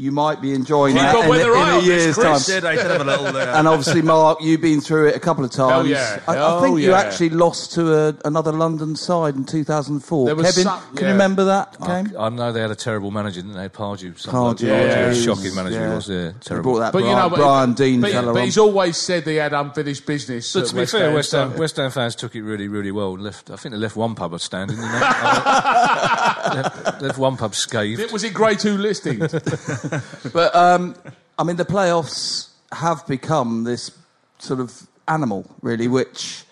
you 0.00 0.10
might 0.12 0.40
be 0.40 0.54
enjoying 0.54 0.94
You've 0.96 1.02
that 1.04 1.12
got 1.14 1.24
in, 1.26 1.30
a- 1.30 1.34
in 1.34 1.40
a 1.50 1.52
on 1.52 1.78
this, 1.78 1.86
year's 1.86 2.16
time. 2.16 2.40
Did, 2.44 2.64
I 2.64 2.74
did 2.76 2.86
have 2.86 3.00
a 3.00 3.04
little. 3.04 3.26
Uh, 3.26 3.58
And 3.58 3.68
obviously, 3.68 4.02
Mark, 4.02 4.40
you've 4.40 4.60
been 4.60 4.80
through 4.80 5.08
it 5.08 5.14
a 5.16 5.20
couple 5.20 5.44
of 5.44 5.50
times. 5.50 5.88
yeah. 5.88 6.20
I, 6.26 6.36
I 6.36 6.38
Oh, 6.56 6.60
think 6.62 6.78
you 6.80 6.90
yeah. 6.90 6.98
actually 6.98 7.30
lost 7.30 7.72
to 7.74 7.94
a, 8.08 8.14
another 8.24 8.52
London 8.52 8.96
side 8.96 9.34
in 9.36 9.44
2004. 9.44 10.26
Kevin, 10.28 10.44
some- 10.52 10.80
can 10.80 10.96
yeah. 10.96 11.00
you 11.02 11.12
remember 11.12 11.44
that 11.44 11.78
game? 11.80 12.12
I 12.18 12.28
know 12.30 12.50
they 12.52 12.60
had 12.62 12.70
a 12.70 12.74
terrible 12.76 13.10
manager, 13.10 13.42
didn't 13.42 13.56
they? 13.56 13.68
Pardew. 13.68 14.18
something 14.18 14.66
Pardew, 14.66 14.68
yeah. 14.68 15.08
Pardew, 15.10 15.14
he 15.14 15.22
Shocking 15.24 15.54
manager 15.54 15.76
yeah. 15.80 15.88
he 15.90 15.94
was, 15.94 16.08
yeah. 16.08 16.16
They 16.28 16.32
Terrible. 16.40 16.72
brought 16.72 16.78
that 16.80 16.92
But 16.92 17.00
Brian, 17.00 17.16
you 17.16 17.22
know, 17.22 17.28
but, 17.30 17.36
Brian 17.36 17.72
Dean 17.74 18.00
but, 18.00 18.10
fella 18.12 18.32
but 18.32 18.38
on. 18.40 18.44
he's 18.46 18.58
always 18.58 18.96
said 18.96 19.26
he 19.26 19.36
had 19.36 19.52
unfinished 19.52 20.06
business. 20.06 20.52
But 20.52 20.66
to 20.66 20.74
be 20.74 20.80
West 20.80 20.92
fair, 20.92 21.04
Ham, 21.06 21.14
West 21.14 21.32
Ham, 21.32 21.52
so- 21.52 21.58
West 21.58 21.76
Ham 21.76 21.90
fans 21.90 22.14
took 22.16 22.34
it 22.34 22.42
really, 22.42 22.68
really 22.68 22.90
well. 22.90 23.14
and 23.14 23.22
Left, 23.22 23.50
I 23.50 23.56
think 23.56 23.72
they 23.74 23.78
left 23.78 23.96
one 23.96 24.14
pub 24.14 24.38
standing. 24.40 24.78
Didn't 26.54 26.84
left, 26.84 27.02
left 27.02 27.18
one 27.18 27.36
pub 27.36 27.54
scathed. 27.54 28.00
It 28.00 28.12
was 28.12 28.24
in 28.24 28.32
Grade 28.32 28.58
Two 28.58 28.76
listings. 28.76 29.32
But 30.32 30.54
um, 30.54 30.94
I 31.38 31.44
mean, 31.44 31.56
the 31.56 31.64
playoffs 31.64 32.50
have 32.72 33.06
become 33.06 33.64
this 33.64 33.90
sort 34.38 34.60
of 34.60 34.86
animal, 35.08 35.50
really. 35.62 35.88
Which, 35.88 36.44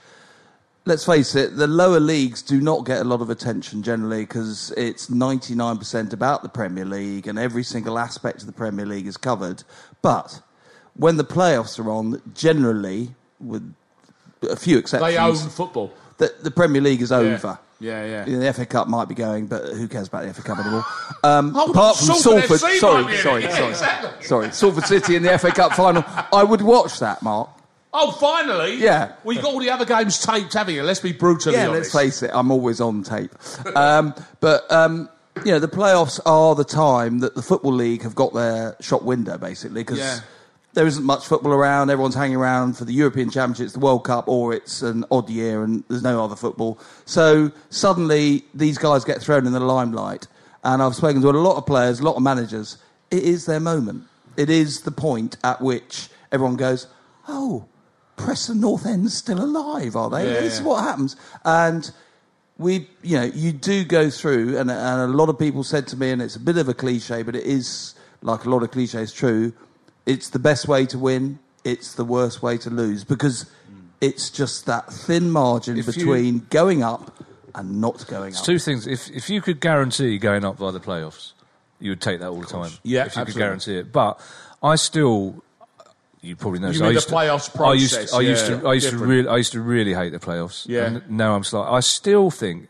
let's 0.84 1.04
face 1.04 1.34
it, 1.34 1.56
the 1.56 1.66
lower 1.66 2.00
leagues 2.00 2.42
do 2.42 2.60
not 2.60 2.84
get 2.86 3.00
a 3.00 3.04
lot 3.04 3.20
of 3.20 3.30
attention 3.30 3.82
generally 3.82 4.22
because 4.22 4.72
it's 4.76 5.10
ninety 5.10 5.54
nine 5.54 5.78
percent 5.78 6.12
about 6.12 6.42
the 6.42 6.48
Premier 6.48 6.84
League 6.84 7.26
and 7.26 7.38
every 7.38 7.62
single 7.62 7.98
aspect 7.98 8.40
of 8.40 8.46
the 8.46 8.52
Premier 8.52 8.86
League 8.86 9.06
is 9.06 9.16
covered. 9.16 9.62
But 10.02 10.40
when 10.94 11.16
the 11.16 11.24
playoffs 11.24 11.78
are 11.78 11.90
on, 11.90 12.20
generally, 12.34 13.14
with 13.40 13.72
a 14.42 14.56
few 14.56 14.78
exceptions, 14.78 15.12
they 15.12 15.18
own 15.18 15.36
football. 15.36 15.92
the, 16.18 16.34
the 16.42 16.50
Premier 16.50 16.82
League 16.82 17.02
is 17.02 17.12
over. 17.12 17.58
Yeah, 17.60 17.67
yeah. 17.80 18.26
You 18.26 18.32
know, 18.38 18.40
The 18.40 18.52
FA 18.52 18.66
Cup 18.66 18.88
might 18.88 19.08
be 19.08 19.14
going, 19.14 19.46
but 19.46 19.64
who 19.72 19.86
cares 19.88 20.08
about 20.08 20.24
the 20.26 20.34
FA 20.34 20.42
Cup 20.42 20.58
anymore? 20.58 20.84
Um, 21.24 21.52
Oh, 21.56 21.70
apart 21.72 21.96
from 21.96 22.14
Salford 22.14 22.60
Salford, 22.60 22.78
sorry, 22.78 23.02
be 23.04 23.08
in 23.08 23.14
it. 23.14 23.22
sorry, 23.22 23.42
Yeah, 23.42 23.50
sorry, 23.56 23.70
exactly. 23.70 24.24
sorry, 24.24 24.50
Salford 24.52 24.84
City 24.84 25.16
in 25.16 25.22
the 25.24 25.36
FA 25.38 25.50
Cup 25.50 25.72
final. 25.72 26.04
I 26.32 26.44
would 26.44 26.62
watch 26.62 27.00
that, 27.00 27.22
Mark. 27.22 27.48
Oh, 27.92 28.12
finally! 28.12 28.76
Yeah. 28.76 29.12
Well, 29.24 29.34
you 29.34 29.42
got 29.42 29.52
all 29.54 29.58
the 29.60 29.70
other 29.70 29.84
games 29.84 30.18
taped, 30.24 30.52
haven't 30.52 30.74
you? 30.74 30.82
Let's 30.84 31.00
be 31.00 31.12
brutally 31.12 31.56
Yeah, 31.56 31.68
honest. 31.68 31.92
let's 31.94 32.04
face 32.04 32.22
it, 32.22 32.30
I'm 32.34 32.50
always 32.52 32.80
on 32.80 33.02
tape. 33.02 33.32
Um, 33.74 34.14
but 34.40 34.70
um, 34.70 35.08
you 35.44 35.52
know, 35.52 35.58
the 35.58 35.68
playoffs 35.68 36.20
are 36.26 36.54
the 36.54 36.64
time 36.64 37.20
that 37.20 37.34
the 37.34 37.42
football 37.42 37.72
league 37.72 38.02
have 38.02 38.14
got 38.14 38.34
their 38.34 38.76
shop 38.80 39.02
window, 39.02 39.38
basically, 39.38 39.80
because. 39.80 39.98
Yeah. 39.98 40.20
There 40.78 40.86
isn't 40.86 41.04
much 41.04 41.26
football 41.26 41.52
around. 41.52 41.90
Everyone's 41.90 42.14
hanging 42.14 42.36
around 42.36 42.76
for 42.76 42.84
the 42.84 42.92
European 42.92 43.30
Championships, 43.30 43.72
the 43.72 43.80
World 43.80 44.04
Cup, 44.04 44.28
or 44.28 44.54
it's 44.54 44.80
an 44.80 45.04
odd 45.10 45.28
year 45.28 45.64
and 45.64 45.82
there's 45.88 46.04
no 46.04 46.22
other 46.22 46.36
football. 46.36 46.78
So 47.04 47.50
suddenly 47.68 48.44
these 48.54 48.78
guys 48.78 49.04
get 49.04 49.20
thrown 49.20 49.44
in 49.44 49.52
the 49.52 49.58
limelight. 49.58 50.28
And 50.62 50.80
I've 50.80 50.94
spoken 50.94 51.20
to 51.22 51.30
a 51.30 51.32
lot 51.32 51.56
of 51.56 51.66
players, 51.66 51.98
a 51.98 52.04
lot 52.04 52.14
of 52.14 52.22
managers. 52.22 52.78
It 53.10 53.24
is 53.24 53.44
their 53.44 53.58
moment. 53.58 54.04
It 54.36 54.50
is 54.50 54.82
the 54.82 54.92
point 54.92 55.36
at 55.42 55.60
which 55.60 56.10
everyone 56.30 56.54
goes, 56.54 56.86
"Oh, 57.26 57.64
Preston 58.16 58.60
North 58.60 58.86
End's 58.86 59.16
still 59.16 59.42
alive, 59.42 59.96
are 59.96 60.08
they? 60.08 60.32
Yeah, 60.32 60.40
this 60.42 60.60
is 60.60 60.62
what 60.62 60.84
happens." 60.84 61.16
And 61.44 61.90
we, 62.56 62.88
you 63.02 63.18
know, 63.18 63.24
you 63.24 63.50
do 63.50 63.84
go 63.84 64.10
through, 64.10 64.56
and, 64.56 64.70
and 64.70 65.00
a 65.00 65.08
lot 65.08 65.28
of 65.28 65.40
people 65.40 65.64
said 65.64 65.88
to 65.88 65.96
me, 65.96 66.12
and 66.12 66.22
it's 66.22 66.36
a 66.36 66.40
bit 66.40 66.56
of 66.56 66.68
a 66.68 66.74
cliche, 66.74 67.24
but 67.24 67.34
it 67.34 67.46
is 67.46 67.96
like 68.22 68.44
a 68.44 68.48
lot 68.48 68.62
of 68.62 68.70
cliches 68.70 69.12
true. 69.12 69.52
It's 70.08 70.30
the 70.30 70.38
best 70.38 70.66
way 70.66 70.86
to 70.86 70.98
win. 70.98 71.38
It's 71.64 71.94
the 71.94 72.04
worst 72.04 72.42
way 72.42 72.56
to 72.58 72.70
lose 72.70 73.04
because 73.04 73.44
mm. 73.44 73.88
it's 74.00 74.30
just 74.30 74.66
that 74.66 74.90
thin 74.92 75.30
margin 75.30 75.76
If 75.78 75.86
you- 75.86 75.92
between 75.92 76.46
going 76.50 76.82
up 76.82 77.12
and 77.54 77.80
not 77.80 78.06
going 78.06 78.30
It's 78.30 78.40
up. 78.40 78.46
two 78.46 78.58
things. 78.58 78.86
If 78.86 79.10
if 79.10 79.28
you 79.28 79.40
could 79.42 79.60
guarantee 79.60 80.18
going 80.18 80.44
up 80.44 80.58
by 80.58 80.70
the 80.70 80.80
playoffs, 80.80 81.32
you 81.78 81.90
would 81.90 82.00
take 82.00 82.20
that 82.20 82.28
all 82.28 82.40
the 82.40 82.46
time. 82.46 82.72
Yeah, 82.82 83.06
if 83.06 83.16
you 83.16 83.24
could 83.24 83.34
guarantee 83.34 83.76
it. 83.76 83.92
But 83.92 84.18
I 84.62 84.76
still, 84.76 85.42
you 86.20 86.36
probably 86.36 86.60
know. 86.60 86.68
You 86.68 86.72
this, 86.74 86.80
mean 86.80 86.86
I 86.86 86.88
the 86.88 86.94
used 86.94 87.08
to- 87.08 87.14
playoffs 87.14 87.66
I 87.66 87.72
used, 87.74 87.94
process, 87.94 88.10
to, 88.12 88.24
used 88.24 88.48
yeah, 88.48 88.60
to, 88.60 88.68
I 88.68 88.74
used 88.74 88.90
to 88.90 88.98
really, 88.98 89.28
I 89.28 89.36
used 89.36 89.52
to 89.52 89.60
really 89.60 89.94
hate 89.94 90.12
the 90.12 90.18
playoffs. 90.18 90.66
Yeah. 90.66 90.86
And 90.86 91.10
now 91.10 91.34
I'm 91.34 91.42
like, 91.52 91.68
I 91.70 91.80
still 91.80 92.30
think 92.30 92.68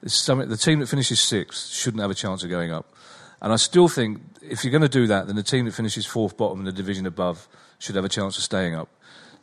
there's. 0.00 0.26
The 0.26 0.56
team 0.56 0.80
that 0.80 0.88
finishes 0.88 1.20
sixth 1.20 1.70
shouldn't 1.70 2.00
have 2.00 2.10
a 2.10 2.14
chance 2.14 2.42
of 2.42 2.50
going 2.50 2.72
up. 2.72 2.86
And 3.40 3.52
I 3.52 3.56
still 3.56 3.88
think 3.88 4.31
if 4.48 4.64
you're 4.64 4.70
going 4.70 4.82
to 4.82 4.88
do 4.88 5.06
that, 5.06 5.26
then 5.26 5.36
the 5.36 5.42
team 5.42 5.64
that 5.66 5.74
finishes 5.74 6.06
fourth 6.06 6.36
bottom 6.36 6.58
in 6.60 6.64
the 6.64 6.72
division 6.72 7.06
above 7.06 7.48
should 7.78 7.94
have 7.96 8.04
a 8.04 8.08
chance 8.08 8.36
of 8.38 8.44
staying 8.44 8.74
up. 8.74 8.88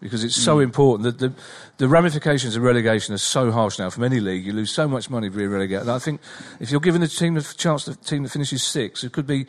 Because 0.01 0.23
it's 0.23 0.37
Mm. 0.39 0.45
so 0.45 0.59
important. 0.59 1.03
that 1.03 1.19
the, 1.19 1.33
the 1.77 1.89
ramifications 1.89 2.55
of 2.55 2.63
relegation 2.63 3.13
are 3.13 3.17
so 3.17 3.51
harsh 3.51 3.79
now 3.79 3.89
from 3.89 4.05
any 4.05 4.21
league. 4.21 4.45
You 4.45 4.53
lose 4.53 4.71
so 4.71 4.87
much 4.87 5.09
money 5.09 5.27
being 5.27 5.49
relegated. 5.49 5.81
And 5.81 5.91
I 5.91 5.99
think 5.99 6.21
if 6.61 6.71
you're 6.71 6.79
giving 6.79 7.01
the 7.01 7.07
team 7.07 7.33
the 7.33 7.41
chance, 7.57 7.83
the 7.85 7.95
team 7.95 8.23
that 8.23 8.29
finishes 8.29 8.63
sixth, 8.63 9.03
it 9.03 9.11
could 9.11 9.27
be 9.27 9.45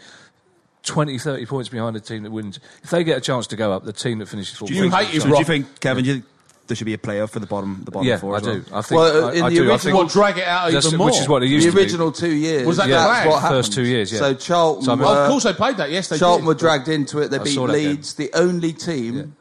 20, 0.82 1.18
30 1.18 1.46
points 1.46 1.68
behind 1.68 1.94
the 1.94 2.00
team 2.00 2.24
that 2.24 2.30
wins. 2.32 2.58
If 2.82 2.90
they 2.90 3.04
get 3.04 3.18
a 3.18 3.20
chance 3.20 3.46
to 3.48 3.56
go 3.56 3.72
up, 3.72 3.84
the 3.84 3.92
team 3.92 4.18
that 4.18 4.26
finishes 4.26 4.56
fourth. 4.58 4.70
Do 4.70 4.76
you 4.76 4.90
hate 4.90 5.08
his 5.08 5.22
so 5.22 5.28
do 5.30 5.38
you 5.38 5.44
think, 5.44 5.78
Kevin, 5.78 6.02
do 6.04 6.08
you 6.08 6.14
think 6.16 6.26
there 6.70 6.76
should 6.76 6.86
be 6.86 6.94
a 6.94 6.98
playoff 6.98 7.28
for 7.30 7.38
the 7.40 7.46
bottom, 7.46 7.82
the 7.84 7.90
bottom 7.90 8.08
Yeah, 8.08 8.16
four? 8.16 8.34
I 8.34 8.38
as 8.38 8.42
well? 8.46 8.54
do. 8.54 8.64
I 8.72 8.80
think. 8.82 8.98
Well, 8.98 9.24
uh, 9.26 9.28
I, 9.28 9.32
in 9.34 9.42
I 9.44 9.48
the 9.50 9.54
do. 9.56 9.60
I 9.60 9.64
original- 9.74 9.78
think 9.78 9.96
What, 9.96 10.08
drag 10.08 10.38
it 10.38 10.44
out 10.46 10.72
even 10.72 10.96
more? 10.96 11.06
which 11.06 11.18
is 11.18 11.28
what 11.28 11.42
it 11.42 11.46
used 11.48 11.66
the 11.66 11.70
to 11.72 11.76
be. 11.76 11.82
original 11.82 12.12
two 12.12 12.30
years. 12.32 12.66
Was 12.66 12.78
that 12.78 12.86
the 12.86 12.92
that's 12.94 13.06
plan? 13.20 13.28
what 13.28 13.42
happened. 13.42 13.58
First 13.58 13.72
two 13.74 13.84
years, 13.84 14.10
yeah. 14.12 14.18
So 14.20 14.34
Charlton, 14.34 14.84
So 14.84 14.92
I 14.92 14.94
mean- 14.94 15.04
were, 15.04 15.12
of 15.24 15.28
course 15.28 15.44
they 15.44 15.52
played 15.52 15.76
that. 15.76 15.90
Yes, 15.90 16.08
they 16.08 16.16
Charlton 16.18 16.44
did. 16.44 16.48
were 16.48 16.54
dragged 16.54 16.88
into 16.88 17.18
it. 17.18 17.28
They 17.30 17.38
I 17.38 17.42
beat 17.44 17.54
saw 17.54 17.66
that 17.66 17.74
game. 17.74 17.88
Leeds, 17.90 18.14
the 18.14 18.30
only 18.34 18.72
team 18.72 19.36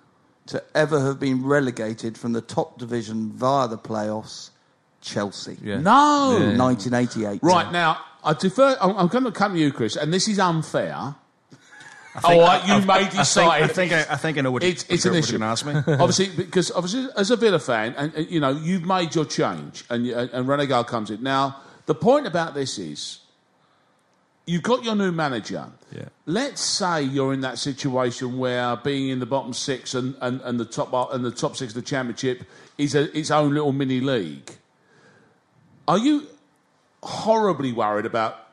to 0.47 0.61
ever 0.75 0.99
have 0.99 1.19
been 1.19 1.45
relegated 1.45 2.17
from 2.17 2.33
the 2.33 2.41
top 2.41 2.77
division 2.79 3.31
via 3.33 3.67
the 3.67 3.77
playoffs. 3.77 4.49
Chelsea, 5.01 5.57
Yeah. 5.63 5.77
No. 5.79 6.37
1988. 6.57 7.39
Right 7.41 7.71
now, 7.71 7.99
I 8.23 8.33
defer. 8.33 8.77
I'm, 8.81 8.97
I'm 8.97 9.07
going 9.07 9.23
to 9.23 9.31
come 9.31 9.53
to 9.53 9.59
you, 9.59 9.71
Chris, 9.71 9.95
and 9.95 10.13
this 10.13 10.27
is 10.27 10.39
unfair. 10.39 11.15
All 12.23 12.39
right, 12.39 12.61
oh, 12.63 12.67
you 12.67 12.73
I- 12.73 12.85
may 12.85 12.93
I 13.05 13.09
decide. 13.09 13.63
I 13.63 13.67
think 13.67 13.91
I, 13.93 13.99
I 14.09 14.15
think 14.17 14.37
I 14.37 14.41
know 14.41 14.51
what, 14.51 14.63
It's, 14.63 14.83
it's 14.89 15.05
you're, 15.05 15.13
an 15.13 15.19
issue. 15.19 15.33
you're 15.33 15.39
going 15.39 15.47
to 15.47 15.51
ask 15.51 15.65
me. 15.65 15.73
obviously, 15.93 16.29
because 16.29 16.71
obviously, 16.71 17.07
as 17.15 17.31
a 17.31 17.35
Villa 17.35 17.59
fan, 17.59 17.93
and, 17.97 18.13
and, 18.13 18.29
you 18.29 18.39
know, 18.39 18.49
you've 18.51 18.85
made 18.85 19.13
your 19.15 19.25
change, 19.25 19.85
and 19.89 20.07
and 20.07 20.47
Renegal 20.47 20.83
comes 20.85 21.11
in. 21.11 21.21
Now, 21.21 21.57
the 21.85 21.95
point 21.95 22.25
about 22.27 22.53
this 22.55 22.77
is, 22.79 23.19
you've 24.45 24.63
got 24.63 24.83
your 24.83 24.95
new 24.95 25.11
manager. 25.11 25.67
Yeah. 25.95 26.05
Let's 26.25 26.61
say 26.61 27.03
you're 27.03 27.33
in 27.33 27.41
that 27.41 27.59
situation 27.59 28.37
where 28.39 28.75
being 28.77 29.09
in 29.09 29.19
the 29.19 29.25
bottom 29.25 29.53
six 29.53 29.93
and, 29.93 30.15
and, 30.21 30.41
and 30.41 30.59
the 30.59 30.65
top 30.65 30.91
and 31.13 31.23
the 31.23 31.31
top 31.31 31.55
six 31.55 31.71
of 31.71 31.75
the 31.75 31.87
championship 31.87 32.43
is 32.77 32.95
a, 32.95 33.15
its 33.17 33.29
own 33.31 33.53
little 33.53 33.71
mini 33.71 33.99
league. 33.99 34.49
Are 35.87 35.97
you 35.97 36.27
horribly 37.01 37.71
worried 37.71 38.05
about 38.05 38.48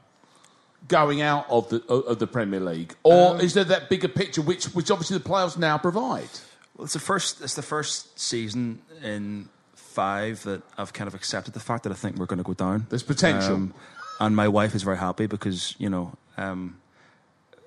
going 0.88 1.20
out 1.22 1.46
of 1.48 1.68
the 1.68 1.82
of 1.92 2.18
the 2.18 2.26
Premier 2.26 2.60
League, 2.60 2.94
or 3.02 3.34
Um, 3.34 3.40
is 3.40 3.54
there 3.54 3.64
that 3.64 3.88
bigger 3.88 4.08
picture 4.08 4.42
which 4.42 4.66
which 4.66 4.90
obviously 4.90 5.18
the 5.18 5.24
playoffs 5.28 5.56
now 5.58 5.78
provide? 5.78 6.28
Well, 6.76 6.84
it's 6.84 6.92
the 6.94 6.98
first. 7.00 7.40
It's 7.40 7.54
the 7.54 7.62
first 7.62 8.18
season 8.20 8.80
in 9.02 9.48
five 9.74 10.42
that 10.44 10.62
I've 10.76 10.92
kind 10.92 11.08
of 11.08 11.14
accepted 11.14 11.54
the 11.54 11.60
fact 11.60 11.84
that 11.84 11.90
I 11.92 11.94
think 11.94 12.16
we're 12.16 12.26
going 12.26 12.38
to 12.38 12.44
go 12.44 12.52
down. 12.54 12.74
Um, 12.74 12.86
There's 12.90 13.02
potential. 13.02 13.70
and 14.20 14.36
my 14.36 14.46
wife 14.48 14.74
is 14.74 14.82
very 14.82 14.98
happy 14.98 15.26
because 15.26 15.74
you 15.78 15.88
know, 15.88 16.12
um, 16.36 16.76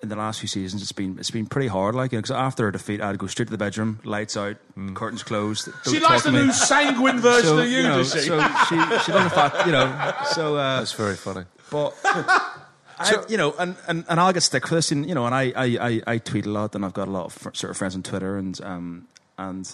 in 0.04 0.10
the 0.10 0.16
last 0.16 0.40
few 0.40 0.48
seasons, 0.48 0.82
it's 0.84 0.92
been 0.92 1.18
it's 1.18 1.32
been 1.32 1.48
pretty 1.48 1.68
hard. 1.70 1.96
Like, 1.96 2.12
because 2.12 2.30
after 2.30 2.68
a 2.68 2.72
defeat, 2.72 3.02
I'd 3.02 3.18
go 3.18 3.26
straight 3.28 3.46
to 3.48 3.52
the 3.52 3.58
bedroom, 3.58 4.00
lights 4.04 4.38
out, 4.38 4.58
curtains 4.94 5.24
closed. 5.24 5.70
She 5.90 6.00
likes 6.00 6.24
the 6.30 6.32
new 6.32 6.52
sanguine 6.52 7.20
version 7.20 7.50
So, 7.50 7.58
of 7.60 7.68
you, 7.68 7.82
know, 7.84 7.98
does 7.98 8.14
she? 8.14 8.20
so 8.22 8.40
she 8.70 8.76
she 9.06 9.12
doesn't 9.12 9.30
fact, 9.42 9.66
you 9.66 9.72
know. 9.72 10.14
So 10.34 10.56
uh, 10.56 10.80
That's 10.80 10.94
very 10.94 11.16
funny. 11.16 11.46
but 11.72 11.96
I, 13.00 13.24
you 13.30 13.38
know, 13.38 13.54
and, 13.58 13.76
and, 13.88 14.06
and 14.10 14.20
I'll 14.20 14.34
get 14.34 14.44
stick 14.44 14.68
for 14.68 14.76
this, 14.76 14.92
and 14.92 15.08
you 15.08 15.16
know, 15.16 15.26
and 15.26 15.34
I, 15.34 15.54
I, 15.56 15.66
I, 15.90 16.02
I 16.14 16.18
tweet 16.18 16.46
a 16.46 16.50
lot, 16.50 16.76
and 16.76 16.84
I've 16.86 16.94
got 16.94 17.08
a 17.08 17.12
lot 17.12 17.26
of 17.26 17.34
fr- 17.34 17.50
sort 17.54 17.72
of 17.72 17.78
friends 17.78 17.96
on 17.96 18.04
Twitter, 18.04 18.38
and 18.38 18.60
um, 18.64 19.08
and 19.38 19.70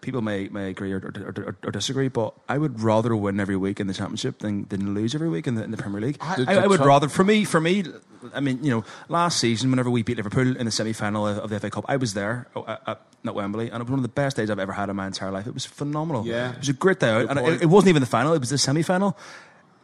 people 0.00 0.22
may 0.22 0.48
may 0.48 0.70
agree 0.70 0.92
or, 0.92 0.98
or, 0.98 1.34
or, 1.46 1.56
or 1.64 1.70
disagree, 1.72 2.08
but 2.08 2.32
I 2.48 2.56
would 2.58 2.80
rather 2.80 3.14
win 3.16 3.40
every 3.40 3.56
week 3.56 3.80
in 3.80 3.88
the 3.88 3.94
championship 3.94 4.38
than, 4.38 4.64
than 4.68 4.94
lose 4.94 5.14
every 5.14 5.28
week 5.28 5.46
in 5.48 5.56
the, 5.56 5.64
in 5.64 5.72
the 5.72 5.76
Premier 5.76 6.00
League. 6.00 6.18
I, 6.20 6.36
The- 6.36 6.50
I, 6.62 6.66
would 6.68 6.80
rather, 6.80 7.08
for 7.08 7.24
me, 7.24 7.44
for 7.44 7.60
me, 7.60 7.84
I 8.32 8.38
mean, 8.38 8.62
you 8.62 8.70
know, 8.70 8.84
last 9.08 9.40
season 9.40 9.70
whenever 9.70 9.90
we 9.90 10.04
beat 10.04 10.16
Liverpool 10.16 10.56
in 10.56 10.64
the 10.66 10.70
semi 10.70 10.92
final 10.92 11.26
of, 11.26 11.38
of 11.38 11.50
the 11.50 11.58
FA 11.58 11.70
Cup, 11.70 11.84
I 11.88 11.96
was 11.96 12.14
there 12.14 12.46
uh, 12.54 12.62
at, 12.68 12.82
at, 12.86 13.00
at 13.26 13.34
Wembley, 13.34 13.70
and 13.70 13.80
it 13.80 13.84
was 13.84 13.90
one 13.90 13.98
of 13.98 14.02
the 14.04 14.08
best 14.08 14.36
days 14.36 14.50
I've 14.50 14.60
ever 14.60 14.72
had 14.72 14.88
in 14.88 14.94
my 14.94 15.06
entire 15.08 15.32
life. 15.32 15.48
It 15.48 15.54
was 15.54 15.66
phenomenal. 15.66 16.24
Yeah. 16.24 16.52
it 16.52 16.58
was 16.60 16.68
a 16.68 16.74
great 16.74 17.00
day 17.00 17.10
out, 17.10 17.28
and 17.30 17.38
it, 17.40 17.62
it 17.62 17.66
wasn't 17.66 17.88
even 17.88 18.00
the 18.00 18.06
final; 18.06 18.32
it 18.34 18.38
was 18.38 18.50
the 18.50 18.58
semi 18.58 18.82
final. 18.82 19.18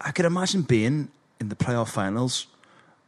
I 0.00 0.12
could 0.12 0.26
imagine 0.26 0.62
being 0.62 1.08
in 1.40 1.48
the 1.48 1.56
playoff 1.56 1.88
finals 1.88 2.46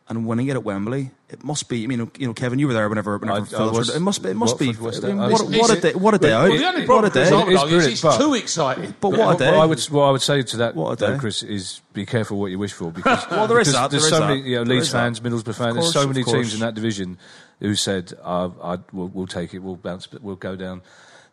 and 0.08 0.24
winning 0.26 0.46
it 0.46 0.52
at 0.52 0.62
Wembley. 0.62 1.10
It 1.28 1.42
must 1.42 1.68
be. 1.68 1.82
I 1.82 1.86
mean, 1.88 2.08
you 2.18 2.28
know, 2.28 2.32
Kevin, 2.34 2.58
you 2.60 2.68
were 2.68 2.72
there 2.72 2.88
whenever. 2.88 3.18
whenever 3.18 3.38
I- 3.38 3.42
I 3.42 3.44
Phillips 3.44 3.76
was- 3.78 3.96
it 3.96 4.00
must 4.00 4.22
be. 4.22 4.30
It 4.30 4.36
must 4.36 4.52
Watford, 4.60 4.76
be. 4.78 4.84
West 4.84 5.04
I 5.04 5.08
mean, 5.08 5.18
Ham. 5.18 5.30
what, 5.32 5.40
Is- 5.40 5.48
what 5.58 5.70
is 5.70 5.70
a 5.70 5.80
day! 5.80 5.92
What 5.94 6.14
a 6.14 6.18
day 6.18 6.32
out! 6.32 6.46
The 6.46 6.64
only 6.66 6.86
what 6.86 6.98
a 6.98 7.02
with 7.02 7.12
Chris 7.12 7.28
day! 7.28 7.34
Arnold 7.34 7.52
It's 7.52 7.62
is 7.62 7.68
brilliant, 7.68 7.90
he's 7.90 8.02
but- 8.02 8.18
too 8.18 8.34
excited. 8.34 8.94
But 9.00 9.10
But 9.10 9.18
what 9.18 9.40
a 9.40 9.44
what! 9.44 9.54
I 9.54 9.64
would, 9.66 9.80
what 9.86 10.02
I 10.04 10.10
would 10.12 10.22
say 10.22 10.42
to 10.42 10.56
that, 10.58 10.76
What 10.76 10.92
a 10.92 10.96
though, 10.96 11.12
day. 11.14 11.18
Chris, 11.18 11.42
is 11.42 11.80
be 11.92 12.06
careful 12.06 12.38
what 12.38 12.52
you 12.52 12.58
wish 12.60 12.72
for 12.72 12.92
because 12.92 13.24
Well, 13.30 13.48
there 13.48 13.58
is 13.58 13.72
that, 13.72 13.90
There's 13.90 14.02
there 14.08 14.10
so 14.18 14.24
is 14.24 14.28
many 14.28 14.40
you 14.50 14.56
know, 14.58 14.64
there 14.64 14.74
Leeds 14.74 14.86
is 14.86 14.92
that. 14.92 14.98
fans, 14.98 15.20
Middlesbrough 15.20 15.54
fans. 15.56 15.74
course, 15.74 15.92
There's 15.92 15.92
so 15.92 16.06
many 16.06 16.22
teams 16.22 16.54
in 16.54 16.60
that 16.60 16.74
division 16.74 17.18
who 17.58 17.74
said, 17.74 18.12
uh, 18.22 18.50
I, 18.62 18.78
we'll, 18.92 19.08
"We'll 19.08 19.26
take 19.26 19.54
it. 19.54 19.58
We'll 19.60 19.76
bounce. 19.76 20.06
but 20.06 20.22
We'll 20.22 20.36
go 20.36 20.54
down." 20.54 20.82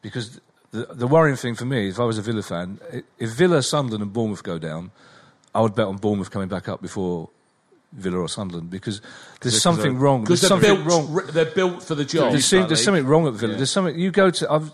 Because 0.02 0.40
the, 0.72 0.88
the 0.90 1.06
worrying 1.08 1.36
thing 1.38 1.54
for 1.56 1.66
me, 1.66 1.90
if 1.90 2.00
I 2.00 2.04
was 2.06 2.18
a 2.18 2.22
Villa 2.24 2.42
fan, 2.42 2.80
if 3.20 3.30
Villa, 3.30 3.62
Sunderland, 3.62 4.02
and 4.02 4.12
Bournemouth 4.12 4.42
go 4.42 4.58
down, 4.58 4.90
I 5.54 5.62
would 5.62 5.76
bet 5.76 5.86
on 5.86 5.98
Bournemouth 5.98 6.32
coming 6.32 6.48
back 6.48 6.68
up 6.68 6.82
before 6.82 7.30
Villa 7.94 8.18
or 8.20 8.28
Sunderland 8.28 8.70
because 8.70 9.02
there's 9.42 9.62
something 9.62 10.00
wrong. 10.00 10.22
Because 10.22 10.42
There's 10.42 10.50
they're 10.60 10.74
something 10.76 10.88
built, 10.88 11.10
wrong. 11.10 11.28
they're 11.32 11.46
built 11.46 11.84
for 11.84 11.96
the 11.96 12.06
job. 12.06 12.32
There's, 12.32 12.46
seem- 12.46 12.68
there's 12.68 12.84
something 12.84 13.06
wrong 13.06 13.28
at 13.28 13.34
Villa. 13.34 13.54
Yeah. 13.54 13.58
There's 13.58 13.72
something 13.72 13.98
you 13.98 14.12
go 14.12 14.30
to. 14.32 14.52
I've, 14.52 14.72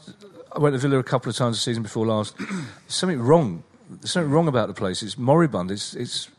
I 0.56 0.60
went 0.60 0.74
to 0.74 0.80
Villa 0.80 0.98
a 1.00 1.04
couple 1.04 1.30
of 1.30 1.36
times 1.36 1.58
the 1.58 1.62
season 1.62 1.84
before 1.84 2.06
last. 2.08 2.36
There's 2.38 2.64
something 2.88 3.22
wrong. 3.22 3.64
There's 3.90 4.12
something 4.12 4.32
wrong 4.32 4.48
about 4.48 4.68
the 4.68 4.74
place. 4.74 5.04
It's 5.04 5.18
moribund. 5.18 5.70
It's 5.72 5.94
it's 5.96 6.30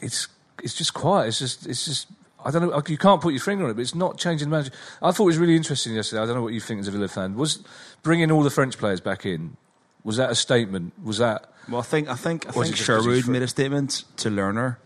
it's 0.00 0.28
it's 0.62 0.74
just 0.74 0.94
quiet. 0.94 1.28
It's 1.28 1.38
just 1.38 1.66
it's 1.66 1.84
just. 1.84 2.06
I 2.42 2.50
don't 2.50 2.62
know. 2.70 2.82
You 2.88 2.96
can't 2.96 3.20
put 3.20 3.34
your 3.34 3.40
finger 3.42 3.64
on 3.64 3.70
it, 3.70 3.74
but 3.74 3.82
it's 3.82 3.94
not 3.94 4.16
changing 4.16 4.48
the 4.48 4.56
manager. 4.56 4.72
I 5.02 5.12
thought 5.12 5.24
it 5.24 5.26
was 5.26 5.38
really 5.38 5.56
interesting 5.56 5.94
yesterday. 5.94 6.22
I 6.22 6.26
don't 6.26 6.34
know 6.36 6.42
what 6.42 6.54
you 6.54 6.60
think 6.60 6.80
as 6.80 6.88
a 6.88 6.90
Villa 6.90 7.06
fan. 7.06 7.34
Was 7.36 7.62
bringing 8.02 8.30
all 8.30 8.42
the 8.42 8.48
French 8.50 8.78
players 8.78 8.98
back 9.00 9.26
in? 9.26 9.58
Was 10.04 10.16
that 10.16 10.30
a 10.30 10.34
statement? 10.34 10.94
Was 11.04 11.18
that? 11.18 11.52
Well, 11.68 11.80
I 11.80 11.84
think 11.84 12.08
I 12.08 12.14
think 12.14 12.48
I 12.48 12.52
think 12.52 12.66
it 12.68 12.70
just 12.70 12.86
'cause 12.86 13.04
he's 13.04 13.14
Sherwood 13.16 13.28
made 13.28 13.42
a 13.42 13.48
statement 13.48 14.04
to 14.16 14.30
Lerner 14.30 14.78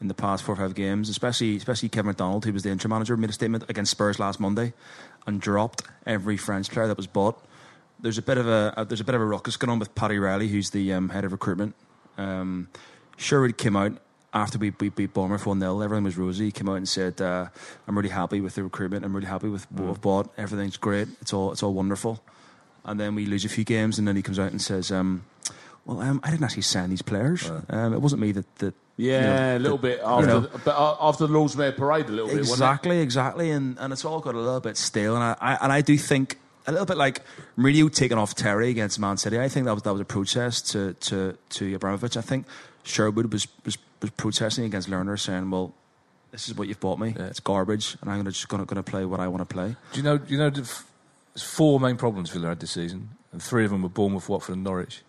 in 0.00 0.08
the 0.08 0.14
past 0.14 0.44
four 0.44 0.54
or 0.54 0.56
five 0.56 0.74
games, 0.74 1.08
especially 1.08 1.56
especially 1.56 1.88
Kevin 1.88 2.08
MacDonald, 2.08 2.44
who 2.44 2.52
was 2.52 2.62
the 2.62 2.70
interim 2.70 2.90
manager, 2.90 3.16
made 3.16 3.30
a 3.30 3.32
statement 3.32 3.64
against 3.68 3.90
Spurs 3.90 4.18
last 4.18 4.38
Monday 4.40 4.72
and 5.26 5.40
dropped 5.40 5.82
every 6.04 6.36
French 6.36 6.70
player 6.70 6.86
that 6.86 6.96
was 6.96 7.06
bought. 7.06 7.42
There's 7.98 8.18
a 8.18 8.22
bit 8.22 8.38
of 8.38 8.46
a, 8.46 8.74
uh 8.76 8.84
there's 8.84 9.00
a 9.00 9.04
bit 9.04 9.14
of 9.14 9.20
a 9.20 9.24
ruckus 9.24 9.56
going 9.56 9.70
on 9.70 9.78
with 9.78 9.94
Paddy 9.94 10.18
Riley, 10.18 10.48
who's 10.48 10.70
the 10.70 10.92
um, 10.92 11.08
head 11.08 11.24
of 11.24 11.32
recruitment. 11.32 11.74
Um, 12.18 12.68
Sherwood 13.16 13.56
came 13.56 13.76
out 13.76 13.92
after 14.34 14.58
we 14.58 14.68
beat, 14.68 14.94
beat 14.94 15.14
Bournemouth 15.14 15.46
1 15.46 15.60
0. 15.60 15.80
Everything 15.80 16.04
was 16.04 16.18
rosy. 16.18 16.46
He 16.46 16.52
came 16.52 16.68
out 16.68 16.74
and 16.74 16.88
said, 16.88 17.20
uh, 17.22 17.48
I'm 17.88 17.96
really 17.96 18.10
happy 18.10 18.40
with 18.42 18.54
the 18.54 18.62
recruitment. 18.62 19.04
I'm 19.04 19.14
really 19.14 19.28
happy 19.28 19.48
with 19.48 19.70
what 19.72 19.88
I've 19.88 20.00
bought. 20.02 20.30
Everything's 20.36 20.76
great. 20.76 21.08
It's 21.22 21.32
all, 21.32 21.52
it's 21.52 21.62
all 21.62 21.72
wonderful. 21.72 22.22
And 22.84 23.00
then 23.00 23.14
we 23.14 23.24
lose 23.24 23.44
a 23.46 23.48
few 23.48 23.64
games, 23.64 23.98
and 23.98 24.06
then 24.06 24.14
he 24.14 24.22
comes 24.22 24.38
out 24.38 24.50
and 24.50 24.60
says, 24.60 24.92
um, 24.92 25.24
Well, 25.86 26.00
um, 26.02 26.20
I 26.22 26.30
didn't 26.30 26.44
actually 26.44 26.62
sign 26.62 26.90
these 26.90 27.02
players. 27.02 27.50
Um, 27.70 27.94
it 27.94 28.00
wasn't 28.02 28.20
me 28.20 28.32
that. 28.32 28.56
that 28.56 28.74
you 28.96 29.10
Yeah, 29.12 29.20
know, 29.52 29.56
a 29.56 29.58
little 29.58 29.78
that- 29.78 29.82
bit 29.82 29.98
you 30.00 30.06
after, 30.06 30.26
know. 30.26 30.40
the, 30.40 30.58
but 30.64 30.76
uh, 30.76 30.96
after 31.00 31.26
the 31.26 31.32
Lord's 31.32 31.56
Mayor 31.56 31.72
parade, 31.72 32.06
a 32.08 32.12
little 32.12 32.28
bit, 32.28 32.38
Exactly, 32.38 33.00
exactly, 33.00 33.50
and 33.50 33.78
and 33.78 33.92
it's 33.92 34.04
all 34.04 34.20
got 34.20 34.34
a 34.34 34.38
little 34.38 34.60
bit 34.60 34.76
stale, 34.76 35.14
and 35.14 35.22
I, 35.24 35.36
I 35.40 35.54
and 35.62 35.72
I 35.72 35.80
do 35.80 35.96
think 35.98 36.38
a 36.66 36.72
little 36.72 36.86
bit 36.86 36.96
like 36.96 37.22
Mourinho 37.56 37.92
taking 37.94 38.18
off 38.18 38.34
Terry 38.34 38.70
against 38.70 38.98
Man 38.98 39.16
City. 39.16 39.38
I 39.38 39.48
think 39.48 39.66
that 39.66 39.74
was 39.74 39.82
that 39.84 39.92
was 39.92 40.00
a 40.00 40.04
protest 40.06 40.70
to 40.72 40.94
to 40.94 41.36
to 41.50 41.74
Abramovich. 41.74 42.16
I 42.16 42.22
think 42.22 42.46
Sherwood 42.84 43.32
was 43.32 43.46
was, 43.64 43.76
was 44.02 44.10
protesting 44.10 44.64
against 44.64 44.88
Lerner, 44.90 45.18
saying, 45.18 45.50
"Well, 45.50 45.74
this 46.32 46.48
is 46.48 46.56
what 46.56 46.66
you've 46.68 46.80
bought 46.80 46.98
me. 46.98 47.14
It's 47.18 47.40
garbage, 47.40 47.96
and 48.00 48.10
I'm 48.10 48.18
gonna 48.18 48.30
just 48.30 48.48
gonna 48.48 48.64
gonna 48.64 48.82
play 48.82 49.04
what 49.04 49.20
I 49.20 49.28
want 49.28 49.48
to 49.48 49.52
play." 49.54 49.76
Do 49.92 49.98
you 49.98 50.02
know? 50.02 50.18
Do 50.18 50.32
you 50.32 50.38
know? 50.38 50.50
the 50.50 50.62
f- 50.62 50.84
four 51.40 51.78
main 51.78 51.96
problems 51.96 52.30
Villa 52.30 52.48
had 52.48 52.60
this 52.60 52.70
season, 52.72 53.10
and 53.32 53.42
three 53.42 53.64
of 53.64 53.70
them 53.70 53.82
were 53.82 53.88
Bournemouth, 53.90 54.28
Watford, 54.28 54.54
and 54.56 54.64
Norwich. 54.64 55.02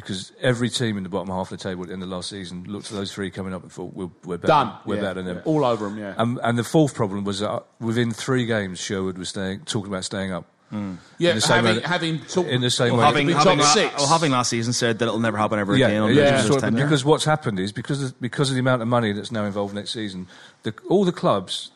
Because 0.00 0.32
every 0.40 0.68
team 0.70 0.96
in 0.96 1.02
the 1.02 1.08
bottom 1.08 1.28
half 1.28 1.50
of 1.52 1.58
the 1.58 1.62
table 1.62 1.82
at 1.82 1.88
the 1.88 1.92
end 1.94 2.02
of 2.02 2.08
last 2.08 2.30
season 2.30 2.64
looked 2.64 2.86
at 2.90 2.96
those 2.96 3.12
three 3.12 3.30
coming 3.30 3.52
up 3.54 3.62
and 3.62 3.72
thought, 3.72 3.94
we're, 3.94 4.10
we're 4.24 4.38
better. 4.38 4.46
Done. 4.48 4.72
We're 4.84 4.96
Yeah. 4.96 5.00
better 5.02 5.22
than 5.22 5.34
them. 5.36 5.42
All 5.44 5.64
over 5.64 5.88
them, 5.88 5.98
yeah. 5.98 6.14
Um, 6.18 6.40
and 6.42 6.58
the 6.58 6.64
fourth 6.64 6.94
problem 6.94 7.24
was 7.24 7.40
that 7.40 7.64
within 7.80 8.12
three 8.12 8.46
games, 8.46 8.78
Sherwood 8.78 9.18
was 9.18 9.28
staying, 9.30 9.60
talking 9.60 9.90
about 9.92 10.04
staying 10.04 10.32
up. 10.32 10.44
yeah, 10.70 11.30
in 11.30 11.34
the 11.36 11.40
same 11.40 11.64
having, 11.64 11.76
way- 11.82 11.88
having 11.88 12.18
talked, 12.26 12.50
in 12.50 12.60
the 12.60 12.70
same 12.70 12.92
Well, 12.92 12.98
way. 13.00 13.06
having, 13.06 13.28
having, 13.30 13.56
top 13.56 13.58
la- 13.58 13.72
six. 13.74 13.94
well, 13.98 14.06
having 14.08 14.30
last 14.32 14.50
season 14.50 14.72
said 14.74 14.98
that 14.98 15.06
it'll 15.06 15.18
never 15.18 15.38
happen 15.38 15.58
ever 15.58 15.74
Yeah, 15.76 15.86
again. 15.86 16.02
under 16.02 16.14
yeah, 16.14 16.36
his 16.38 16.46
sort 16.46 16.62
of, 16.62 16.74
because 16.74 17.04
what's 17.06 17.24
happened 17.24 17.58
is 17.58 17.72
because 17.72 18.02
of, 18.02 18.20
because 18.20 18.50
of 18.50 18.54
the 18.54 18.60
amount 18.60 18.82
of 18.82 18.88
money 18.88 19.12
that's 19.12 19.32
now 19.32 19.44
involved 19.46 19.74
next 19.74 19.90
season, 19.92 20.26
the, 20.64 20.74
all 20.90 21.06
the 21.06 21.12
clubs, 21.12 21.70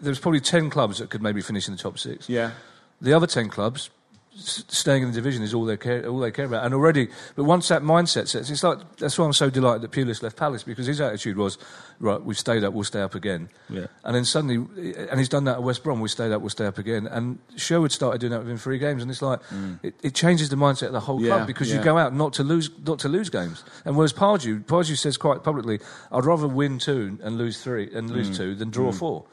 there's 0.00 0.18
probably 0.18 0.40
10 0.40 0.70
clubs 0.70 0.98
that 0.98 1.08
could 1.08 1.22
maybe 1.22 1.40
finish 1.40 1.68
in 1.68 1.76
the 1.76 1.80
top 1.80 1.98
six. 2.00 2.28
yeah. 2.28 2.50
The 3.00 3.12
other 3.12 3.26
10 3.28 3.48
clubs, 3.48 3.82
s- 3.82 3.90
staying 4.34 5.02
in 5.02 5.10
the 5.10 5.14
division 5.14 5.42
is 5.42 5.52
all 5.52 5.64
they 5.64 5.76
care, 5.76 6.06
all 6.06 6.18
they 6.18 6.30
care 6.30 6.46
about. 6.46 6.64
And 6.64 6.74
already, 6.74 7.08
but 7.36 7.44
once 7.44 7.68
that 7.68 7.82
mindset 7.82 8.28
sets, 8.28 8.50
it's 8.50 8.62
like, 8.62 8.78
that's 8.96 9.18
why 9.18 9.26
I'm 9.26 9.32
so 9.32 9.50
delighted 9.50 9.82
that 9.82 9.92
Pulis 9.92 10.22
left 10.22 10.36
Palace, 10.36 10.62
because 10.62 10.86
his 10.86 11.00
attitude 11.00 11.36
was, 11.36 11.58
right, 12.00 12.22
we've 12.22 12.38
stayed 12.38 12.64
up, 12.64 12.72
we'll 12.72 12.84
stay 12.84 13.02
up 13.02 13.14
again. 13.14 13.50
Yeah. 13.68 13.86
And 14.04 14.16
then 14.16 14.24
suddenly, 14.24 14.56
and 15.08 15.18
he's 15.18 15.28
done 15.28 15.44
that 15.44 15.56
at 15.56 15.62
West 15.62 15.84
Brom, 15.84 16.00
we 16.00 16.08
stayed 16.08 16.32
up, 16.32 16.40
we'll 16.40 16.50
stay 16.50 16.66
up 16.66 16.78
again. 16.78 17.06
And 17.06 17.38
Sherwood 17.56 17.92
started 17.92 18.20
doing 18.20 18.32
that 18.32 18.40
within 18.40 18.58
three 18.58 18.78
games, 18.78 19.02
and 19.02 19.10
it's 19.10 19.22
like, 19.22 19.42
mm. 19.44 19.78
it, 19.82 19.94
it 20.02 20.14
changes 20.14 20.48
the 20.48 20.56
mindset 20.56 20.86
of 20.86 20.92
the 20.92 21.00
whole 21.00 21.20
Yeah, 21.20 21.36
club, 21.36 21.46
because 21.46 21.70
yeah. 21.70 21.78
you 21.78 21.84
go 21.84 21.98
out 21.98 22.14
not 22.14 22.32
to 22.34 22.42
lose, 22.42 22.70
not 22.86 22.98
to 23.00 23.08
lose 23.08 23.28
games. 23.28 23.64
And 23.84 23.96
whereas 23.96 24.12
Pardew, 24.12 24.64
Pardew 24.64 24.96
says 24.96 25.16
quite 25.16 25.44
publicly, 25.44 25.80
I'd 26.10 26.24
rather 26.24 26.48
win 26.48 26.78
two 26.78 27.18
and 27.22 27.36
lose 27.36 27.62
three, 27.62 27.90
and 27.92 28.10
lose 28.10 28.30
mm. 28.30 28.36
two 28.36 28.54
than 28.54 28.70
draw 28.70 28.92
mm. 28.92 28.98
four. 28.98 29.24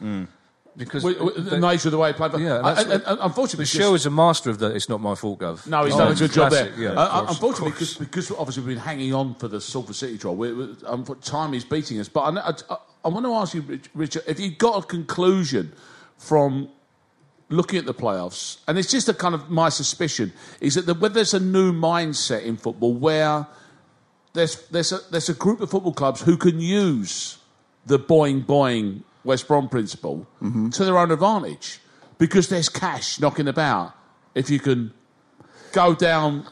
Because 0.77 1.03
Well, 1.03 1.15
well, 1.19 1.33
the 1.35 1.41
they- 1.41 1.59
nature 1.59 1.87
of 1.89 1.91
the 1.91 1.97
way 1.97 2.09
he 2.09 2.13
played. 2.13 2.31
yeah, 2.39 2.53
Uh, 2.57 2.75
and- 2.77 2.91
and- 2.93 3.03
and 3.05 3.19
unfortunately, 3.21 3.63
the 3.65 3.69
show 3.69 3.93
is 3.95 4.05
a 4.05 4.09
master 4.09 4.49
of 4.49 4.59
that. 4.59 4.75
"it's 4.75 4.87
not 4.87 5.01
my 5.01 5.13
fault" 5.15 5.39
gov. 5.39 5.65
No, 5.67 5.83
he's 5.83 5.93
Oh, 5.95 5.97
done 5.97 6.11
a 6.11 6.15
good 6.15 6.31
job 6.31 6.51
there. 6.51 6.71
Yeah, 6.77 6.89
Uh, 6.91 7.19
course, 7.21 7.31
unfortunately, 7.31 7.71
because, 7.71 7.93
because 7.95 8.31
obviously 8.31 8.63
we've 8.63 8.75
been 8.75 8.83
hanging 8.83 9.13
on 9.13 9.35
for 9.35 9.47
the 9.47 9.59
Salford 9.59 9.95
City 9.95 10.17
trial, 10.17 10.35
we, 10.35 10.53
we, 10.53 10.75
um, 10.85 11.03
time 11.21 11.53
is 11.53 11.65
beating 11.65 11.99
us. 11.99 12.07
But 12.07 12.21
I, 12.21 12.31
know- 12.31 12.41
I, 12.69 12.75
I 13.03 13.07
want 13.09 13.25
to 13.25 13.33
ask 13.33 13.53
you, 13.53 13.79
Richard, 13.93 14.23
if 14.27 14.39
you 14.39 14.51
got 14.51 14.83
a 14.83 14.87
conclusion 14.87 15.73
from 16.17 16.69
looking 17.49 17.79
at 17.79 17.85
the 17.85 17.93
playoffs, 17.93 18.57
and 18.67 18.77
it's 18.77 18.91
just 18.91 19.09
a 19.09 19.13
kind 19.13 19.33
of 19.35 19.49
my 19.49 19.69
suspicion, 19.69 20.31
is 20.61 20.75
that 20.75 20.85
the, 20.85 20.93
whether 20.93 21.15
there's 21.15 21.33
a 21.33 21.39
new 21.39 21.73
mindset 21.73 22.43
in 22.43 22.55
football 22.57 22.93
where 22.93 23.47
there's, 24.33 24.55
there's, 24.67 24.91
a, 24.91 24.99
there's 25.09 25.29
a 25.29 25.33
group 25.33 25.59
of 25.61 25.71
football 25.71 25.93
clubs 25.93 26.21
who 26.21 26.37
can 26.37 26.59
use 26.59 27.37
the 27.85 27.97
boing 27.97 28.45
boing 28.45 29.01
West 29.23 29.47
Brom 29.47 29.69
principle 29.69 30.27
to 30.71 30.85
their 30.85 30.97
own 30.97 31.11
advantage 31.11 31.79
because 32.17 32.49
there's 32.49 32.69
cash 32.69 33.19
knocking 33.19 33.47
about. 33.47 33.93
If 34.35 34.49
you 34.49 34.59
can 34.59 34.93
go 35.71 35.95
down 35.95 36.47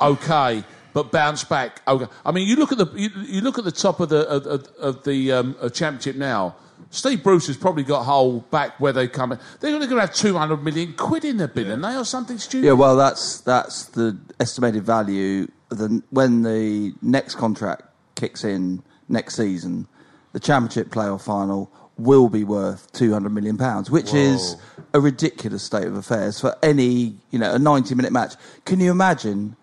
okay, 0.00 0.64
but 0.92 1.10
bounce 1.10 1.44
back 1.44 1.80
okay. 1.88 2.06
I 2.24 2.32
mean, 2.32 2.46
you 2.46 2.56
look 2.56 2.72
at 2.72 2.78
the 2.78 2.90
you, 2.94 3.10
you 3.26 3.40
look 3.40 3.58
at 3.58 3.64
the 3.64 3.72
top 3.72 4.00
of 4.00 4.10
the 4.10 4.28
of, 4.28 4.46
of, 4.46 4.66
of 4.78 5.04
the 5.04 5.32
um, 5.32 5.56
uh, 5.60 5.68
championship 5.68 6.16
now. 6.16 6.56
Steve 6.90 7.22
Bruce 7.22 7.46
has 7.46 7.56
probably 7.56 7.84
got 7.84 8.02
hold 8.02 8.50
back 8.50 8.78
where 8.80 8.92
they 8.92 9.08
come 9.08 9.32
in. 9.32 9.38
They're 9.60 9.70
going 9.70 9.88
to 9.88 9.96
have 9.96 10.12
two 10.12 10.36
hundred 10.36 10.62
million 10.62 10.92
quid 10.94 11.24
in 11.24 11.38
the 11.38 11.48
bin, 11.48 11.70
and 11.70 11.82
they 11.82 11.96
or 11.96 12.04
something 12.04 12.38
stupid. 12.38 12.66
Yeah, 12.66 12.72
well, 12.72 12.96
that's 12.96 13.40
that's 13.40 13.86
the 13.86 14.18
estimated 14.40 14.84
value. 14.84 15.48
The, 15.70 16.02
when 16.10 16.42
the 16.42 16.92
next 17.00 17.36
contract 17.36 17.84
kicks 18.14 18.44
in 18.44 18.82
next 19.08 19.36
season, 19.36 19.86
the 20.32 20.40
championship 20.40 20.90
playoff 20.90 21.22
final 21.22 21.72
will 21.98 22.28
be 22.28 22.44
worth 22.44 22.90
two 22.92 23.12
hundred 23.12 23.30
million 23.30 23.56
pounds, 23.58 23.90
which 23.90 24.14
is 24.14 24.56
a 24.94 25.00
ridiculous 25.00 25.62
state 25.62 25.84
of 25.86 25.96
affairs 25.96 26.40
for 26.40 26.56
any 26.62 27.14
you 27.30 27.38
know 27.38 27.54
a 27.54 27.58
ninety-minute 27.58 28.12
match. 28.12 28.34
Can 28.64 28.80
you 28.80 28.90
imagine 28.90 29.56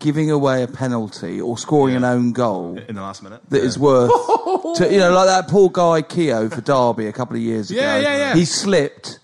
giving 0.00 0.30
away 0.30 0.62
a 0.62 0.68
penalty 0.68 1.40
or 1.40 1.56
scoring 1.56 1.94
an 1.96 2.04
own 2.04 2.32
goal? 2.32 2.78
in 2.88 2.96
the 2.96 3.00
last 3.00 3.22
minute. 3.22 3.40
that 3.48 3.62
is 3.62 3.78
worth, 3.78 4.10
to, 4.76 4.88
you 4.90 4.98
know, 4.98 5.12
like 5.12 5.26
that 5.26 5.48
poor 5.48 5.70
guy 5.70 6.02
Keogh 6.02 6.50
for 6.50 6.60
Derby 6.60 7.06
a 7.06 7.12
couple 7.12 7.36
of 7.36 7.42
years 7.42 7.70
ago. 7.70 7.80
Yeah, 7.80 7.98
yeah, 7.98 8.16
yeah. 8.16 8.34
He 8.34 8.44
slipped. 8.44 9.18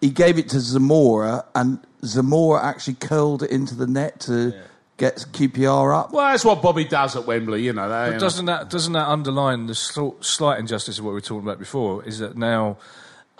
He 0.00 0.10
gave 0.10 0.38
it 0.38 0.48
to 0.50 0.60
Zamora, 0.60 1.46
and 1.54 1.78
Zamora 2.04 2.62
actually 2.62 2.94
curled 2.94 3.42
it 3.42 3.50
into 3.50 3.74
the 3.74 3.86
net 3.86 4.20
to 4.20 4.54
get 4.96 5.16
QPR 5.32 5.96
up. 5.98 6.12
Well, 6.12 6.30
that's 6.30 6.44
what 6.44 6.62
Bobby 6.62 6.84
does 6.84 7.16
at 7.16 7.26
Wembley, 7.26 7.62
you 7.62 7.72
know. 7.72 7.88
They, 7.88 8.04
you 8.06 8.10
But 8.12 8.14
know. 8.14 8.18
doesn't 8.20 8.46
that 8.46 8.70
doesn't 8.70 8.92
that 8.92 9.08
underline 9.08 9.66
the 9.66 9.74
slight 9.74 10.58
injustice 10.58 10.98
of 10.98 11.04
what 11.04 11.10
we 11.10 11.14
were 11.14 11.20
talking 11.20 11.42
about 11.46 11.58
before? 11.58 12.04
Is 12.04 12.18
that 12.20 12.36
now 12.36 12.76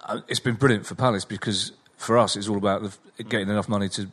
uh, 0.05 0.20
it's 0.28 0.40
been 0.40 0.55
brilliant 0.57 0.86
for 0.86 0.94
Palace 0.94 1.24
because 1.24 1.72
for 1.96 2.18
us 2.18 2.36
it's 2.36 2.48
all 2.48 2.57
about 2.59 2.82
the, 2.82 3.24
getting 3.24 3.48
enough 3.48 3.68
money 3.68 3.88
to 3.90 4.09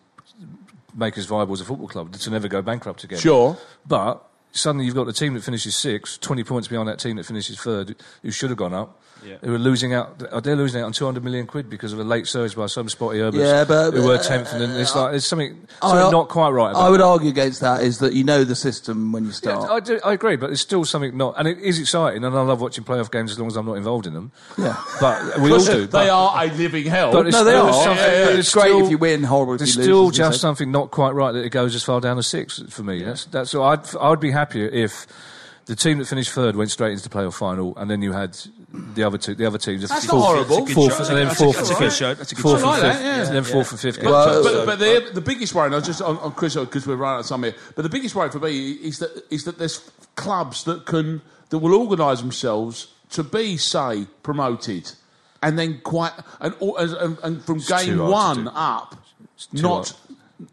make 0.96 1.18
us 1.18 1.26
viable 1.26 1.54
as 1.54 1.62
a 1.62 1.66
football 1.66 1.88
club 1.88 2.12
to 2.14 2.30
never 2.30 2.48
go 2.48 2.62
bankrupt 2.62 3.04
again. 3.04 3.20
Sure. 3.20 3.58
but 3.88 4.28
suddenly 4.52 4.86
you've 4.86 4.96
got 4.96 5.06
the 5.06 5.14
team 5.14 5.34
that 5.34 5.44
finishes 5.44 5.76
sixth, 5.76 6.20
20 6.20 6.44
points 6.44 6.68
behind 6.68 6.88
that 6.89 7.00
team 7.00 7.16
that 7.16 7.26
finishes 7.26 7.58
third, 7.60 7.96
who 8.22 8.30
should 8.32 8.50
have 8.50 8.58
gone 8.58 8.74
up. 8.74 9.01
Who 9.42 9.54
are 9.54 9.60
losing 9.60 9.94
out? 9.94 10.18
They're 10.44 10.56
losing 10.56 10.82
out 10.82 10.86
on 10.86 10.94
200 10.94 11.24
million 11.24 11.46
quid 11.48 11.70
because 11.70 11.94
of 11.94 12.00
a 12.00 12.04
late 12.04 12.28
surge 12.28 12.56
by 12.56 12.66
some 12.68 12.90
spotty 12.90 13.20
Herbers 13.20 13.36
Yeah, 13.40 13.66
but- 13.66 13.92
who 13.94 14.04
were 14.08 14.16
uh, 14.16 14.20
10th, 14.20 14.54
and 14.54 14.74
it's 14.78 14.96
like 14.96 15.12
there's 15.12 15.26
something, 15.26 15.68
I- 15.82 15.90
something 15.90 16.12
not 16.12 16.30
quite 16.30 16.50
right. 16.50 16.72
About 16.72 16.82
I 16.82 16.90
would 16.90 17.00
that. 17.00 17.06
argue 17.06 17.30
against 17.30 17.62
that 17.62 17.82
is 17.84 18.00
that 18.00 18.14
you 18.14 18.24
know 18.24 18.44
the 18.44 18.56
system 18.56 19.12
when 19.12 19.24
you 19.24 19.30
Yeah, 19.30 19.36
start. 19.36 19.70
I, 19.70 19.80
do, 19.80 20.00
I 20.04 20.14
agree, 20.14 20.36
but 20.38 20.48
there's 20.48 20.62
still 20.62 20.86
something 20.86 21.16
not, 21.16 21.36
and 21.38 21.48
it 21.48 21.60
is 21.60 21.80
exciting, 21.80 22.24
and 22.24 22.36
I 22.36 22.42
love 22.42 22.62
watching 22.62 22.84
playoff 22.84 23.12
games 23.12 23.32
as 23.32 23.40
long 23.40 23.48
as 23.48 23.56
I'm 23.58 23.66
not 23.66 23.76
involved 23.76 24.08
in 24.08 24.14
them. 24.14 24.32
Yeah. 24.58 24.76
but 25.00 25.40
we 25.40 25.52
all 25.52 25.64
do. 25.64 25.82
they 25.82 25.88
but- 25.88 26.10
are 26.10 26.44
a 26.44 26.48
living 26.54 26.86
hell. 26.86 27.12
But 27.12 27.28
it's 27.28 27.36
no, 27.38 27.44
they 27.44 27.54
are. 27.56 27.72
something- 27.74 27.98
Yeah, 27.98 28.12
yeah, 28.20 28.26
but 28.26 28.36
It's 28.40 28.54
great 28.54 28.64
still- 28.72 28.86
if 28.86 28.90
you 28.92 28.98
win, 28.98 29.24
horrible 29.24 29.54
if 29.54 29.60
There's 29.60 29.76
you 29.76 29.82
lose. 29.82 29.86
still 29.88 30.10
just 30.12 30.42
something 30.42 30.72
not 30.72 30.92
quite 30.92 31.12
right 31.12 31.32
that 31.32 31.46
it 31.46 31.50
goes 31.52 31.76
as 31.76 31.84
far 31.84 32.02
down 32.02 32.18
as 32.18 32.28
six 32.28 32.62
for 32.70 32.84
me. 32.84 33.04
That's 33.04 33.26
that's. 33.26 33.54
all. 33.54 33.66
I'd 33.66 33.96
I 33.96 34.10
would 34.10 34.20
be 34.20 34.32
happier 34.32 34.68
if 34.68 35.06
the 35.68 35.76
team 35.76 36.00
that 36.00 36.06
finished 36.08 36.32
third 36.32 36.56
went 36.56 36.72
straight 36.72 36.92
into 36.94 37.08
the 37.08 37.10
playoff 37.16 37.34
final, 37.36 37.74
and 37.78 37.90
then 37.90 38.02
you 38.02 38.14
had 38.14 38.36
the 38.74 39.04
other 39.04 39.18
two, 39.18 39.36
the 39.36 39.46
other 39.46 39.58
teams. 39.58 39.88
That's 39.88 40.06
fourth, 40.06 40.22
not 40.22 40.26
horrible. 40.28 40.60
That's 40.66 40.74
Fourth, 40.74 41.00
and 41.10 41.18
then 41.18 41.28
That's 41.28 41.40
a- 41.40 41.44
fourth, 41.44 41.56
that's 41.58 41.70
a 41.70 41.74
and 41.74 41.80
good 41.80 41.86
fifth. 41.90 41.96
shout. 41.98 42.18
That's 42.18 42.32
a 42.32 42.36
good 42.36 42.42
Fourth 42.42 42.62
shout. 42.62 42.74
and 42.74 42.82
fifth, 42.82 42.94
that, 42.94 43.04
yeah. 43.18 43.26
and 43.28 43.36
then 43.36 43.44
fourth 43.44 43.72
and 43.72 43.80
fifth. 43.80 43.98
But. 43.98 44.06
Well, 44.12 44.44
but, 44.44 44.66
but 44.66 44.80
the, 44.80 45.10
the 45.14 45.22
biggest 45.22 45.54
worry, 45.54 45.66
and 45.68 45.76
I 45.76 45.80
just 45.82 46.02
uh, 46.02 46.06
on, 46.08 46.18
on 46.20 46.32
Chris 46.34 46.56
because 46.56 46.88
we're 46.88 46.96
running 46.96 47.16
out 47.18 47.20
of 47.22 47.28
time 47.28 47.44
here. 47.44 47.56
But 47.76 47.82
the 47.84 47.90
biggest 47.90 48.16
worry 48.16 48.30
for 48.32 48.40
me 48.40 48.72
is 48.74 49.00
that 49.00 49.24
is 49.30 49.44
that 49.46 49.58
there's 49.58 49.90
clubs 50.16 50.64
that 50.66 50.86
can 50.86 51.22
that 51.50 51.58
will 51.60 51.74
organise 51.74 52.22
themselves 52.22 52.88
to 53.10 53.24
be 53.24 53.58
say 53.58 54.06
promoted, 54.24 54.92
and 55.44 55.60
then 55.60 55.82
quite 55.84 56.14
and 56.40 56.54
all- 56.62 56.78
and, 56.78 56.94
and, 56.94 57.18
and 57.24 57.44
from 57.46 57.60
too 57.60 57.76
game 57.78 57.98
one 58.00 58.48
up, 58.54 58.96
too 59.54 59.62
not 59.62 59.94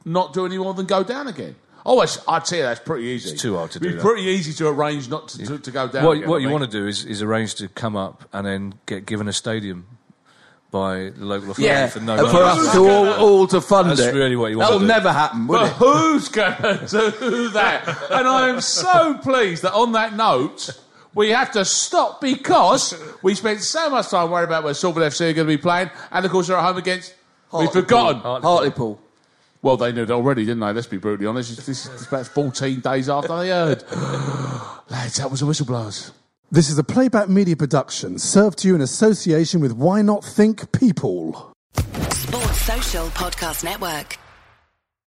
not 0.05 0.33
do 0.33 0.45
any 0.45 0.59
more 0.59 0.75
than 0.75 0.87
go 0.87 1.05
down 1.05 1.29
again. 1.29 1.55
Oh, 1.91 2.01
I'd 2.29 2.47
say 2.47 2.61
that's 2.61 2.81
pretty 2.81 3.07
easy. 3.07 3.31
It's 3.33 3.41
too 3.41 3.57
hard 3.57 3.71
to 3.71 3.79
It'd 3.79 3.89
do 3.91 3.95
It's 3.97 4.03
pretty 4.05 4.23
easy 4.25 4.53
to 4.55 4.69
arrange 4.69 5.09
not 5.09 5.29
to, 5.29 5.47
to, 5.47 5.59
to 5.59 5.71
go 5.71 5.89
down. 5.89 6.05
what 6.05 6.17
again, 6.19 6.29
what 6.29 6.37
you 6.43 6.49
think. 6.49 6.61
want 6.61 6.71
to 6.71 6.79
do 6.81 6.87
is, 6.87 7.05
is 7.07 7.23
arrange 7.23 7.55
to 7.57 7.69
come 7.69 7.97
up 7.97 8.29
and 8.33 8.47
then 8.47 8.75
get 8.87 9.07
given 9.07 9.27
a 9.27 9.33
stadium 9.33 9.87
by 10.71 11.11
the 11.17 11.25
local 11.25 11.53
authority 11.53 11.65
Yeah, 11.65 11.87
for 11.87 12.01
no 12.01 12.13
and 12.19 12.29
for 12.29 12.43
us 12.43 12.73
to 12.73 12.79
all, 12.91 13.09
all 13.15 13.47
to 13.47 13.61
fund 13.63 13.89
That's 13.89 14.01
it. 14.01 14.15
really 14.15 14.37
what 14.37 14.51
you 14.51 14.59
That 14.59 14.65
want 14.71 14.73
will 14.75 14.81
to 14.81 14.85
do. 14.85 14.89
That'll 14.89 15.03
never 15.03 15.13
happen, 15.19 15.47
will 15.47 15.61
But 15.61 15.67
it? 15.69 15.73
who's 15.77 16.29
going 16.29 16.57
to 16.89 17.15
do 17.19 17.49
that? 17.51 17.89
And 18.11 18.29
I 18.29 18.51
am 18.51 18.61
so 18.61 19.15
pleased 19.23 19.63
that 19.63 19.73
on 19.73 19.93
that 19.93 20.15
note, 20.15 20.79
we 21.15 21.31
have 21.31 21.53
to 21.53 21.65
stop 21.65 22.21
because 22.21 23.03
we 23.23 23.35
spent 23.35 23.63
so 23.63 23.89
much 23.89 24.09
time 24.11 24.31
worrying 24.31 24.47
about 24.49 24.63
where 24.63 24.75
Salford 24.75 25.03
FC 25.05 25.31
are 25.31 25.33
going 25.33 25.47
to 25.49 25.57
be 25.57 25.57
playing, 25.57 25.91
and 26.13 26.27
of 26.27 26.31
course 26.31 26.49
they're 26.49 26.57
at 26.59 26.65
home 26.65 26.77
against. 26.77 27.15
We've 27.51 27.63
Hartlepool. 27.73 27.83
forgotten. 27.83 28.21
Hartlepool. 28.43 29.01
Well, 29.63 29.77
they 29.77 29.93
knew 29.93 30.05
it 30.05 30.11
already, 30.11 30.45
didn't 30.45 30.61
they? 30.61 30.73
Let's 30.73 30.87
be 30.87 30.99
brutally 30.99 31.27
honest. 31.27 31.57
This 31.57 31.67
this 31.67 31.87
is 31.87 32.07
about 32.09 32.27
14 32.27 32.81
days 32.81 33.09
after 33.09 33.37
they 33.37 33.49
heard. 33.49 33.83
Lads, 34.91 35.17
that 35.17 35.31
was 35.31 35.41
the 35.41 35.47
whistleblowers. 35.47 36.13
This 36.51 36.71
is 36.71 36.79
a 36.79 36.85
playback 36.85 37.29
media 37.29 37.57
production 37.57 38.19
served 38.19 38.59
to 38.61 38.69
you 38.69 38.75
in 38.75 38.81
association 38.81 39.61
with 39.61 39.73
Why 39.73 40.01
Not 40.01 40.25
Think 40.25 40.73
People. 40.73 41.53
Sports 41.75 42.63
Social 42.63 43.07
Podcast 43.09 43.65
Network. 43.65 44.17